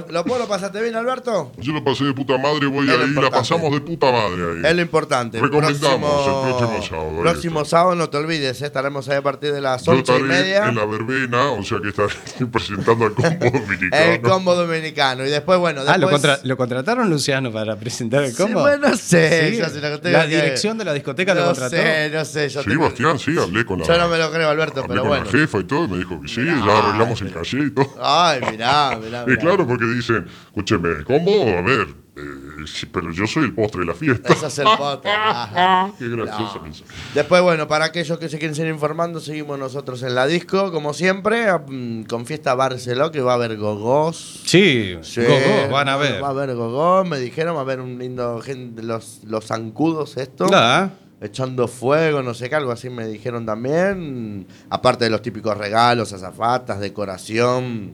Lo, 0.10 0.24
¿Lo, 0.26 0.38
lo 0.40 0.48
pasaste 0.48 0.82
bien, 0.82 0.96
Alberto? 0.96 1.52
Yo 1.58 1.74
lo 1.74 1.84
pasé 1.84 2.04
de 2.06 2.14
puta 2.14 2.38
madre, 2.38 2.66
voy 2.68 2.90
Es 2.90 2.98
lo 2.98 3.04
ahí, 3.04 3.12
la 3.26 3.30
pasamos 3.30 3.72
de 3.72 3.82
puta 3.82 4.12
madre 4.12 4.44
ahí. 4.54 4.62
Es 4.66 4.76
lo 4.76 4.82
importante. 4.82 5.40
Recomendamos 5.40 6.28
el 6.28 6.58
próximo 6.58 6.82
sábado, 6.84 7.22
Próximo 7.22 7.66
sábado, 7.66 7.96
no 7.96 8.10
te 8.10 8.18
olvides, 8.18 8.62
¿eh? 8.62 8.66
estaremos 8.66 9.08
ahí 9.10 9.18
a 9.18 9.22
partir 9.22 9.54
de 9.54 9.62
las 9.62 9.84
Yo 9.86 9.92
ocho 9.94 10.00
y 10.00 10.22
estaré 10.22 10.24
media. 10.24 10.68
en 10.68 10.76
la 10.76 10.86
verbena, 10.86 11.52
o 11.52 11.64
sea 11.64 11.80
que 11.82 11.90
estaré 11.90 12.14
presentando 12.52 13.06
al 13.06 13.14
combo 13.14 13.46
dominicano. 13.52 13.96
El 14.14 14.22
combo 14.22 14.56
dominicano. 14.56 15.26
Y 15.26 15.30
después, 15.30 15.60
bueno, 15.60 15.82
Ah, 15.82 15.98
después... 15.98 16.02
¿lo, 16.02 16.10
contra- 16.10 16.40
lo 16.44 16.58
contrataron 16.58 17.10
Luciano 17.10 17.52
para 17.52 17.76
presentar 17.76 17.91
el 18.00 18.32
Sí, 18.32 18.38
combo. 18.38 18.62
bueno, 18.62 18.90
no 18.90 18.96
sé. 18.98 19.52
Sí. 19.52 19.58
yo 19.58 19.66
lo 19.90 20.00
tengo 20.00 20.18
La 20.18 20.24
que- 20.28 20.36
dirección 20.36 20.78
de 20.78 20.86
la 20.86 20.94
discoteca 20.94 21.34
lo 21.34 21.42
no 21.42 21.46
contrató. 21.48 21.76
sé, 21.76 22.10
no 22.14 22.26
sé. 22.26 22.50
Yo, 22.50 22.64
Sí, 22.64 22.70
tengo- 22.70 22.84
Bastián, 22.86 23.20
sí, 23.20 23.36
hablé 23.38 23.66
con 23.66 23.80
la, 23.80 23.86
yo 23.86 23.98
no 23.98 24.08
me 24.08 24.18
lo 24.18 24.32
creo, 24.32 24.50
Alberto, 24.50 24.80
hablé 24.82 24.88
pero 24.90 25.02
con 25.02 25.10
bueno. 25.10 25.26
la 25.26 25.32
jefa 25.32 25.58
y 25.60 25.64
todo, 25.66 25.86
y 25.86 25.88
me 25.90 25.98
dijo 25.98 26.22
que 26.22 26.28
sí, 26.28 26.46
ya 26.46 26.78
arreglamos 26.78 27.22
el 27.22 27.32
calle 27.34 27.60
y 27.66 27.72
todo. 27.72 27.96
Ay, 28.02 28.42
mirá, 28.52 28.98
mirá, 29.04 29.24
Y 29.28 29.30
mirá. 29.32 29.42
claro, 29.42 29.68
porque 29.68 29.86
dicen, 29.86 30.26
escúcheme, 30.48 31.04
¿cómo? 31.04 31.58
A 31.58 31.62
ver, 31.62 31.88
eh, 32.22 32.66
sí, 32.68 32.86
pero 32.86 33.12
yo 33.12 33.26
soy 33.28 33.46
el 33.46 33.54
postre 33.54 33.82
de 33.82 33.88
la 33.88 33.94
fiesta. 33.94 34.32
Ese 34.34 34.48
es 34.48 34.60
el. 34.60 34.68
Ajá. 35.06 35.92
Qué 35.98 36.08
gracioso 36.08 36.60
No. 36.64 36.68
eso. 36.70 36.84
Después, 37.14 37.42
bueno, 37.42 37.68
para 37.68 37.86
aquellos 37.86 38.18
que 38.20 38.30
se 38.30 38.38
quieren 38.38 38.56
seguir 38.56 38.72
informando, 38.72 39.20
seguimos 39.20 39.58
nosotros 39.58 40.02
en 40.04 40.16
la 40.16 40.28
disco, 40.28 40.72
como 40.72 40.94
siempre, 40.94 41.48
mm, 41.58 42.04
con 42.04 42.26
Fiesta 42.26 42.54
Barceló, 42.56 43.12
que 43.12 43.22
va 43.22 43.32
a 43.34 43.36
haber 43.36 43.58
gogos. 43.58 44.42
Sí, 44.46 44.98
Sí, 45.02 45.22
Gogo, 45.22 45.72
van 45.72 45.90
a 45.90 45.98
ver. 45.98 46.22
Va 46.24 46.28
a 46.28 46.32
haber 46.32 46.56
gogos, 46.56 47.08
me 47.08 47.20
dijeron, 47.20 47.56
va 47.56 47.60
a 47.60 47.64
haber 47.64 47.80
un 47.80 47.98
lindo 47.98 48.40
gente, 48.42 48.84
los, 48.84 49.22
los 49.26 49.46
zancudos 49.46 50.18
esto. 50.18 50.46
Ah. 50.54 50.90
Echando 51.22 51.68
fuego, 51.68 52.24
no 52.24 52.34
sé 52.34 52.50
qué, 52.50 52.56
algo 52.56 52.72
así 52.72 52.90
me 52.90 53.06
dijeron 53.06 53.46
también. 53.46 54.48
Aparte 54.70 55.06
de 55.06 55.12
los 55.12 55.22
típicos 55.22 55.56
regalos, 55.56 56.14
azafatas, 56.14 56.80
decoración 56.80 57.94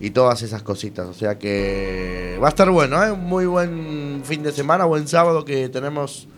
y 0.00 0.10
todas 0.10 0.42
esas 0.42 0.62
cositas. 0.62 1.06
O 1.06 1.14
sea 1.14 1.38
que 1.38 2.38
va 2.42 2.48
a 2.48 2.50
estar 2.50 2.70
bueno, 2.70 3.02
¿eh? 3.04 3.12
Un 3.12 3.24
muy 3.24 3.46
buen 3.46 4.22
fin 4.24 4.42
de 4.42 4.52
semana, 4.52 4.84
buen 4.84 5.08
sábado 5.08 5.44
que 5.44 5.68
tenemos 5.68 6.28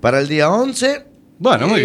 para 0.00 0.20
el 0.20 0.28
día 0.28 0.50
11. 0.50 1.06
Bueno, 1.38 1.68
muy 1.68 1.80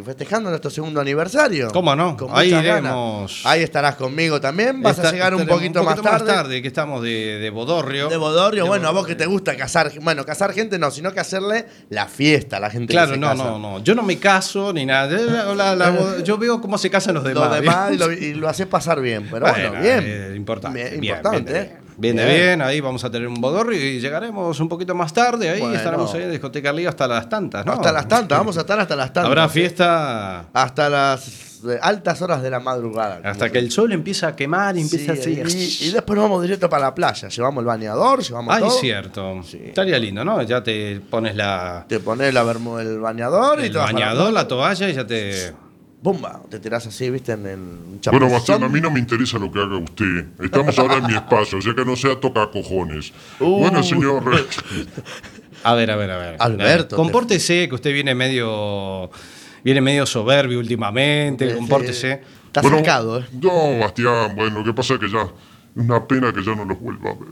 Y. 0.00 0.04
Festejando 0.04 0.50
nuestro 0.50 0.70
segundo 0.70 1.00
aniversario. 1.00 1.68
¿Cómo 1.72 1.94
no? 1.94 2.16
Con 2.16 2.28
Ahí 2.32 2.50
ganas. 2.50 2.64
iremos. 2.64 3.42
Ahí 3.44 3.62
estarás 3.62 3.96
conmigo 3.96 4.40
también. 4.40 4.82
Vas 4.82 4.98
a 4.98 5.10
llegar 5.12 5.34
un 5.34 5.42
estaremos 5.42 5.60
poquito, 5.78 5.82
más, 6.02 6.24
tarde. 6.24 6.62
que 6.62 6.68
estamos 6.68 7.02
de, 7.02 7.38
de 7.38 7.50
Bodorrio. 7.50 8.08
De 8.08 8.16
Bodorrio, 8.16 8.66
bueno, 8.66 8.88
a 8.88 8.90
vos 8.90 9.06
que 9.06 9.14
te 9.14 9.26
gusta 9.26 9.56
casar, 9.56 9.90
bueno, 10.00 10.24
casar 10.24 10.52
gente 10.52 10.78
no, 10.78 10.90
sino 10.90 11.12
que 11.12 11.20
hacerle 11.20 11.66
la 11.88 12.06
fiesta 12.06 12.56
a 12.56 12.60
la 12.60 12.70
gente 12.70 12.92
Claro, 12.92 13.08
que 13.08 13.14
se 13.14 13.20
no, 13.20 13.28
casa. 13.28 13.44
no, 13.44 13.58
no. 13.58 13.82
Yo 13.84 13.94
no 13.94 14.02
me 14.02 14.18
caso 14.18 14.72
ni 14.72 14.86
nada. 14.86 15.54
La- 15.54 15.74
la- 15.76 16.18
yo 16.24 16.38
veo 16.38 16.60
cómo 16.60 16.78
se 16.78 16.90
casan 16.90 17.14
los 17.14 17.24
demás. 17.24 17.48
Los 17.50 17.60
demás 17.60 17.92
y 17.92 17.96
lo, 17.98 18.12
y 18.12 18.34
lo 18.34 18.48
haces 18.48 18.66
pasar 18.66 19.00
bien, 19.00 19.28
pero 19.30 19.46
bueno, 19.46 19.68
Bueno, 19.70 19.82
bien. 19.82 20.04
eh, 20.06 20.32
importante. 20.36 20.78
Bien, 20.82 21.00
bien, 21.00 21.14
importante, 21.16 21.52
bien, 21.52 21.64
¿eh? 21.64 21.76
Viene 22.00 22.24
Bien. 22.24 22.36
bien. 22.38 22.62
ahí 22.62 22.80
vamos 22.80 23.04
a 23.04 23.10
tener 23.10 23.28
un 23.28 23.34
bodorrio 23.40 23.78
y 23.78 24.00
llegaremos 24.00 24.58
un 24.58 24.68
poquito 24.70 24.94
más 24.94 25.12
tarde. 25.12 25.50
Ahí 25.50 25.60
Bueno. 25.60 25.74
estaremos 25.76 26.12
ahí 26.14 26.22
en 26.22 26.30
discoteca 26.30 26.72
Liga 26.72 26.88
hasta 26.90 27.06
las 27.06 27.28
tantas, 27.28 27.66
¿no? 27.66 27.72
Hasta 27.72 27.92
las 27.92 28.08
tantas, 28.08 28.38
vamos 28.38 28.56
a 28.56 28.60
estar 28.60 28.80
hasta 28.80 28.96
las 28.96 29.12
tantas. 29.12 29.26
Habrá 29.26 29.48
fiesta 29.50 30.46
Hasta 30.52 30.88
las 30.88 31.50
eh, 31.68 31.78
altas 31.82 32.22
horas 32.22 32.42
de 32.42 32.48
la 32.48 32.58
madrugada. 32.58 33.20
hasta 33.22 33.50
que 33.50 33.58
el 33.58 33.70
sol 33.70 33.92
empieza 33.92 34.28
a 34.28 34.34
quemar 34.36 34.78
y 34.78 34.82
Sí, 34.84 34.96
empieza 34.96 35.12
así. 35.12 35.82
y, 35.84 35.88
y 35.88 35.90
después 35.92 36.16
nos 36.16 36.24
vamos 36.24 36.42
directo 36.42 36.70
para 36.70 36.86
la 36.86 36.94
playa. 36.94 37.28
Llevamos 37.28 37.60
el 37.60 37.66
bañador, 37.66 38.22
llevamos 38.22 38.54
Ay, 38.54 38.60
todo. 38.62 38.70
cierto. 38.70 39.40
Estaría 39.52 39.98
lindo, 39.98 40.24
¿no? 40.24 40.40
Ya 40.42 40.62
te 40.62 41.00
pones 41.00 41.36
la, 41.36 41.84
Te 41.86 42.00
pones 42.00 42.32
la 42.32 42.40
el 42.80 42.98
bañador 42.98 43.60
y 43.60 43.64
el 43.66 43.72
vas 43.72 43.82
para 43.82 43.92
bañador, 43.92 44.32
la 44.32 44.40
la 44.42 44.48
toalla 44.48 44.88
y 44.88 44.94
ya 44.94 45.06
te. 45.06 45.52
Pumba, 46.02 46.40
te 46.48 46.58
tirás 46.58 46.86
así, 46.86 47.10
viste, 47.10 47.32
en 47.32 47.46
el 47.46 47.58
Bueno, 47.58 48.00
chapuzón. 48.00 48.30
Bastián, 48.32 48.62
a 48.64 48.68
mí 48.68 48.80
no 48.80 48.90
me 48.90 48.98
interesa 49.00 49.38
lo 49.38 49.52
que 49.52 49.60
haga 49.60 49.76
usted. 49.76 50.26
Estamos 50.42 50.78
ahora 50.78 50.96
en 50.96 51.06
mi 51.06 51.14
espacio, 51.14 51.58
o 51.58 51.60
sea 51.60 51.74
que 51.74 51.84
no 51.84 51.94
sea 51.94 52.18
toca 52.18 52.50
cojones. 52.50 53.12
Uh. 53.38 53.58
Bueno, 53.60 53.82
señor. 53.82 54.22
A 55.62 55.74
ver, 55.74 55.90
a 55.90 55.96
ver, 55.96 56.10
a 56.10 56.16
ver. 56.16 56.36
Alberto, 56.38 56.96
Compórtese, 56.96 57.68
que 57.68 57.74
usted 57.74 57.92
viene 57.92 58.14
medio. 58.14 59.10
Viene 59.62 59.82
medio 59.82 60.06
soberbio 60.06 60.58
últimamente. 60.58 61.54
Compórtese. 61.54 62.22
Está 62.46 62.62
Bueno, 62.62 62.78
sacado, 62.78 63.18
¿eh? 63.18 63.26
No, 63.32 63.78
Bastián, 63.78 64.34
bueno, 64.34 64.60
lo 64.60 64.64
que 64.64 64.72
pasa 64.72 64.94
es 64.94 65.00
que 65.00 65.10
ya. 65.10 65.28
Una 65.76 66.06
pena 66.08 66.32
que 66.32 66.42
ya 66.42 66.54
no 66.54 66.64
los 66.64 66.80
vuelva 66.80 67.10
a 67.10 67.14
ver. 67.14 67.28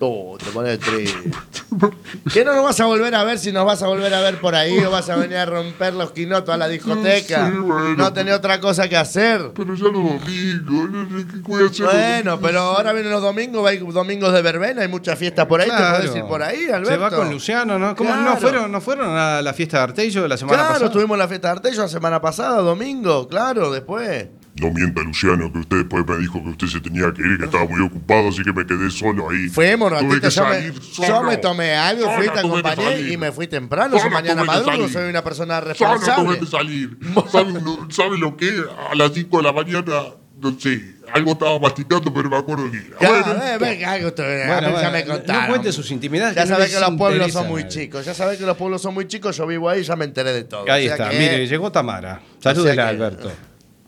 Oh, 0.00 0.38
te 0.38 0.46
pones 0.52 0.78
triste. 0.78 1.30
¿Qué 2.32 2.44
no 2.44 2.54
nos 2.54 2.64
vas 2.64 2.78
a 2.80 2.86
volver 2.86 3.14
a 3.16 3.24
ver 3.24 3.38
si 3.38 3.50
nos 3.50 3.66
vas 3.66 3.82
a 3.82 3.88
volver 3.88 4.14
a 4.14 4.20
ver 4.20 4.40
por 4.40 4.54
ahí 4.54 4.78
o 4.78 4.90
vas 4.92 5.08
a 5.10 5.16
venir 5.16 5.36
a 5.38 5.44
romper 5.46 5.92
los 5.94 6.12
quinotos 6.12 6.54
a 6.54 6.56
la 6.56 6.68
discoteca? 6.68 7.50
Bueno. 7.50 7.96
No 7.96 8.12
tenés 8.12 8.34
otra 8.34 8.60
cosa 8.60 8.88
que 8.88 8.96
hacer. 8.96 9.50
Pero 9.54 9.74
ya 9.74 9.84
los 9.84 9.94
domingos, 9.94 10.90
no 10.90 11.72
sé 11.72 11.82
Bueno, 11.82 12.38
pero 12.40 12.60
ahora 12.60 12.92
vienen 12.92 13.10
los 13.10 13.22
domingos, 13.22 13.66
hay 13.68 13.78
domingos 13.78 14.32
de 14.32 14.40
verbena, 14.42 14.82
hay 14.82 14.88
muchas 14.88 15.18
fiestas 15.18 15.46
por 15.46 15.60
ahí, 15.60 15.68
te 15.68 15.76
Claro. 15.76 15.96
podés 15.98 16.16
ir 16.16 16.24
por 16.24 16.42
ahí, 16.42 16.66
Alberto. 16.66 16.90
Se 16.90 16.96
va 16.96 17.10
con 17.10 17.30
Luciano, 17.30 17.78
¿no? 17.78 17.96
¿Cómo 17.96 18.14
no 18.14 18.22
Claro. 18.22 18.40
fueron, 18.40 18.70
no 18.72 18.80
fueron 18.80 19.16
a 19.16 19.42
la 19.42 19.52
fiesta 19.52 19.78
de 19.78 19.82
Artello 19.82 20.22
de 20.22 20.28
la 20.28 20.36
semana 20.36 20.58
Claro, 20.58 20.72
pasada? 20.74 20.92
tuvimos 20.92 21.18
la 21.18 21.26
fiesta 21.28 21.48
de 21.48 21.52
Artello 21.52 21.82
la 21.82 21.88
semana 21.88 22.20
pasada, 22.20 22.58
domingo, 22.58 23.26
claro, 23.26 23.72
después. 23.72 24.28
No 24.60 24.70
mienta, 24.72 25.02
Luciano, 25.02 25.52
que 25.52 25.58
usted 25.58 25.76
después 25.78 26.04
me 26.06 26.16
dijo 26.18 26.42
que 26.42 26.48
usted 26.50 26.66
se 26.66 26.80
tenía 26.80 27.12
que 27.12 27.22
ir, 27.22 27.38
que 27.38 27.44
estaba 27.44 27.64
muy 27.66 27.80
ocupado, 27.80 28.28
así 28.28 28.42
que 28.42 28.52
me 28.52 28.66
quedé 28.66 28.90
solo 28.90 29.30
ahí. 29.30 29.48
Fuimos, 29.48 29.88
Tuve 29.90 30.00
ratito, 30.00 30.20
que 30.28 30.30
yo 30.34 30.44
me, 30.44 30.54
salir 30.54 30.80
yo 31.08 31.22
me 31.22 31.36
tomé 31.36 31.74
algo, 31.74 32.04
Solo 32.04 32.16
fui, 32.16 32.24
te 32.28 32.30
tuve 32.42 32.62
que 32.62 32.68
acompañé 32.68 32.84
salir. 32.90 33.12
y 33.12 33.16
me 33.16 33.32
fui 33.32 33.46
temprano. 33.46 33.96
Yo 33.98 34.10
mañana 34.10 34.42
tuve 34.42 34.42
que 34.42 34.46
madrugo, 34.46 34.72
salir. 34.72 34.92
soy 34.92 35.10
una 35.10 35.22
persona 35.24 35.56
Solo 35.60 35.68
responsable. 35.68 36.24
tuve 36.24 36.38
que 36.40 36.46
salir. 36.46 36.98
¿Sabe, 37.30 37.52
lo- 37.52 37.88
sabe 37.90 38.18
lo 38.18 38.36
que? 38.36 38.64
A 38.90 38.94
las 38.94 39.12
5 39.12 39.36
de 39.38 39.42
la 39.42 39.52
mañana, 39.52 40.02
no 40.40 40.60
sé, 40.60 40.80
algo 41.12 41.32
estaba 41.32 41.58
masticando, 41.58 42.12
pero 42.12 42.28
me 42.30 42.36
acuerdo 42.36 42.70
que. 42.70 42.78
Ya, 43.00 43.08
Bueno, 43.10 43.44
eh, 43.44 43.58
venga, 43.58 43.92
algo 43.92 44.12
te- 44.12 44.22
a 44.44 44.60
mí 44.60 44.66
ya 44.80 44.90
me 44.90 45.04
no 45.04 45.14
contaron. 45.14 45.46
cuente 45.48 45.72
sus 45.72 45.90
intimidades, 45.90 46.34
Ya 46.36 46.44
no 46.44 46.58
les 46.58 46.72
que 46.74 46.80
los 46.80 46.90
pueblos 46.96 47.32
son 47.32 47.48
muy 47.48 47.66
chicos. 47.68 48.04
Ya 48.04 48.14
sabés 48.14 48.38
que 48.38 48.46
los 48.46 48.56
pueblos 48.56 48.82
son 48.82 48.94
muy 48.94 49.06
chicos. 49.08 49.36
Yo 49.36 49.46
vivo 49.46 49.68
ahí 49.68 49.80
y 49.80 49.84
ya 49.84 49.96
me 49.96 50.04
enteré 50.04 50.32
de 50.32 50.44
todo. 50.44 50.70
Ahí 50.70 50.84
O 50.84 50.86
sea 50.88 50.96
está, 50.96 51.10
que- 51.10 51.18
mire, 51.18 51.46
llegó 51.46 51.72
Tamara. 51.72 52.20
Salúdela, 52.40 52.70
O 52.70 52.74
sea 52.74 52.84
que- 52.84 53.04
Alberto. 53.04 53.32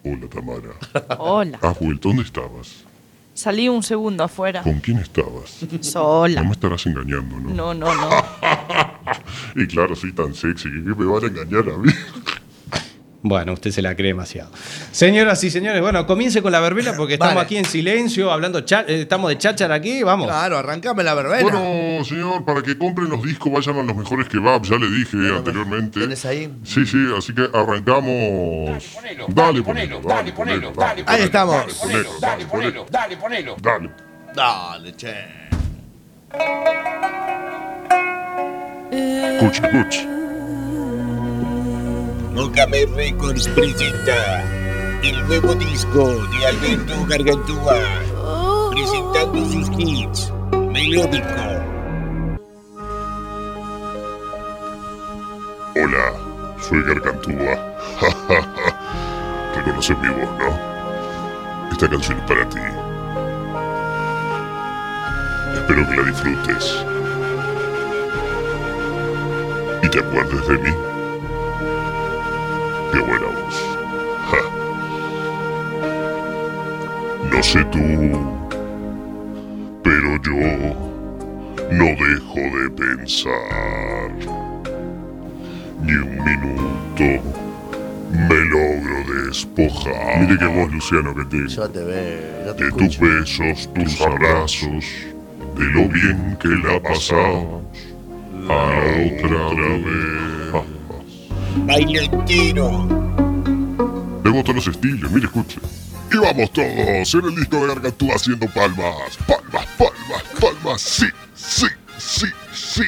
Hola, 0.05 0.27
Tamara. 0.29 0.71
Hola. 1.19 1.59
¿Has 1.63 1.79
vuelto? 1.79 2.09
¿Dónde 2.09 2.23
estabas? 2.23 2.85
Salí 3.35 3.69
un 3.69 3.83
segundo 3.83 4.25
afuera. 4.25 4.63
¿Con 4.63 4.81
quién 4.81 4.99
estabas? 4.99 5.61
Sola. 5.81 6.43
No 6.43 6.49
me 6.49 6.53
estarás 6.53 6.85
engañando, 6.87 7.37
¿no? 7.39 7.51
No, 7.51 7.75
no, 7.75 7.95
no. 7.95 8.11
Y 9.57 9.67
claro, 9.67 9.97
soy 9.97 10.13
tan 10.13 10.35
sexy 10.35 10.71
que 10.71 10.79
me 10.79 11.05
van 11.05 11.25
a 11.25 11.27
engañar 11.27 11.69
a 11.69 11.77
mí. 11.77 11.91
Bueno, 13.23 13.53
usted 13.53 13.71
se 13.71 13.83
la 13.83 13.95
cree 13.95 14.09
demasiado. 14.09 14.51
Señoras 14.93 15.45
y 15.45 15.51
señores, 15.51 15.83
bueno, 15.83 16.07
comience 16.07 16.41
con 16.41 16.53
la 16.53 16.61
verbena 16.61 16.95
porque 16.97 17.15
estamos 17.15 17.35
Vale. 17.35 17.45
aquí 17.45 17.57
en 17.59 17.67
silencio, 17.67 18.33
hablando, 18.33 18.63
cha- 18.63 18.87
eh, 18.89 19.03
estamos 19.03 19.29
de 19.29 19.37
cháchara 19.37 19.75
aquí, 19.75 20.03
vamos. 20.03 20.27
Claro, 20.27 20.57
arrancame 20.57 21.05
la 21.05 21.13
verbena. 21.13 21.43
Bueno, 21.43 22.03
señor, 22.03 22.47
para 22.47 22.63
que 22.63 22.79
compren 22.79 23.11
los 23.11 23.23
discos, 23.23 23.53
vayan 23.53 23.77
a 23.79 23.83
los 23.83 23.95
mejores 23.95 24.27
kebabs, 24.27 24.71
ya 24.71 24.77
le 24.77 24.89
dije 24.91 25.19
anteriormente. 25.37 26.01
¿Tienes 26.01 26.25
ahí? 26.25 26.51
Sí, 26.65 26.87
sí, 26.87 26.97
así 27.15 27.35
que 27.35 27.43
arrancamos. 27.53 28.85
Dale, 29.29 29.63
ponelo, 29.63 30.01
dale, 30.01 30.33
ponelo, 30.33 30.73
dale, 30.73 31.05
Ahí 31.07 31.23
estamos. 31.23 31.57
Dale, 31.57 31.75
ponelo, 31.75 32.11
dale, 32.21 32.47
ponelo, 32.47 32.87
dale, 32.91 33.17
ponelo. 33.19 33.57
Dale. 33.61 33.91
Dale, 34.35 34.97
che. 34.97 35.15
Escuche, 38.91 39.63
escuche. 39.67 40.20
Mócame 42.41 42.87
Records 42.97 43.47
presenta 43.49 44.43
el 45.03 45.27
nuevo 45.27 45.55
disco 45.57 46.09
de 46.09 46.47
Alberto 46.47 47.05
Gargantúa, 47.07 47.77
presentando 48.71 49.45
sus 49.45 49.69
hits 49.79 50.33
melódico. 50.73 51.27
Hola, 55.77 56.15
soy 56.67 56.83
Gargantúa. 56.83 57.77
Reconoces 59.57 59.99
mi 59.99 60.09
voz, 60.09 60.31
¿no? 60.39 61.71
Esta 61.73 61.91
canción 61.91 62.19
es 62.21 62.25
para 62.25 62.49
ti. 62.49 62.61
Espero 65.57 65.91
que 65.91 65.97
la 65.97 66.03
disfrutes. 66.05 66.87
Y 69.83 69.89
te 69.91 69.99
acuerdes 69.99 70.49
de 70.49 70.59
mí. 70.59 71.00
Qué 72.93 72.99
buena 72.99 73.27
voz. 73.27 73.79
Ja. 74.31 74.43
No 77.33 77.43
sé 77.43 77.65
tú, 77.67 77.79
pero 79.83 80.17
yo 80.23 80.91
no 81.71 81.85
dejo 81.85 82.43
de 82.59 82.71
pensar. 82.71 84.11
Ni 85.83 85.93
un 85.93 86.25
minuto 86.25 87.23
me 88.11 88.39
logro 88.47 89.27
despojar. 89.27 90.21
Mire 90.21 90.39
qué 90.39 90.47
voz, 90.47 90.73
Luciano, 90.73 91.15
que 91.15 91.25
tengo. 91.27 91.49
Yo 91.49 91.71
te 91.71 91.85
veo, 91.85 92.47
yo 92.47 92.55
te 92.55 92.65
De 92.65 92.71
tus 92.73 92.99
besos, 92.99 93.73
tus 93.75 94.01
abrazos, 94.01 94.85
de 95.57 95.65
lo 95.67 95.89
bien 95.89 96.37
que 96.41 96.49
la 96.49 96.81
pasamos. 96.81 97.63
A 98.49 98.67
otra 99.07 99.49
vez. 99.55 100.30
Baila 101.67 102.03
entero. 102.03 102.71
Me 104.25 104.31
gustan 104.31 104.57
los 104.57 104.67
estilos, 104.67 105.11
mire, 105.11 105.27
escuche. 105.27 105.59
Y 106.13 106.17
vamos 106.17 106.53
todos 106.53 107.15
en 107.15 107.25
el 107.25 107.37
disco 107.37 107.57
de 107.57 107.67
Gargantúa 107.69 108.15
haciendo 108.17 108.47
palmas. 108.49 109.17
Palmas, 109.27 109.67
palmas, 109.79 110.23
palmas. 110.41 110.81
Sí, 110.81 111.07
sí, 111.35 111.67
sí, 111.99 112.27
sí. 112.53 112.85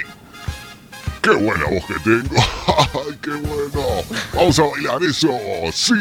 ¡Qué 1.22 1.30
buena 1.30 1.64
voz 1.66 1.84
que 1.86 1.94
tengo! 2.00 2.34
¡Ay, 2.66 3.18
qué 3.22 3.30
bueno! 3.30 3.86
¡Vamos 4.34 4.58
a 4.58 4.62
bailar 4.62 5.02
eso! 5.04 5.30
¡Sí! 5.72 5.94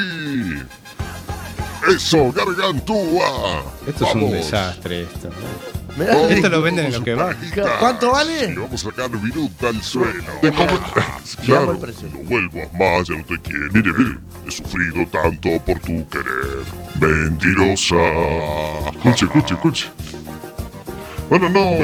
¡Eso, 1.95 2.31
Gargantúa! 2.31 3.63
Esto 3.85 4.05
es 4.07 4.15
un 4.15 4.31
desastre, 4.31 5.03
esto. 5.03 5.29
Esto 6.01 6.49
lo 6.49 6.61
venden 6.61 6.85
en 6.87 6.91
los 6.93 7.03
que 7.03 7.13
van. 7.13 7.37
¿Cuánto 7.79 8.11
vale? 8.11 8.47
Le 8.49 8.59
vamos 8.59 8.85
a 8.85 8.89
sacar 8.89 9.09
minuta 9.09 9.69
al 9.69 9.81
suelo. 9.81 10.23
Claro, 11.45 11.71
el 11.71 11.77
precio. 11.77 12.09
no 12.13 12.19
vuelvas 12.19 12.73
más, 12.73 13.07
ya 13.07 13.15
no 13.15 13.25
te 13.25 13.39
quiero. 13.39 13.71
Mire, 13.73 13.91
mire, 13.97 14.17
he 14.47 14.51
sufrido 14.51 15.05
tanto 15.11 15.49
por 15.65 15.79
tu 15.79 16.07
querer. 16.09 16.65
Mentirosa. 16.99 17.95
Escuche, 18.91 19.25
escuche, 19.25 19.53
escuche. 19.53 19.91
Bueno, 21.31 21.47
no, 21.47 21.77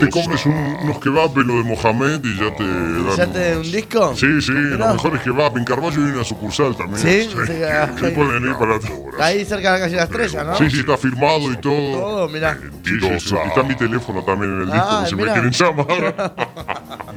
te 0.00 0.10
comes 0.10 0.44
un- 0.44 0.52
unos 0.82 0.98
kebabs 0.98 1.34
en 1.38 1.46
lo 1.46 1.54
de 1.54 1.62
Mohamed 1.64 2.20
y 2.24 2.36
ya 2.38 2.54
te 2.54 2.62
dan... 2.62 3.16
¿Ya 3.16 3.26
te 3.26 3.56
un 3.56 3.72
disco? 3.72 4.14
Sí, 4.14 4.42
sí, 4.42 4.52
los 4.52 4.92
mejores 4.92 5.22
kebabs. 5.22 5.56
En 5.56 5.64
Carballo 5.64 6.04
hay 6.04 6.10
una 6.12 6.22
sucursal 6.24 6.76
también. 6.76 6.98
Sí, 6.98 7.30
o 7.34 7.46
sea, 7.46 7.86
Que 7.98 8.08
pueden 8.08 8.44
ir 8.44 8.52
para 8.52 8.78
todas. 8.78 9.18
Ahí 9.18 9.46
cerca 9.46 9.72
de 9.72 9.78
la 9.78 9.84
calle 9.86 9.92
de 9.92 9.96
la 9.96 10.02
estrella, 10.04 10.44
¿no? 10.44 10.56
Sí, 10.58 10.70
sí, 10.70 10.80
está 10.80 10.98
firmado 10.98 11.50
y 11.50 11.56
todo. 11.56 11.98
Todo, 12.00 12.28
mirá. 12.28 12.54
Mentirosa. 12.54 13.36
Y 13.42 13.48
está 13.48 13.62
mi 13.62 13.74
teléfono 13.76 14.22
también 14.24 14.52
en 14.52 14.60
el 14.60 14.66
disco, 14.66 14.86
Ah, 14.86 14.98
por 15.00 15.08
si 15.08 15.14
mirá. 15.16 15.26
me 15.36 15.40
quieren 15.40 15.52
llamar. 15.52 16.34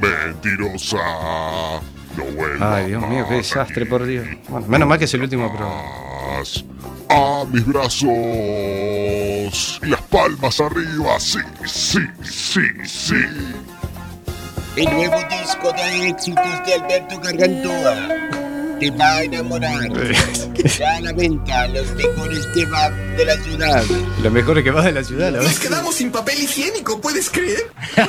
Mentirosa. 0.00 0.96
No 2.16 2.24
Ay, 2.72 2.86
Dios 2.86 3.06
mío, 3.06 3.26
qué 3.28 3.34
desastre, 3.34 3.84
por 3.84 4.02
Dios. 4.06 4.26
Bueno, 4.48 4.66
menos 4.66 4.88
mal 4.88 4.98
que 4.98 5.04
es 5.04 5.12
el 5.12 5.20
último 5.20 5.46
programa. 5.54 5.82
a 7.10 7.44
mis 7.52 7.66
brazos. 7.66 8.08
Palmas 10.16 10.58
arriba. 10.60 11.20
Sí, 11.20 11.40
sí, 11.66 12.00
sí, 12.22 12.62
sí. 12.86 13.14
El 14.76 14.84
nuevo 14.86 15.16
disco 15.28 15.72
de 15.72 16.08
éxitos 16.08 16.66
de 16.66 16.74
Alberto 16.74 17.20
Gargantúa. 17.20 18.08
Te 18.80 18.90
va 18.92 19.16
a 19.16 19.22
enamorar. 19.24 19.90
Ya 20.78 20.96
a 20.96 21.00
la 21.02 21.12
venta 21.12 21.68
los 21.68 21.94
mejores 21.94 22.46
kebab 22.54 22.94
de 23.16 23.24
la 23.26 23.36
ciudad. 23.42 23.84
Lo 24.22 24.30
mejor 24.30 24.56
es 24.56 24.64
que 24.64 24.70
va 24.70 24.82
de 24.82 24.92
la 24.92 25.04
ciudad, 25.04 25.32
la 25.32 25.38
verdad. 25.38 25.54
quedamos 25.56 25.94
sin 25.94 26.10
papel 26.10 26.42
higiénico, 26.42 26.98
¿puedes 27.00 27.28
creer? 27.28 27.70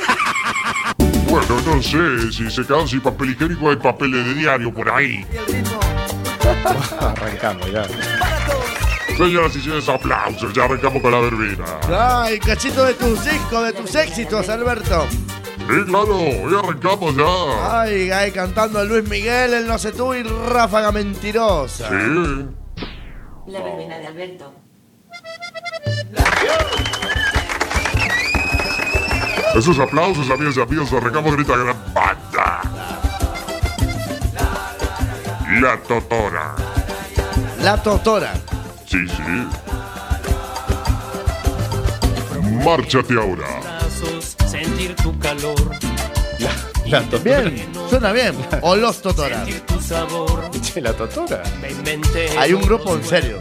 Bueno, 1.28 1.60
no 1.60 1.82
sé. 1.82 2.32
Si 2.32 2.50
se 2.50 2.64
quedan 2.64 2.88
sin 2.88 3.02
papel 3.02 3.32
higiénico, 3.32 3.68
hay 3.68 3.76
papeles 3.76 4.24
de 4.24 4.32
diario 4.32 4.72
por 4.72 4.88
ahí. 4.88 5.26
Arrancamos 7.00 7.70
ya. 7.70 7.86
Señoras 9.18 9.56
y 9.56 9.60
señores, 9.60 9.88
aplausos. 9.88 10.52
Ya 10.52 10.64
arrancamos 10.64 11.02
con 11.02 11.10
la 11.10 11.18
verbena. 11.18 11.64
Ay, 12.22 12.38
cachito 12.38 12.84
de 12.84 12.94
tus 12.94 13.24
discos, 13.24 13.64
de 13.64 13.72
tus 13.72 13.92
éxitos, 13.96 14.48
Alberto. 14.48 15.08
Sí, 15.10 15.84
claro. 15.86 16.20
Ya 16.48 16.58
arrancamos 16.60 17.16
ya. 17.16 17.80
Ay, 17.80 18.12
ay, 18.12 18.30
cantando 18.30 18.84
Luis 18.84 19.02
Miguel, 19.08 19.54
el 19.54 19.66
no 19.66 19.76
sé 19.76 19.90
tú 19.90 20.14
y 20.14 20.22
Ráfaga 20.22 20.92
Mentirosa. 20.92 21.88
Sí. 21.88 22.46
La 23.48 23.60
verbena 23.60 23.98
de 23.98 24.06
Alberto. 24.06 24.54
Esos 29.56 29.80
aplausos, 29.80 30.30
amigos 30.30 30.56
y 30.56 30.60
amigos, 30.60 30.92
arrancamos 30.92 31.36
esta 31.36 31.56
gran 31.56 31.76
banda. 31.92 32.60
La 35.60 35.76
Totora. 35.78 36.54
La 37.60 37.82
Totora. 37.82 38.32
Sí, 38.88 38.96
sí. 39.06 39.22
Márchate 42.64 43.14
ahora. 43.14 43.60
sentir 44.46 44.94
tu 44.96 45.18
calor, 45.18 45.54
La 46.86 47.02
totora. 47.02 47.22
Bien, 47.22 47.68
suena 47.90 48.12
bien. 48.12 48.34
O 48.62 48.74
Los 48.76 49.02
Totoras. 49.02 49.40
sentir 49.44 49.60
tu 49.66 49.80
sabor. 49.80 50.50
Che, 50.62 50.80
la 50.80 50.94
totora. 50.94 51.42
Me 51.60 51.70
inventé. 51.70 52.30
Hay 52.38 52.54
un 52.54 52.62
grupo 52.62 52.94
en 52.94 53.04
serio. 53.04 53.38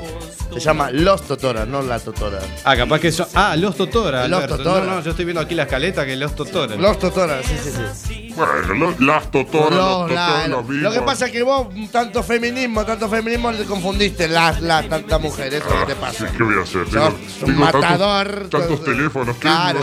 Se 0.59 0.65
llama 0.65 0.89
Los 0.91 1.21
Totoras, 1.27 1.67
no 1.67 1.81
La 1.83 1.99
Totora. 1.99 2.39
Ah, 2.63 2.75
capaz 2.75 2.99
que 2.99 3.11
son. 3.11 3.27
Ah, 3.35 3.55
los 3.55 3.75
Totora. 3.77 4.27
Los 4.27 4.37
Alberto. 4.43 4.57
Totora. 4.57 4.85
No, 4.85 4.95
no, 4.95 5.01
yo 5.03 5.11
estoy 5.11 5.25
viendo 5.25 5.39
aquí 5.41 5.53
la 5.55 5.63
escaleta 5.63 6.05
que 6.05 6.15
los 6.15 6.35
Totora. 6.35 6.75
Los 6.75 6.97
Totoras, 6.99 7.45
sí, 7.45 7.55
sí, 7.63 7.71
sí. 7.93 8.33
Bueno, 8.35 8.73
lo- 8.73 9.05
las 9.05 9.29
Totoras, 9.29 9.71
Los, 9.71 10.11
la- 10.11 10.27
Totoras, 10.27 10.49
lo, 10.49 10.61
lo 10.63 10.91
que 10.91 11.01
pasa 11.01 11.25
es 11.27 11.31
que 11.31 11.43
vos, 11.43 11.67
tanto 11.91 12.23
feminismo, 12.23 12.83
tanto 12.85 13.07
feminismo, 13.07 13.51
te 13.53 13.65
confundiste. 13.65 14.27
Las, 14.27 14.59
las, 14.61 14.87
tanta 14.89 15.17
mujer, 15.19 15.53
eso 15.53 15.65
es 15.67 15.73
lo 15.73 15.79
que 15.85 15.93
te 15.93 15.99
pasa. 15.99 16.31
¿Qué 16.35 16.43
voy 16.43 16.55
a 16.57 16.61
hacer? 16.63 16.83
Sos 16.85 16.91
Tengo- 16.91 17.07
un 17.07 17.45
tengo 17.45 17.61
tantos- 17.65 17.81
matador. 17.81 18.47
Tantos, 18.49 18.83
teléfonos 18.83 19.35
que 19.35 19.41
Claro. 19.41 19.79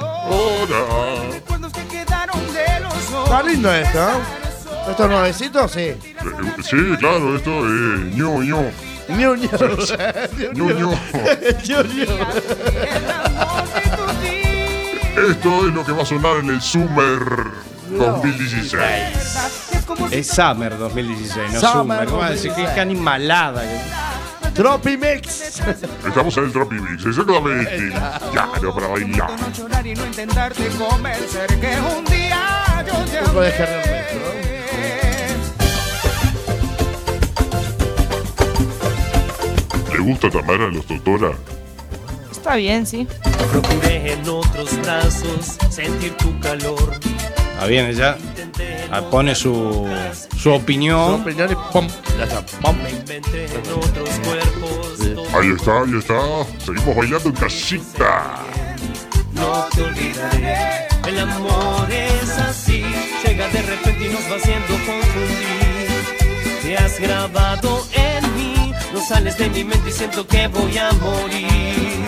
Ahora. 0.00 1.40
Está 3.24 3.42
lindo 3.42 3.72
esto, 3.72 3.98
¿eh? 3.98 4.12
¿Estos 4.90 5.08
nuevecitos? 5.10 5.70
Sí. 5.72 5.80
Eh, 5.80 5.98
Sí, 6.62 6.76
claro, 6.98 7.36
esto 7.36 7.50
es 7.50 8.14
ño, 8.16 8.42
ño. 8.42 8.62
Esto 15.30 15.66
es 15.66 15.74
lo 15.74 15.84
que 15.84 15.92
va 15.92 16.02
a 16.02 16.06
sonar 16.06 16.38
en 16.38 16.50
el 16.50 16.60
Summer 16.60 17.18
2016. 17.90 18.80
Es 20.10 20.26
Summer 20.28 20.76
2016, 20.78 21.52
no 21.52 21.60
Summer. 21.60 22.06
¿Cómo 22.06 22.24
decir? 22.24 22.50
2016. 22.50 22.70
Qué 22.74 22.80
animalada. 22.80 23.62
Tropimix. 24.54 25.60
Estamos 26.06 26.36
en 26.36 26.44
el 26.44 26.52
Tropimix, 26.52 27.06
exactamente. 27.06 27.90
Ya, 28.34 28.48
no 28.62 28.74
para 28.74 28.88
bailar. 28.88 29.30
No 29.40 29.50
llorar 29.52 29.86
y 29.86 29.94
no 29.94 30.04
intentarte 30.06 30.68
convencer 30.78 31.46
que 31.60 31.80
un 31.80 32.04
día 32.04 32.84
yo 32.86 32.94
te 33.04 33.20
Un 33.20 33.26
poco 33.26 33.40
de 33.40 33.54
amé. 33.54 34.39
Gusta 40.10 40.30
Tamara 40.30 40.66
a 40.66 40.68
los 40.68 40.86
Totora? 40.86 41.32
Está 42.30 42.56
bien, 42.56 42.86
sí. 42.86 43.06
Procuré 43.50 44.12
en 44.12 44.28
otros 44.28 44.76
brazos 44.82 45.56
sentir 45.70 46.12
tu 46.16 46.38
calor. 46.40 46.98
Ah, 47.60 47.66
bien, 47.66 47.86
ella 47.86 48.16
ah, 48.90 49.02
pone 49.10 49.34
su, 49.34 49.86
su 50.36 50.50
opinión. 50.50 51.16
Su 51.16 51.22
opinión 51.22 51.52
y 51.52 51.72
pum, 51.72 51.86
ya 52.18 52.24
está. 52.24 52.44
Pum. 52.60 52.76
Me 52.82 52.90
inventé 52.90 53.44
en 53.44 53.72
otros 53.72 54.08
cuerpos. 54.24 55.00
Ahí 55.34 55.52
está, 55.56 55.82
ahí 55.82 55.98
está. 55.98 56.20
Seguimos 56.64 56.96
bailando 56.96 57.28
en 57.28 57.34
casita. 57.36 58.36
No 59.32 59.66
te 59.74 59.82
olvidaré. 59.82 60.88
El 61.06 61.18
amor 61.20 61.88
es 61.90 62.30
así. 62.38 62.84
Llega 63.24 63.48
de 63.48 63.62
repente 63.62 64.06
y 64.06 64.08
nos 64.08 64.22
va 64.30 64.36
haciendo 64.36 64.74
confundir. 64.86 66.60
Te 66.62 66.76
has 66.76 66.98
grabado 66.98 67.86
en. 67.94 68.09
No 68.92 69.00
sales 69.06 69.38
de 69.38 69.48
mi 69.50 69.64
mente 69.64 69.90
y 69.90 69.92
siento 69.92 70.26
que 70.26 70.48
voy 70.48 70.76
a 70.78 70.90
morir. 70.92 72.00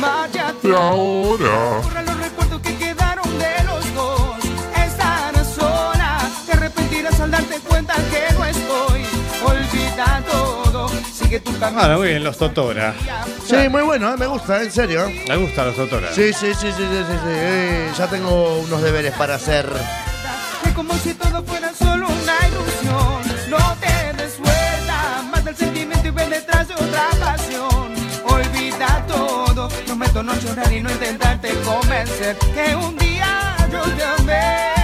Márchate 0.00 0.68
Y 0.68 0.72
ahora. 0.72 1.80
Borra 1.82 2.02
los 2.02 2.16
recuerdos 2.18 2.60
que 2.60 2.76
quedaron 2.76 3.38
de 3.38 3.64
los 3.64 3.94
dos. 3.94 4.36
Estar 4.76 5.44
sola, 5.44 6.18
te 6.46 6.52
arrepentirás 6.52 7.18
al 7.20 7.30
darte 7.30 7.58
cuenta 7.60 7.94
que 7.94 8.34
no 8.34 8.44
estoy. 8.44 9.02
Olvida 9.44 10.22
todo, 10.30 10.90
sigue 11.12 11.40
tu 11.40 11.58
camino. 11.58 11.80
Ah, 11.82 11.96
muy 11.96 12.08
bien, 12.08 12.24
los 12.24 12.36
Totora. 12.36 12.94
Sí, 13.46 13.68
muy 13.70 13.82
bueno, 13.82 14.12
eh, 14.12 14.16
me 14.18 14.26
gusta, 14.26 14.62
en 14.62 14.70
serio. 14.70 15.08
Me 15.28 15.36
gustan 15.36 15.66
los 15.68 15.76
Totora. 15.76 16.12
Sí, 16.12 16.32
sí, 16.32 16.52
sí, 16.54 16.54
sí, 16.54 16.72
sí, 16.76 17.04
sí, 17.08 17.12
sí. 17.24 17.28
eh, 17.28 17.90
ya 17.96 18.06
tengo 18.06 18.58
unos 18.58 18.82
deberes 18.82 19.14
para 19.14 19.36
hacer. 19.36 19.66
Que 20.62 20.72
como 20.74 20.94
si 20.98 21.14
todo 21.14 21.42
fuera 21.44 21.72
solo 21.74 22.06
una 22.08 22.48
ilusión. 22.48 23.22
No 23.50 23.76
te 23.80 23.91
el 25.52 25.58
sentimiento 25.58 26.08
y 26.08 26.10
ven 26.10 26.30
detrás 26.30 26.68
de 26.68 26.74
otra 26.74 27.10
pasión. 27.20 27.92
Olvida 28.24 29.04
todo, 29.06 29.68
prometo 29.86 30.22
no 30.22 30.34
llorar 30.36 30.72
y 30.72 30.80
no 30.80 30.90
intentarte 30.90 31.50
convencer 31.64 32.36
que 32.54 32.74
un 32.74 32.96
día 32.96 33.56
yo 33.70 33.82
te. 34.26 34.81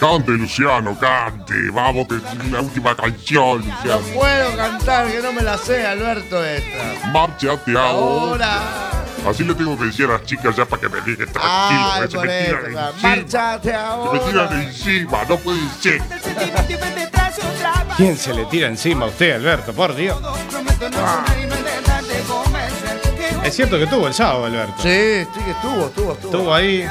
Cante, 0.00 0.30
Luciano, 0.32 0.98
cante. 0.98 1.52
Vamos, 1.70 2.08
que 2.08 2.14
es 2.16 2.50
la 2.50 2.62
última 2.62 2.96
canción, 2.96 3.60
No 3.68 3.74
Luciano. 3.74 4.00
puedo 4.14 4.56
cantar, 4.56 5.06
que 5.12 5.20
no 5.20 5.30
me 5.30 5.42
la 5.42 5.58
sé, 5.58 5.86
Alberto, 5.86 6.42
esta. 6.42 7.08
Márchate 7.08 7.72
ahora. 7.76 7.90
Ahora. 7.90 8.60
Así 9.28 9.44
le 9.44 9.54
tengo 9.54 9.78
que 9.78 9.84
decir 9.84 10.06
a 10.06 10.12
las 10.12 10.22
chicas 10.24 10.56
ya 10.56 10.64
para 10.64 10.80
que 10.80 10.88
me 10.88 10.96
dejen 11.02 11.30
tranquilo. 11.30 11.42
Ay, 11.42 12.00
que 12.02 12.08
se 12.08 12.16
por 12.16 12.26
me 12.26 12.44
tiran 12.44 12.64
encima. 12.64 12.92
Márchate 13.02 13.68
Se 13.68 13.76
me 13.76 14.18
tiran 14.20 14.46
ahora. 14.46 14.62
encima, 14.62 15.24
no 15.28 15.36
puede 15.36 15.60
ser. 15.82 16.02
¿Quién 17.98 18.16
se 18.16 18.32
le 18.32 18.46
tira 18.46 18.68
encima 18.68 19.04
a 19.04 19.08
usted, 19.10 19.34
Alberto? 19.34 19.74
Por 19.74 19.94
Dios. 19.94 20.18
No 20.18 20.30
no 20.30 20.40
que 23.42 23.48
Es 23.48 23.54
cierto 23.54 23.78
que 23.78 23.86
tuvo 23.86 24.08
el 24.08 24.14
sábado, 24.14 24.46
Alberto. 24.46 24.76
Sí, 24.78 25.26
sí 25.34 25.40
que 25.44 25.50
estuvo, 25.50 25.86
estuvo, 25.88 26.12
estuvo. 26.14 26.32
Estuvo 26.32 26.54
ahí 26.54 26.88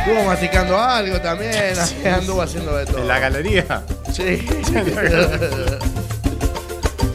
Estuvo 0.00 0.24
masticando 0.24 0.78
algo 0.78 1.20
también, 1.20 1.74
anduvo 2.14 2.42
haciendo 2.42 2.76
de 2.76 2.86
todo. 2.86 2.98
en 2.98 3.08
la 3.08 3.18
galería. 3.18 3.82
Sí. 4.12 4.22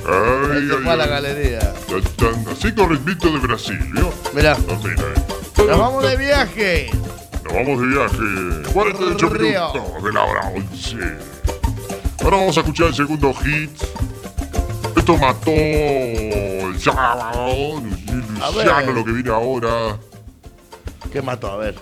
Ay, 0.08 0.14
ay, 0.54 0.68
fue 0.84 0.92
a 0.92 0.96
la 0.96 1.04
ay. 1.06 1.10
galería. 1.10 1.74
Tan, 2.18 2.48
Así 2.48 2.72
con 2.74 2.90
ritmito 2.92 3.28
de 3.32 3.40
Brasil, 3.40 3.80
¿vio? 3.92 4.14
Mirá, 4.36 4.56
No, 4.68 4.76
mira, 4.84 5.02
eh. 5.02 5.66
nos 5.68 5.80
vamos 5.80 6.04
de 6.08 6.16
viaje. 6.16 6.92
Nos 7.44 7.54
vamos 7.54 7.82
de 7.82 7.88
viaje. 7.88 8.72
48 8.72 9.30
Río. 9.30 9.74
minutos 9.74 10.04
de 10.04 10.12
la 10.14 10.24
hora 10.24 10.52
11. 10.56 10.98
Ahora 12.24 12.38
vamos 12.38 12.56
a 12.56 12.60
escuchar 12.60 12.88
el 12.88 12.94
segundo 12.96 13.34
hit. 13.34 13.72
Esto 14.96 15.18
mató 15.18 15.50
el 15.52 16.80
sábado. 16.80 17.82
Luciano, 18.54 18.92
lo 18.92 19.04
que 19.06 19.12
viene 19.12 19.30
ahora. 19.32 19.98
¿Qué 21.12 21.22
mató? 21.24 21.52
A 21.52 21.58
ver. 21.58 21.76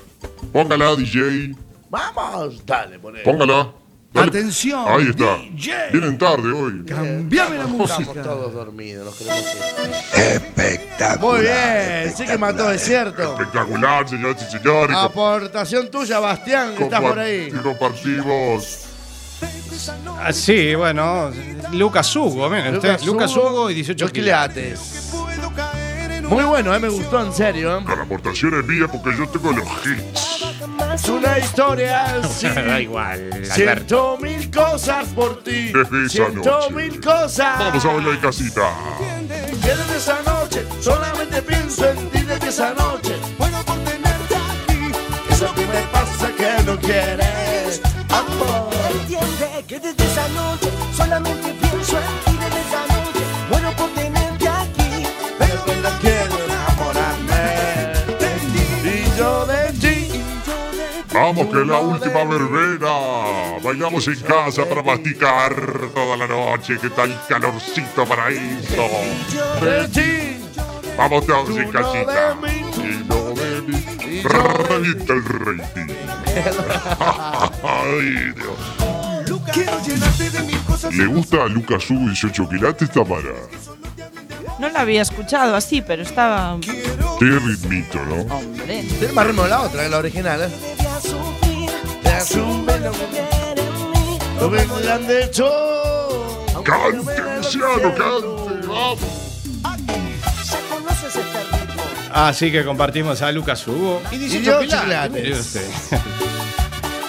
Póngala, 0.54 0.95
DJ. 0.95 1.56
Vamos, 1.89 2.66
dale, 2.66 2.99
poné. 2.99 3.20
Póngala. 3.22 3.72
Dale. 4.14 4.28
Atención, 4.28 4.86
Ahí 4.88 5.10
está. 5.10 5.38
DJ. 5.38 5.74
Vienen 5.91 6.18
tarde 6.20 6.51
hoy. 6.51 6.86
Cambiame 6.86 7.58
la 7.58 7.66
música. 7.66 8.01
Estamos 8.04 8.24
todos 8.24 8.54
dormidos, 8.54 9.06
nos 9.06 9.16
queremos 9.16 9.41
ir. 9.41 10.20
Espectacular. 10.22 11.20
Muy 11.20 11.41
bien, 11.41 12.14
sí 12.16 12.26
que 12.26 12.38
mató, 12.38 12.70
es 12.72 12.84
cierto. 12.84 13.24
Espectacular, 13.32 14.08
señoras 14.08 14.45
y 14.47 14.51
señores. 14.51 14.95
Aportación 14.95 15.89
tuya, 15.89 16.20
Bastián, 16.20 16.76
que 16.76 16.84
estás 16.84 17.01
por 17.01 17.18
ahí. 17.18 17.49
Compartimos. 17.51 18.80
Ah, 20.20 20.32
sí, 20.32 20.76
bueno. 20.76 21.32
Lucas 21.72 22.16
Hugo, 22.16 22.47
miren 22.51 22.76
usted. 22.76 23.01
Lucas 23.01 23.36
Hugo 23.36 23.72
y 23.72 23.74
18 23.74 24.06
Los 24.06 24.12
quilates. 24.12 25.12
Muy 26.30 26.43
bueno, 26.45 26.74
eh, 26.74 26.80
me 26.80 26.88
gustó, 26.88 27.20
en 27.24 27.34
serio. 27.34 27.80
eh. 27.80 27.84
La 27.86 28.04
aportación 28.04 28.58
es 28.60 28.66
mía 28.66 28.88
porque 28.88 29.18
yo 29.18 29.28
tengo 29.28 29.51
los 29.51 29.66
hits. 29.86 30.33
Es 30.93 31.09
una 31.09 31.39
historia 31.39 32.05
así. 32.24 32.47
Da 32.55 32.80
igual. 32.80 33.30
Ciento 33.45 34.18
mil 34.22 34.49
cosas 34.51 35.05
por 35.09 35.43
ti. 35.43 35.72
Desde 35.74 36.05
esa 36.05 36.09
Ciento 36.09 36.49
noche. 36.59 36.74
mil 36.74 37.01
cosas. 37.01 37.59
Vamos 37.59 37.86
a 37.86 37.88
bailar 37.93 38.14
en 38.16 38.20
casita. 38.22 38.70
Que 39.61 39.70
desde 39.76 39.97
esa 39.97 40.22
noche 40.24 40.66
solamente 40.82 41.41
pienso 41.41 41.89
en 41.89 42.09
ti 42.09 42.22
desde 42.22 42.49
esa 42.49 42.74
noche. 42.74 43.16
Bueno 43.38 43.64
por 43.66 43.78
tenerte 43.80 44.36
aquí. 44.36 44.91
Eso 45.32 45.53
que 45.55 45.66
me 45.68 45.82
pasa 45.91 46.30
que 46.38 46.64
no 46.64 46.78
quieres. 46.80 47.82
Amor. 48.09 48.70
Entiende 48.91 49.66
que 49.68 49.80
desde 49.80 50.05
esa 50.05 50.28
noche 50.30 50.70
solamente 50.95 51.53
pienso 51.59 51.72
Vamos 61.14 61.47
que 61.47 61.61
es 61.61 61.68
la 61.68 61.80
última 61.80 62.24
verbena. 62.24 63.59
Bailamos 63.64 64.07
en 64.07 64.20
casa 64.22 64.66
para 64.66 64.82
masticar 64.82 65.53
toda 65.93 66.18
la 66.18 66.28
noche. 66.28 66.78
¿Qué 66.82 66.89
tal 66.89 67.16
calorcito 67.30 68.05
para 68.05 68.30
eso? 68.30 68.89
Vamos 70.97 71.26
todos 71.28 71.57
en 71.57 71.72
casita. 71.72 72.36
Y. 72.78 73.03
Y 74.09 74.22
Revienta 74.24 75.14
el 75.14 75.26
rating. 75.26 75.93
Ay, 77.64 78.34
Dios. 78.36 79.41
quiero 79.53 79.80
llenarte 79.86 80.30
de 80.32 80.41
mil 80.43 80.59
cosas. 80.61 80.95
¿Le 80.95 81.05
gusta 81.05 81.43
a 81.43 81.47
Lucas 81.47 81.89
Hugo 81.89 82.07
18 82.07 82.49
quilates, 82.49 82.89
Tamara? 82.91 83.34
No 84.59 84.70
la 84.70 84.82
había 84.82 85.01
escuchado 85.01 85.55
así, 85.55 85.82
pero 85.82 86.03
estaba. 86.03 86.57
Qué 87.20 87.26
ritmito, 87.26 87.99
¿no? 88.05 88.36
Hombre. 88.36 88.84
Tiene 88.99 89.14
más 89.14 89.28
ritmo 89.28 89.45
la 89.47 89.61
otra 89.61 89.84
que 89.84 89.89
la 89.89 89.97
original, 89.97 90.41
¿eh? 90.43 90.83
Asume 92.24 92.80
lo 92.80 92.91
Lo 94.39 94.49
ven 94.49 94.69
grande 94.82 95.26
hecho. 95.26 96.45
Cante, 96.63 97.21
Luciano, 97.36 97.93
cante. 97.93 98.67
Vamos. 98.67 98.99
Ya 100.45 100.59
conoces 100.69 101.15
este 101.17 101.21
ritmo. 101.21 101.84
Así 102.13 102.49
que 102.49 102.63
compartimos 102.63 103.21
a 103.21 103.30
Lucas 103.34 103.67
Hugo 103.67 104.01
y 104.09 104.17
18 104.19 104.59
18 104.59 104.59
quilates. 104.61 104.84
quilates. 104.86 105.24
mire 105.24 105.39
usted. 105.39 105.67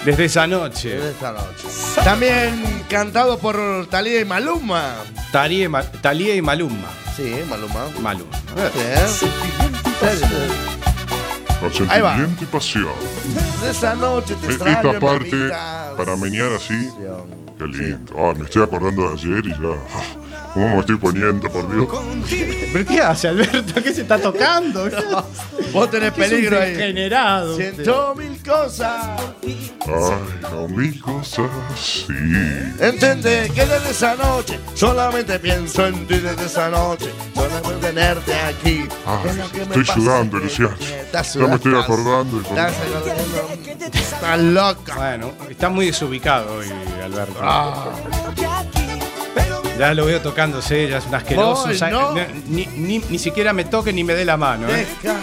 Desde 0.05 0.25
esa 0.25 0.47
noche. 0.49 0.89
Desde 0.97 1.11
esta 1.13 1.31
noche. 1.31 1.69
También 2.03 2.85
cantado 2.89 3.39
por 3.39 3.87
Talía 3.87 4.21
y 4.21 4.25
Maluma. 4.25 4.97
Tarie 5.31 5.69
Ma- 5.69 5.85
Talía 5.85 6.35
y 6.35 6.43
Maluma. 6.43 6.89
Sí, 7.17 7.37
Maluma. 7.49 7.87
Maluma. 8.01 8.37
Bien. 8.75 9.07
Consentimiento 11.65 12.45
y 12.45 12.47
pasión. 12.47 12.93
De 13.63 13.71
esa 13.71 13.95
noche 13.95 14.35
te 14.35 14.47
Eh, 14.47 14.51
extraño 14.51 14.91
Esta 14.93 15.01
parte, 15.01 15.49
para 15.97 16.17
menear 16.17 16.53
así. 16.53 16.91
Qué 17.59 17.67
lindo. 17.67 18.13
Ah, 18.19 18.35
me 18.37 18.45
estoy 18.45 18.63
acordando 18.63 19.09
de 19.09 19.15
ayer 19.15 19.47
y 19.47 19.51
ya. 19.51 20.24
Ah, 20.55 20.61
¿Cómo 20.61 20.75
me 20.75 20.81
estoy 20.81 20.97
poniendo, 20.97 21.51
por 21.51 21.71
Dios? 21.73 21.89
¿Pero 22.73 22.87
qué 22.87 23.01
hace, 23.01 23.29
Alberto? 23.29 23.83
¿Qué 23.83 23.93
se 23.93 24.03
está 24.03 24.19
tocando? 24.19 24.85
Vos 25.73 25.91
tenés 25.91 26.13
¿Qué 26.13 26.23
es 26.23 26.29
un 26.29 26.35
peligro 26.37 26.61
ahí. 26.61 26.75
degenerado. 26.75 27.57
Siento 27.57 28.15
mil 28.15 28.43
cosas. 28.43 29.21
Ay, 29.43 29.73
no, 30.43 30.69
mil 30.69 31.01
cosas, 31.01 31.51
sí. 31.77 32.07
Entendé 32.81 33.51
que 33.55 33.67
desde 33.67 33.91
esa 33.91 34.15
noche 34.17 34.59
solamente 34.75 35.39
pienso 35.39 35.87
en 35.87 36.07
ti 36.07 36.19
desde 36.19 36.47
esa 36.47 36.69
noche. 36.69 37.11
Solamente 37.35 37.87
tenerte 37.87 38.35
aquí. 38.35 38.89
Ay, 39.07 39.31
Es 39.31 39.37
lo 39.37 39.51
que 39.51 39.59
me 39.59 39.65
estoy 39.65 39.85
sudando, 39.87 40.39
Luciano. 40.39 40.77
Ya 40.79 41.47
me 41.47 41.55
estoy 41.55 41.73
Estás 41.75 41.85
acordando. 41.85 42.41
Estás 43.93 44.41
loca. 44.41 44.95
Bueno, 44.97 45.33
está 45.49 45.69
muy 45.69 45.87
desubicado 45.87 46.57
hoy, 46.57 46.67
Alberto. 47.03 47.39
Ah. 47.41 47.91
Ya 49.79 49.93
lo 49.93 50.07
veo 50.07 50.21
tocándose, 50.21 50.89
ya 50.89 50.99
es 50.99 51.07
un 51.07 51.15
asqueroso. 51.17 51.73
Sea, 51.75 51.91
no. 51.91 52.15
ni, 52.47 52.67
ni- 52.77 52.99
ni 53.11 53.19
siquiera 53.19 53.53
me 53.53 53.65
toque 53.65 53.93
ni 53.93 54.05
me 54.05 54.15
dé 54.15 54.25
la 54.25 54.37
mano. 54.37 54.69
¿eh? 54.69 54.87
Deja. 55.03 55.17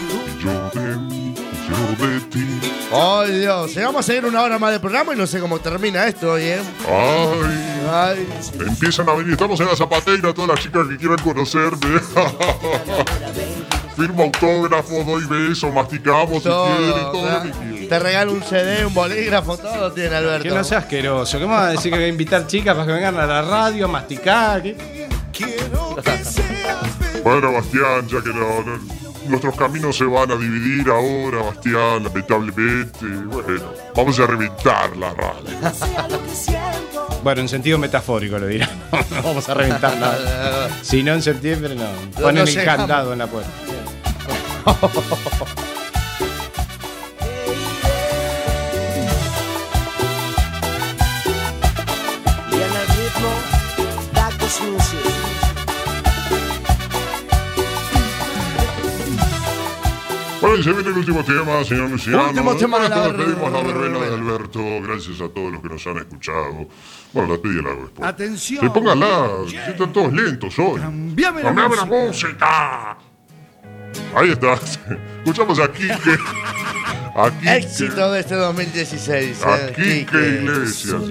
Yo 0.43 0.69
de 0.81 0.97
mí, 0.97 1.33
yo 1.69 2.05
de 2.07 2.19
ti. 2.21 2.47
Oh 2.91 3.23
Dios, 3.23 3.73
vamos 3.75 4.01
a 4.01 4.03
seguir 4.03 4.25
una 4.25 4.41
hora 4.41 4.59
más 4.59 4.73
de 4.73 4.79
programa 4.81 5.13
y 5.13 5.17
no 5.17 5.25
sé 5.25 5.39
cómo 5.39 5.59
termina 5.59 6.05
esto 6.07 6.33
hoy, 6.33 6.41
¿eh? 6.43 6.59
Ay, 6.89 7.39
Ay, 7.89 8.27
empiezan 8.67 9.07
a 9.07 9.13
venir. 9.13 9.31
Estamos 9.31 9.57
en 9.61 9.67
la 9.67 9.75
zapatera, 9.77 10.33
todas 10.33 10.49
las 10.49 10.59
chicas 10.59 10.85
que 10.89 10.97
quieran 10.97 11.17
conocerme. 11.19 12.01
Firmo 13.95 14.23
autógrafos, 14.23 15.05
doy 15.05 15.25
besos, 15.25 15.73
masticamos 15.73 16.37
si 16.43 16.49
todo. 16.49 16.65
quieren, 16.77 16.93
todo 17.11 17.23
¿verdad? 17.23 17.45
lo 17.45 17.51
que 17.51 17.57
quieran. 17.57 17.70
Te 17.91 17.99
regalo 17.99 18.31
un 18.31 18.41
CD, 18.41 18.85
un 18.85 18.93
bolígrafo, 18.93 19.57
todo 19.57 19.91
tiene 19.91 20.15
Alberto. 20.15 20.43
Que 20.47 20.55
no 20.55 20.63
sea 20.63 20.77
asqueroso. 20.77 21.37
¿Qué 21.37 21.45
me 21.45 21.51
vas 21.51 21.63
a 21.63 21.69
decir 21.71 21.91
que 21.91 21.97
voy 21.97 22.05
a 22.05 22.07
invitar 22.07 22.47
chicas 22.47 22.73
para 22.73 22.87
que 22.87 22.93
vengan 22.93 23.17
a 23.17 23.25
la 23.25 23.41
radio 23.41 23.83
a 23.83 23.87
masticar? 23.89 24.63
¿Qué? 24.63 24.77
Bueno, 27.21 27.51
Bastián, 27.51 28.07
ya 28.07 28.21
que 28.23 28.29
no- 28.29 28.63
no- 28.63 28.79
nuestros 29.27 29.57
caminos 29.57 29.97
se 29.97 30.05
van 30.05 30.31
a 30.31 30.35
dividir 30.37 30.89
ahora, 30.89 31.43
Bastián, 31.47 32.05
lamentablemente. 32.05 33.05
Bueno, 33.25 33.73
vamos 33.93 34.17
a 34.21 34.25
reventar 34.25 34.95
la 34.95 35.13
radio. 35.13 35.49
Bueno, 37.21 37.41
en 37.41 37.49
sentido 37.49 37.77
metafórico 37.77 38.39
lo 38.39 38.47
dirá. 38.47 38.69
No 39.09 39.21
vamos 39.21 39.49
a 39.49 39.53
reventar 39.53 39.97
nada. 39.97 40.69
Si 40.81 41.03
no 41.03 41.11
en 41.13 41.21
septiembre, 41.21 41.75
no. 41.75 41.89
Ponen 42.21 42.45
no 42.45 42.49
el 42.49 42.63
candado 42.63 43.11
en 43.11 43.19
la 43.19 43.27
puerta. 43.27 43.51
Bueno, 60.41 60.57
y 60.57 60.63
se 60.63 60.73
viene 60.73 60.89
el 60.89 60.97
último 60.97 61.23
tema, 61.23 61.63
señor 61.63 61.91
Luciano. 61.91 62.29
Último 62.29 62.55
tema 62.55 62.79
de 62.79 62.89
la 62.89 63.07
despedimos 63.09 63.51
la 63.51 63.61
verbena 63.61 63.99
de 63.99 64.13
Alberto. 64.15 64.59
Gracias 64.81 65.21
a 65.21 65.29
todos 65.29 65.51
los 65.51 65.61
que 65.61 65.69
nos 65.69 65.85
han 65.85 65.97
escuchado. 65.97 66.67
Bueno, 67.13 67.35
la 67.35 67.41
pedí 67.41 67.61
la 67.61 67.69
hago 67.69 67.81
después. 67.83 68.09
Atención. 68.09 68.61
Sí, 68.63 68.69
póngala, 68.73 69.29
si 69.47 69.55
están 69.55 69.93
todos 69.93 70.11
lentos 70.11 70.57
hoy. 70.57 70.79
Cambiame 70.81 71.43
la 71.43 71.53
¡Cambiame 71.53 71.75
la 71.75 71.85
música. 71.85 72.27
música! 72.27 72.97
Ahí 74.15 74.31
está. 74.31 74.53
Escuchamos 75.19 75.59
a 75.59 75.71
Quique. 75.71 75.93
A 77.13 77.29
Quique. 77.29 77.57
Éxito 77.57 78.11
de 78.11 78.19
este 78.21 78.35
2016. 78.35 79.43
A 79.43 79.57
eh, 79.57 79.73
Quique 79.75 80.05
Quique. 80.05 80.17
Iglesias. 80.17 81.01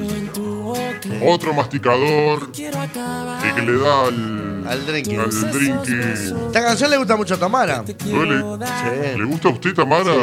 Otro 1.26 1.54
masticador. 1.54 2.50
Y 2.54 3.54
que 3.54 3.62
le 3.62 3.78
da 3.78 4.06
al. 4.06 4.66
Al 4.68 4.86
drinking. 4.86 5.20
Al 5.20 5.52
drinking. 5.52 6.00
Esta 6.00 6.62
canción 6.62 6.90
le 6.90 6.96
gusta 6.96 7.16
mucho 7.16 7.34
a 7.34 7.38
Tamara. 7.38 7.82
¿Duele? 7.82 8.40
Sí. 8.66 9.18
¿Le 9.18 9.24
gusta 9.24 9.48
a 9.48 9.52
usted, 9.52 9.74
Tamara, 9.74 10.14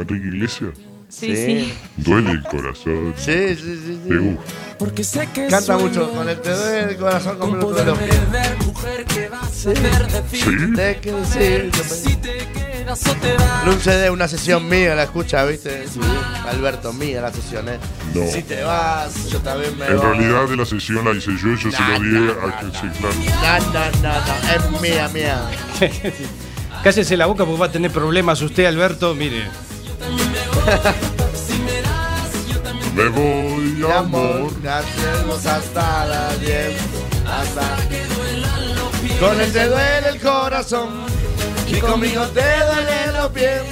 Enrique 0.00 0.28
Iglesias? 0.28 0.70
Sí, 1.08 1.36
sí. 1.36 1.74
Duele 1.96 2.30
el 2.30 2.42
corazón. 2.42 3.12
Sí, 3.16 3.54
sí, 3.54 3.56
sí. 3.56 4.00
Le 4.06 4.18
sí. 4.18 4.24
gusta. 4.28 4.52
Porque 4.78 5.04
sé 5.04 5.28
que 5.32 5.46
Canta 5.46 5.76
mucho 5.76 6.10
con 6.10 6.28
el 6.28 6.40
te 6.40 6.50
duele 6.50 6.92
el 6.92 6.96
corazón 6.96 7.38
como 7.38 7.54
el 7.54 7.60
con 7.60 7.72
otro 7.72 7.84
de 7.84 7.90
los 7.90 7.98
pies. 7.98 8.66
mujer, 8.66 9.04
que 9.04 9.28
vas 9.28 9.42
a 9.42 9.46
hacer 9.46 10.10
de 10.10 10.20
ti? 10.22 10.36
¿Sí? 10.38 10.72
Te 10.74 11.12
decir, 11.12 11.70
yo 11.70 12.18
te 12.18 12.71
En 12.82 13.68
un 13.68 13.80
CD, 13.80 14.10
una 14.10 14.26
sesión 14.26 14.68
mía, 14.68 14.96
la 14.96 15.04
escucha, 15.04 15.44
¿viste? 15.44 15.84
Alberto, 16.48 16.92
mía 16.92 17.20
la 17.22 17.32
sesión, 17.32 17.68
¿eh? 17.68 17.78
No. 18.12 18.26
Si 18.26 18.42
te 18.42 18.64
vas, 18.64 19.28
yo 19.30 19.38
también 19.38 19.78
me 19.78 19.86
En 19.86 19.98
voy. 19.98 20.06
realidad 20.18 20.48
de 20.48 20.56
la 20.56 20.66
sesión 20.66 21.04
la 21.04 21.12
hice 21.12 21.30
yo, 21.30 21.54
yo 21.54 21.70
se 21.70 21.80
lo 21.80 22.00
di 22.00 22.28
a 22.28 22.58
que 22.58 22.66
sí, 22.78 22.88
claro. 22.98 23.14
No, 23.72 23.72
no, 23.72 23.84
no, 24.02 24.12
no, 24.26 24.34
es 24.74 24.80
mía, 24.80 25.06
mía. 25.08 25.48
Cállese 26.82 27.16
la 27.16 27.26
boca 27.26 27.44
porque 27.44 27.60
va 27.60 27.66
a 27.66 27.72
tener 27.72 27.92
problemas 27.92 28.42
usted, 28.42 28.64
Alberto. 28.66 29.14
Mire. 29.14 29.44
Me 32.96 33.08
voy, 33.08 33.82
amor. 33.90 33.96
amor, 33.96 34.52
hacemos 34.68 35.46
hasta 35.46 36.04
las 36.06 36.40
10. 36.40 36.72
Hasta 37.26 37.76
Con 39.18 39.40
él 39.40 39.50
te 39.52 39.66
duele 39.66 40.08
el 40.10 40.20
corazón. 40.20 40.90
Y 41.72 41.80
conmigo 41.80 42.26
te 42.28 42.40
duele 42.40 43.12
los 43.18 43.28
pies. 43.30 43.62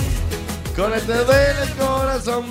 Con 0.75 0.93
él 0.95 1.03
te 1.03 1.13
duele 1.25 1.63
el 1.63 1.71
corazón. 1.77 2.45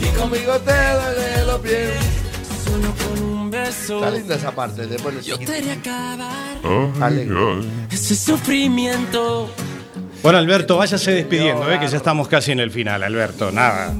Y 0.00 0.06
conmigo 0.18 0.52
te 0.58 0.72
duele 0.72 1.46
los 1.46 1.60
pies. 1.60 1.90
Solo 2.64 2.92
con 2.94 3.24
un 3.24 3.50
beso. 3.50 3.96
Está 3.96 4.10
linda 4.10 4.34
esa 4.34 4.50
parte, 4.50 4.86
te 4.86 4.96
pones 4.96 5.24
Yo 5.24 5.38
te 5.38 5.56
haré 5.56 5.72
acabar 5.72 6.56
ay. 7.00 7.30
ese 7.90 8.16
sufrimiento. 8.16 9.48
Bueno, 10.22 10.38
Alberto, 10.38 10.78
váyase 10.78 11.12
despidiendo, 11.12 11.70
¿eh? 11.70 11.78
que 11.78 11.86
ya 11.86 11.98
estamos 11.98 12.28
casi 12.28 12.52
en 12.52 12.60
el 12.60 12.70
final, 12.70 13.02
Alberto. 13.02 13.52
Nada. 13.52 13.92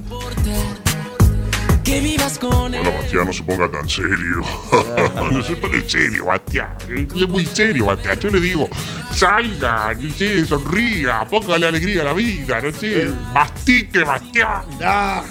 Que 1.85 2.01
vivas 2.01 2.39
con 2.39 2.74
él. 2.74 2.82
Bueno, 2.82 2.99
Bastián, 2.99 3.26
no 3.26 3.32
se 3.32 3.43
ponga 3.43 3.70
tan 3.70 3.89
serio. 3.89 4.43
no 5.30 5.43
se 5.43 5.57
pone 5.57 5.89
serio, 5.89 6.24
Bastián. 6.24 6.76
Es 6.89 7.28
muy 7.28 7.45
serio, 7.45 7.87
Bastián. 7.87 8.18
Yo 8.18 8.30
le 8.30 8.41
digo, 8.41 8.68
salga, 9.12 9.93
no 9.95 10.14
sé, 10.14 10.47
sonría, 10.47 11.26
póngale 11.28 11.66
alegría 11.66 12.01
a 12.03 12.05
la 12.07 12.12
vida, 12.14 12.61
no 12.61 12.72
sé. 12.72 13.11
Mastique, 13.35 14.03
Bastián. 14.03 14.64
Ah. 14.82 15.22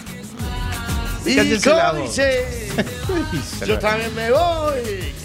Y 1.26 1.36
yo 3.66 3.80
también 3.80 4.14
me 4.14 4.32
voy. 4.32 5.22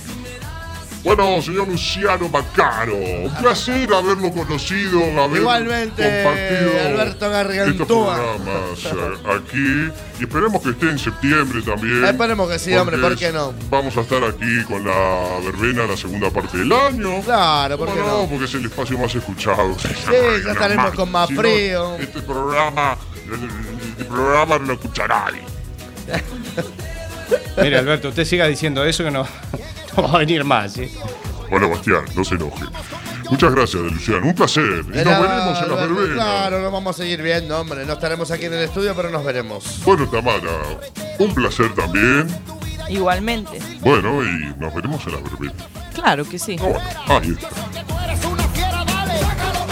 Bueno, 1.04 1.40
señor 1.40 1.68
Luciano 1.68 2.28
Macaro, 2.28 2.96
un 2.96 3.32
placer 3.40 3.88
haberlo 3.92 4.32
conocido, 4.32 5.00
haber 5.22 5.40
Igualmente, 5.40 6.02
compartido 6.02 6.70
Alberto 6.86 7.42
estos 7.70 7.86
programas 7.86 8.84
eh, 8.84 9.36
aquí 9.36 9.92
y 10.18 10.22
esperemos 10.24 10.62
que 10.62 10.70
esté 10.70 10.90
en 10.90 10.98
septiembre 10.98 11.62
también. 11.62 12.04
Esperemos 12.04 12.50
que 12.50 12.58
sí, 12.58 12.74
hombre, 12.74 12.98
¿por 12.98 13.16
qué 13.16 13.30
no? 13.30 13.54
Vamos 13.70 13.96
a 13.96 14.00
estar 14.00 14.22
aquí 14.24 14.64
con 14.66 14.84
la 14.84 15.38
verbena 15.44 15.86
la 15.86 15.96
segunda 15.96 16.30
parte 16.30 16.58
del 16.58 16.72
año. 16.72 17.22
Claro, 17.22 17.78
¿por 17.78 17.88
qué 17.88 18.00
¿Cómo 18.00 18.22
no? 18.22 18.28
Porque 18.28 18.44
es 18.46 18.54
el 18.54 18.64
espacio 18.64 18.98
más 18.98 19.14
escuchado. 19.14 19.76
Sí, 19.78 19.88
ya 20.44 20.52
estaremos 20.52 20.92
con 20.94 21.12
más 21.12 21.30
frío. 21.30 21.96
Este 21.96 22.20
programa, 22.22 22.96
este 23.90 24.04
programa 24.04 24.58
no 24.58 24.64
lo 24.66 24.72
escucha 24.72 25.06
nadie. 25.06 25.42
Mire, 27.62 27.78
Alberto, 27.78 28.08
usted 28.08 28.24
siga 28.24 28.46
diciendo 28.46 28.84
eso 28.84 29.04
que 29.04 29.10
no 29.10 29.26
va 30.02 30.12
a 30.12 30.18
venir 30.18 30.44
más. 30.44 30.72
¿sí? 30.72 30.90
Bueno, 31.50 31.68
Bastián, 31.70 32.04
no 32.14 32.24
se 32.24 32.34
enoje. 32.34 32.64
Muchas 33.30 33.54
gracias, 33.54 33.82
Luciano. 33.82 34.26
Un 34.26 34.34
placer. 34.34 34.62
Y 34.62 34.72
nos 34.72 34.94
veremos 34.94 35.62
en 35.62 35.68
la 35.68 35.74
Alberto, 35.74 35.94
verbena. 35.94 36.14
Claro, 36.14 36.62
nos 36.62 36.72
vamos 36.72 36.96
a 36.96 37.02
seguir 37.02 37.22
viendo, 37.22 37.60
hombre. 37.60 37.84
No 37.84 37.92
estaremos 37.94 38.30
aquí 38.30 38.46
en 38.46 38.54
el 38.54 38.64
estudio, 38.64 38.94
pero 38.94 39.10
nos 39.10 39.24
veremos. 39.24 39.80
Bueno, 39.84 40.08
Tamara, 40.08 40.78
un 41.18 41.34
placer 41.34 41.74
también. 41.74 42.28
Igualmente. 42.88 43.58
Bueno, 43.80 44.22
y 44.22 44.54
nos 44.58 44.74
veremos 44.74 45.06
en 45.06 45.12
la 45.12 45.18
verbena. 45.20 45.52
Claro 45.94 46.24
que 46.24 46.38
sí. 46.38 46.56
Bueno, 46.56 46.80
ahí 47.06 47.36
está. 47.36 47.48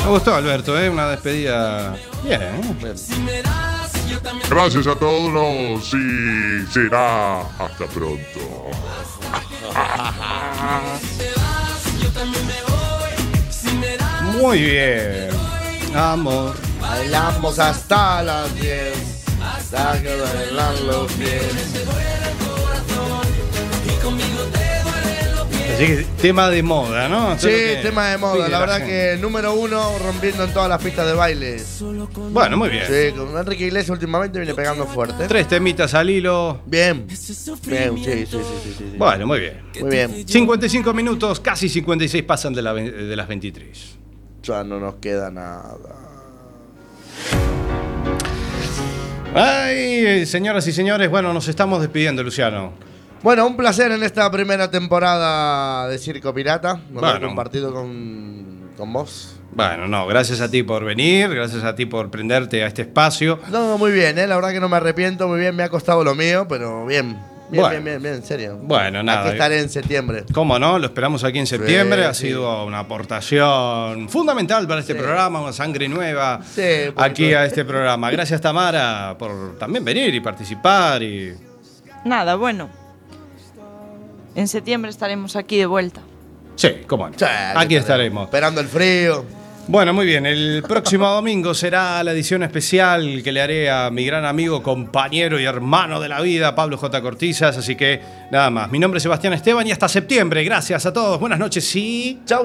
Me 0.04 0.10
gustó, 0.10 0.34
Alberto, 0.34 0.78
¿eh? 0.78 0.90
Una 0.90 1.08
despedida. 1.08 1.96
Bien, 2.22 2.42
¿eh? 2.42 2.94
Gracias 4.48 4.86
a 4.86 4.94
todos 4.94 5.94
y 5.94 6.66
será 6.70 7.40
hasta 7.40 7.86
pronto. 7.86 8.40
Muy 14.32 14.60
bien. 14.60 15.28
Amor. 15.94 16.54
Bailamos 16.80 17.58
hasta 17.58 18.22
las 18.22 18.54
10. 18.54 18.94
Hasta 19.42 20.00
que 20.02 20.16
bailan 20.20 20.86
los 20.86 21.12
pies. 21.12 22.15
Así 25.76 25.86
que 25.88 26.06
tema 26.22 26.48
de 26.48 26.62
moda, 26.62 27.06
¿no? 27.06 27.38
Sí, 27.38 27.48
que 27.48 27.80
tema 27.82 28.08
de 28.08 28.16
moda. 28.16 28.48
La 28.48 28.60
verdad 28.60 28.78
que 28.78 29.18
número 29.20 29.52
uno 29.52 29.98
rompiendo 29.98 30.44
en 30.44 30.52
todas 30.54 30.70
las 30.70 30.82
pistas 30.82 31.06
de 31.06 31.12
baile. 31.12 31.62
Bueno, 32.30 32.56
muy 32.56 32.70
bien. 32.70 32.84
Sí, 32.86 33.14
con 33.14 33.36
Enrique 33.36 33.66
Iglesias 33.66 33.90
últimamente 33.90 34.38
viene 34.38 34.54
pegando 34.54 34.86
fuerte. 34.86 35.28
Tres 35.28 35.48
temitas 35.48 35.92
al 35.92 36.08
hilo. 36.08 36.62
Bien. 36.64 37.06
Bien, 37.06 37.16
sí, 37.18 37.34
sí, 37.34 38.26
sí, 38.26 38.74
sí. 38.78 38.94
Bueno, 38.96 39.26
muy 39.26 39.40
bien. 39.40 39.60
Muy 39.78 39.90
bien. 39.90 40.26
55 40.26 40.94
minutos, 40.94 41.40
casi 41.40 41.68
56 41.68 42.22
pasan 42.22 42.54
de, 42.54 42.62
la 42.62 42.72
de 42.72 43.14
las 43.14 43.28
23. 43.28 43.98
Ya 44.44 44.64
no 44.64 44.80
nos 44.80 44.94
queda 44.94 45.30
nada. 45.30 45.94
Ay, 49.34 50.24
señoras 50.24 50.66
y 50.68 50.72
señores, 50.72 51.10
bueno, 51.10 51.34
nos 51.34 51.48
estamos 51.48 51.82
despidiendo, 51.82 52.22
Luciano. 52.22 52.95
Bueno, 53.26 53.44
un 53.44 53.56
placer 53.56 53.90
en 53.90 54.04
esta 54.04 54.30
primera 54.30 54.70
temporada 54.70 55.88
de 55.88 55.98
Circo 55.98 56.32
Pirata. 56.32 56.74
Nos 56.92 57.00
Bueno. 57.02 57.26
compartido 57.26 57.74
con, 57.74 58.70
con 58.76 58.92
vos. 58.92 59.40
Bueno, 59.52 59.88
no, 59.88 60.06
gracias 60.06 60.40
a 60.40 60.48
ti 60.48 60.62
por 60.62 60.84
venir, 60.84 61.28
gracias 61.34 61.64
a 61.64 61.74
ti 61.74 61.86
por 61.86 62.08
prenderte 62.08 62.62
a 62.62 62.68
este 62.68 62.82
espacio. 62.82 63.40
No, 63.50 63.78
muy 63.78 63.90
bien, 63.90 64.16
¿eh? 64.20 64.28
la 64.28 64.36
verdad 64.36 64.52
que 64.52 64.60
no 64.60 64.68
me 64.68 64.76
arrepiento, 64.76 65.26
muy 65.26 65.40
bien, 65.40 65.56
me 65.56 65.64
ha 65.64 65.68
costado 65.68 66.04
lo 66.04 66.14
mío, 66.14 66.46
pero 66.48 66.86
bien. 66.86 67.18
Bien, 67.50 67.62
Bueno. 67.62 67.68
bien, 67.70 67.84
bien, 67.84 68.02
bien, 68.02 68.14
en 68.14 68.22
serio. 68.22 68.58
Bueno, 68.62 69.02
nada. 69.02 69.22
Aquí 69.22 69.30
estaré 69.30 69.58
en 69.60 69.70
septiembre. 69.70 70.22
¿Cómo 70.32 70.56
no? 70.60 70.78
Lo 70.78 70.86
esperamos 70.86 71.24
aquí 71.24 71.40
en 71.40 71.48
septiembre. 71.48 72.04
ha 72.04 72.14
sí. 72.14 72.28
sido 72.28 72.64
una 72.64 72.78
aportación 72.78 74.08
fundamental 74.08 74.68
para 74.68 74.78
este 74.82 74.92
Sí. 74.92 74.98
programa, 75.00 75.40
una 75.40 75.52
sangre 75.52 75.88
nueva 75.88 76.42
Sí, 76.44 76.62
aquí 76.94 77.34
a 77.34 77.44
este 77.44 77.64
programa. 77.64 78.08
Gracias, 78.12 78.40
Tamara, 78.40 79.16
por 79.18 79.58
también 79.58 79.84
venir 79.84 80.14
y 80.14 80.20
participar. 80.20 81.02
Y... 81.02 81.34
Nada, 82.04 82.36
bueno. 82.36 82.85
En 84.36 84.48
septiembre 84.48 84.90
estaremos 84.90 85.34
aquí 85.34 85.56
de 85.56 85.66
vuelta. 85.66 86.02
Sí, 86.56 86.68
cómo 86.86 87.08
no. 87.08 87.16
Aquí 87.54 87.74
estaremos. 87.74 88.24
Esperando 88.24 88.60
el 88.60 88.68
frío. 88.68 89.24
Bueno, 89.66 89.94
muy 89.94 90.04
bien. 90.04 90.26
El 90.26 90.62
próximo 90.62 91.08
domingo 91.14 91.54
será 91.54 92.04
la 92.04 92.12
edición 92.12 92.42
especial 92.42 93.22
que 93.24 93.32
le 93.32 93.40
haré 93.40 93.70
a 93.70 93.90
mi 93.90 94.04
gran 94.04 94.26
amigo, 94.26 94.62
compañero 94.62 95.40
y 95.40 95.44
hermano 95.44 96.00
de 96.00 96.10
la 96.10 96.20
vida, 96.20 96.54
Pablo 96.54 96.76
J. 96.76 97.00
Cortizas. 97.00 97.56
Así 97.56 97.76
que 97.76 98.00
nada 98.30 98.50
más. 98.50 98.70
Mi 98.70 98.78
nombre 98.78 98.98
es 98.98 99.02
Sebastián 99.02 99.32
Esteban 99.32 99.66
y 99.66 99.72
hasta 99.72 99.88
septiembre. 99.88 100.44
Gracias 100.44 100.84
a 100.84 100.92
todos. 100.92 101.18
Buenas 101.18 101.38
noches 101.38 101.74
y. 101.74 102.20
Chau. 102.26 102.34